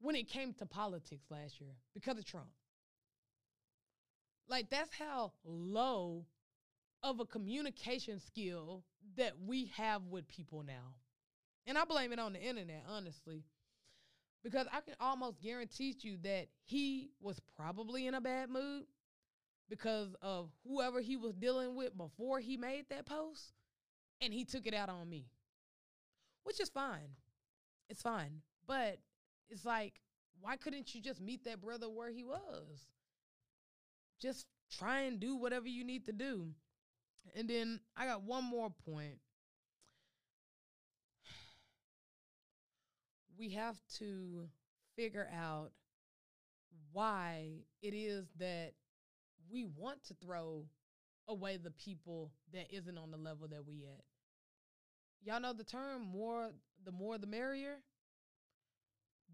when 0.00 0.14
it 0.14 0.28
came 0.28 0.52
to 0.54 0.66
politics 0.66 1.26
last 1.30 1.60
year 1.60 1.74
because 1.92 2.16
of 2.16 2.24
trump 2.24 2.46
like 4.48 4.70
that's 4.70 4.94
how 4.94 5.32
low 5.44 6.24
of 7.02 7.20
a 7.20 7.24
communication 7.24 8.18
skill 8.20 8.82
that 9.16 9.32
we 9.46 9.66
have 9.76 10.02
with 10.06 10.26
people 10.28 10.62
now. 10.66 10.94
And 11.66 11.76
I 11.76 11.84
blame 11.84 12.12
it 12.12 12.18
on 12.18 12.32
the 12.32 12.40
internet, 12.40 12.84
honestly. 12.88 13.44
Because 14.42 14.66
I 14.72 14.80
can 14.80 14.94
almost 15.00 15.40
guarantee 15.40 15.94
you 16.00 16.16
that 16.22 16.46
he 16.64 17.10
was 17.20 17.40
probably 17.56 18.06
in 18.06 18.14
a 18.14 18.20
bad 18.20 18.48
mood 18.48 18.84
because 19.68 20.14
of 20.22 20.50
whoever 20.66 21.00
he 21.00 21.16
was 21.16 21.34
dealing 21.34 21.76
with 21.76 21.96
before 21.96 22.40
he 22.40 22.56
made 22.56 22.86
that 22.88 23.04
post. 23.04 23.52
And 24.20 24.32
he 24.32 24.44
took 24.44 24.66
it 24.66 24.74
out 24.74 24.88
on 24.88 25.08
me, 25.08 25.26
which 26.44 26.60
is 26.60 26.68
fine. 26.68 27.10
It's 27.88 28.02
fine. 28.02 28.40
But 28.66 28.98
it's 29.50 29.64
like, 29.64 30.00
why 30.40 30.56
couldn't 30.56 30.94
you 30.94 31.00
just 31.00 31.20
meet 31.20 31.44
that 31.44 31.60
brother 31.60 31.88
where 31.88 32.10
he 32.10 32.24
was? 32.24 32.88
Just 34.20 34.46
try 34.78 35.02
and 35.02 35.20
do 35.20 35.36
whatever 35.36 35.68
you 35.68 35.84
need 35.84 36.06
to 36.06 36.12
do. 36.12 36.48
And 37.34 37.48
then 37.48 37.80
I 37.96 38.06
got 38.06 38.22
one 38.22 38.44
more 38.44 38.70
point. 38.88 39.18
We 43.38 43.50
have 43.50 43.76
to 43.98 44.48
figure 44.96 45.28
out 45.32 45.70
why 46.92 47.50
it 47.82 47.94
is 47.94 48.26
that 48.40 48.72
we 49.48 49.64
want 49.64 50.02
to 50.08 50.14
throw 50.14 50.64
away 51.28 51.56
the 51.56 51.70
people 51.70 52.32
that 52.52 52.66
isn't 52.74 52.98
on 52.98 53.12
the 53.12 53.16
level 53.16 53.46
that 53.48 53.64
we 53.64 53.84
at. 53.84 54.02
Y'all 55.22 55.40
know 55.40 55.52
the 55.52 55.64
term 55.64 56.02
more 56.02 56.50
the 56.84 56.92
more 56.92 57.18
the 57.18 57.26
merrier? 57.26 57.76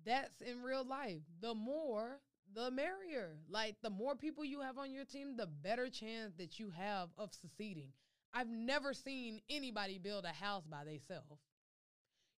That's 0.04 0.40
in 0.40 0.62
real 0.62 0.84
life. 0.86 1.22
The 1.40 1.54
more 1.54 2.20
the 2.54 2.70
merrier. 2.70 3.36
Like 3.48 3.76
the 3.82 3.90
more 3.90 4.14
people 4.14 4.44
you 4.44 4.60
have 4.60 4.78
on 4.78 4.92
your 4.92 5.04
team, 5.04 5.36
the 5.36 5.46
better 5.46 5.88
chance 5.88 6.34
that 6.38 6.58
you 6.58 6.70
have 6.70 7.08
of 7.18 7.32
succeeding. 7.34 7.88
I've 8.32 8.48
never 8.48 8.94
seen 8.94 9.40
anybody 9.48 9.98
build 9.98 10.24
a 10.24 10.28
house 10.28 10.64
by 10.66 10.84
themselves. 10.84 11.40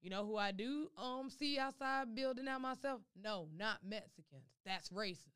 You 0.01 0.09
know 0.09 0.25
who 0.25 0.37
I 0.37 0.51
do 0.51 0.89
um 0.97 1.29
see 1.29 1.57
outside 1.57 2.15
building 2.15 2.47
out 2.47 2.61
myself? 2.61 3.01
No, 3.21 3.47
not 3.57 3.79
Mexicans. 3.83 4.51
That's 4.65 4.89
racist. 4.89 5.29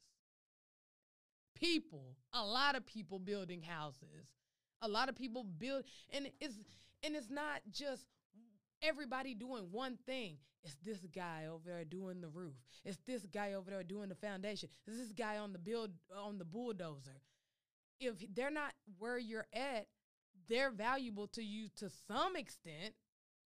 People, 1.55 2.15
a 2.33 2.43
lot 2.43 2.75
of 2.75 2.85
people 2.85 3.19
building 3.19 3.61
houses. 3.61 4.27
A 4.81 4.87
lot 4.87 5.09
of 5.09 5.15
people 5.15 5.43
build 5.43 5.83
and 6.11 6.29
it's 6.39 6.55
and 7.03 7.15
it's 7.15 7.29
not 7.29 7.61
just 7.71 8.05
everybody 8.81 9.33
doing 9.33 9.67
one 9.71 9.97
thing. 10.05 10.37
It's 10.63 10.75
this 10.83 10.99
guy 11.13 11.45
over 11.51 11.69
there 11.69 11.85
doing 11.85 12.21
the 12.21 12.27
roof. 12.27 12.55
It's 12.83 12.99
this 13.07 13.25
guy 13.33 13.53
over 13.53 13.69
there 13.71 13.83
doing 13.83 14.09
the 14.09 14.15
foundation. 14.15 14.69
It's 14.87 14.97
this 14.97 15.13
guy 15.13 15.37
on 15.37 15.53
the 15.53 15.59
build 15.59 15.91
on 16.15 16.37
the 16.37 16.45
bulldozer. 16.45 17.21
If 17.99 18.15
they're 18.33 18.51
not 18.51 18.73
where 18.97 19.17
you're 19.17 19.47
at, 19.53 19.87
they're 20.47 20.71
valuable 20.71 21.27
to 21.27 21.43
you 21.43 21.67
to 21.77 21.89
some 22.07 22.35
extent. 22.35 22.93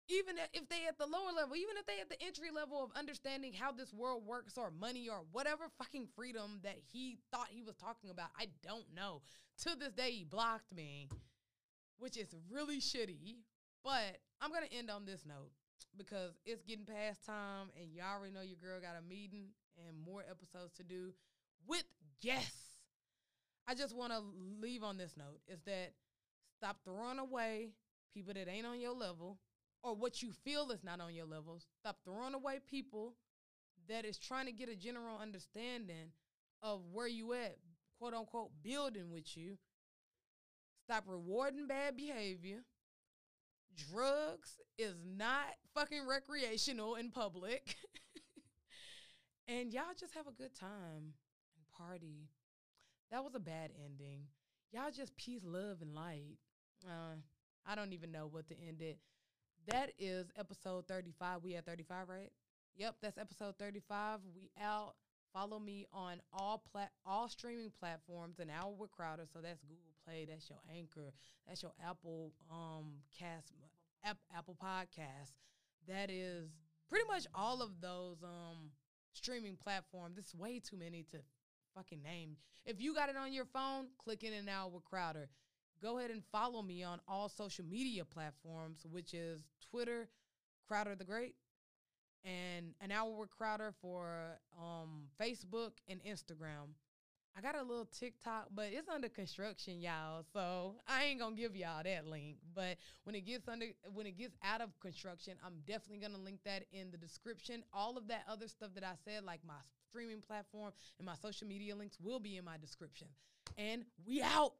Even 0.10 0.36
if 0.54 0.68
they 0.68 0.86
at 0.88 0.98
the 0.98 1.06
lower 1.06 1.32
level, 1.34 1.56
even 1.56 1.78
if 1.78 1.86
they 1.86 2.02
at 2.02 2.10
the 2.10 2.22
entry 2.22 2.50
level 2.54 2.84
of 2.84 2.92
understanding 2.98 3.54
how 3.54 3.72
this 3.72 3.94
world 3.94 4.26
works 4.26 4.58
or 4.58 4.70
money 4.70 5.08
or 5.08 5.24
whatever 5.32 5.66
fucking 5.78 6.08
freedom 6.14 6.60
that 6.64 6.76
he 6.92 7.18
thought 7.32 7.48
he 7.50 7.62
was 7.62 7.76
talking 7.78 8.10
about, 8.10 8.28
I 8.38 8.48
don't 8.64 8.94
know. 8.94 9.22
To 9.64 9.76
this 9.80 9.94
day, 9.94 10.12
he 10.12 10.24
blocked 10.26 10.74
me, 10.76 11.08
which 12.00 12.18
is 12.18 12.36
really 12.52 12.80
shitty. 12.80 13.38
But 13.84 14.18
I'm 14.42 14.52
gonna 14.52 14.68
end 14.72 14.90
on 14.90 15.06
this 15.06 15.26
note 15.26 15.52
because 15.98 16.32
it's 16.46 16.64
getting 16.64 16.86
past 16.86 17.26
time, 17.26 17.68
and 17.80 17.92
y'all 17.94 18.18
already 18.18 18.34
know 18.34 18.42
your 18.42 18.58
girl 18.58 18.80
got 18.80 18.96
a 18.98 19.02
meeting 19.02 19.50
and 19.88 19.98
more 20.00 20.24
episodes 20.30 20.74
to 20.78 20.84
do 20.84 21.14
with 21.68 21.84
guests. 22.22 22.78
I 23.68 23.76
just 23.76 23.96
want 23.96 24.12
to 24.14 24.22
leave 24.62 24.84
on 24.84 24.98
this 24.98 25.16
note: 25.18 25.40
is 25.48 25.62
that 25.66 25.94
stop 26.58 26.78
throwing 26.86 27.20
away 27.20 27.72
people 28.14 28.34
that 28.34 28.48
ain't 28.48 28.66
on 28.66 28.80
your 28.80 28.94
level 28.94 29.40
or 29.84 29.96
what 29.96 30.22
you 30.22 30.32
feel 30.32 30.72
is 30.72 30.84
not 30.84 31.02
on 31.02 31.14
your 31.14 31.26
level. 31.26 31.60
Stop 31.80 31.98
throwing 32.06 32.34
away 32.34 32.60
people 32.70 33.16
that 33.90 34.06
is 34.06 34.18
trying 34.18 34.46
to 34.46 34.52
get 34.54 34.70
a 34.70 34.76
general 34.76 35.18
understanding 35.22 36.12
of 36.62 36.82
where 36.94 37.08
you 37.08 37.34
at, 37.34 37.58
quote 38.00 38.14
unquote, 38.14 38.52
building 38.64 39.12
with 39.12 39.36
you. 39.36 39.58
Stop 40.86 41.04
rewarding 41.08 41.68
bad 41.68 41.98
behavior 41.98 42.60
drugs 43.76 44.60
is 44.78 44.96
not 45.06 45.46
fucking 45.74 46.08
recreational 46.08 46.96
in 46.96 47.10
public. 47.10 47.76
and 49.48 49.74
y'all 49.74 49.84
just 50.00 50.14
have 50.14 50.28
a 50.28 50.32
good 50.32 50.56
time 50.56 51.14
and 51.56 51.66
party. 51.78 52.30
That 53.12 53.24
was 53.24 53.36
a 53.36 53.40
bad 53.40 53.72
ending. 53.84 54.24
Y'all 54.72 54.92
just 54.92 55.16
peace, 55.18 55.42
love, 55.44 55.82
and 55.82 55.94
light. 55.94 56.38
Uh, 56.86 57.16
I 57.66 57.76
don't 57.76 57.94
even 57.94 58.12
know 58.12 58.28
what 58.30 58.48
to 58.48 58.56
end 58.60 58.82
it. 58.82 58.98
That 59.68 59.92
is 60.00 60.28
episode 60.38 60.88
35. 60.88 61.44
We 61.44 61.56
at 61.56 61.66
35, 61.66 62.10
right? 62.10 62.32
Yep, 62.76 62.96
that's 63.02 63.18
episode 63.18 63.56
35. 63.60 64.20
We 64.36 64.52
out. 64.62 64.96
Follow 65.32 65.60
me 65.60 65.88
on 65.92 66.22
all 66.32 66.64
plat 66.72 66.92
all 67.08 67.28
streaming 67.28 67.72
platforms 67.80 68.38
and 68.40 68.52
Hour 68.52 68.72
with 68.78 68.92
Crowder. 68.92 69.26
So 69.32 69.40
that's 69.42 69.64
Google 69.64 69.94
Play, 70.06 70.28
that's 70.30 70.48
your 70.48 70.60
Anchor, 70.72 71.12
that's 71.48 71.64
your 71.64 71.74
Apple 71.84 72.34
um 72.52 73.02
cast 73.18 73.52
Apple 74.04 74.58
Podcasts. 74.62 75.34
That 75.88 76.10
is 76.10 76.50
pretty 76.90 77.06
much 77.08 77.26
all 77.34 77.62
of 77.62 77.82
those 77.82 78.24
um 78.24 78.72
streaming 79.14 79.58
platforms. 79.58 80.18
It's 80.18 80.34
way 80.34 80.60
too 80.60 80.78
many 80.78 81.04
to 81.12 81.20
fucking 81.76 82.02
name. 82.02 82.38
If 82.66 82.82
you 82.82 82.94
got 82.94 83.10
it 83.10 83.18
on 83.18 83.34
your 83.34 83.46
phone, 83.46 83.88
click 83.98 84.24
in 84.24 84.34
and 84.34 84.50
out 84.50 84.72
with 84.72 84.84
Crowder. 84.86 85.30
Go 85.82 85.98
ahead 85.98 86.12
and 86.12 86.24
follow 86.32 86.62
me 86.62 86.84
on 86.84 87.00
all 87.08 87.28
social 87.28 87.66
media 87.66 88.06
platforms, 88.06 88.86
which 88.90 89.14
is 89.14 89.44
Twitter, 89.70 90.08
Crowder 90.68 90.96
the 90.96 91.04
Great, 91.04 91.36
and 92.24 92.74
an 92.80 92.92
hour 92.92 93.12
with 93.12 93.30
Crowder 93.30 93.74
for 93.82 94.40
um, 94.58 95.08
Facebook 95.22 95.72
and 95.90 96.00
Instagram. 96.04 96.76
I 97.36 97.42
got 97.42 97.56
a 97.56 97.64
little 97.64 97.88
TikTok, 98.00 98.50
but 98.54 98.68
it's 98.72 98.88
under 98.88 99.10
construction, 99.10 99.82
y'all. 99.82 100.24
So 100.34 100.76
I 100.88 101.06
ain't 101.06 101.20
gonna 101.20 101.36
give 101.36 101.56
y'all 101.56 101.84
that 101.84 102.08
link. 102.08 102.38
But 102.54 102.78
when 103.06 103.16
it 103.16 103.26
gets 103.26 103.48
under 103.48 103.66
when 103.94 104.06
it 104.06 104.18
gets 104.18 104.36
out 104.44 104.62
of 104.62 104.80
construction, 104.80 105.34
I'm 105.46 105.54
definitely 105.66 106.06
gonna 106.06 106.24
link 106.24 106.40
that 106.46 106.66
in 106.72 106.92
the 106.92 106.98
description. 106.98 107.64
All 107.74 107.98
of 107.98 108.08
that 108.10 108.24
other 108.30 108.48
stuff 108.48 108.70
that 108.76 108.84
I 108.84 108.94
said, 109.04 109.24
like 109.24 109.40
my 109.46 109.54
streaming 109.90 110.22
platform 110.22 110.74
and 111.00 111.06
my 111.06 111.16
social 111.16 111.48
media 111.48 111.76
links, 111.76 111.98
will 112.00 112.20
be 112.20 112.38
in 112.38 112.46
my 112.46 112.58
description. 112.58 113.08
And 113.58 113.84
we 114.06 114.22
out. 114.22 114.54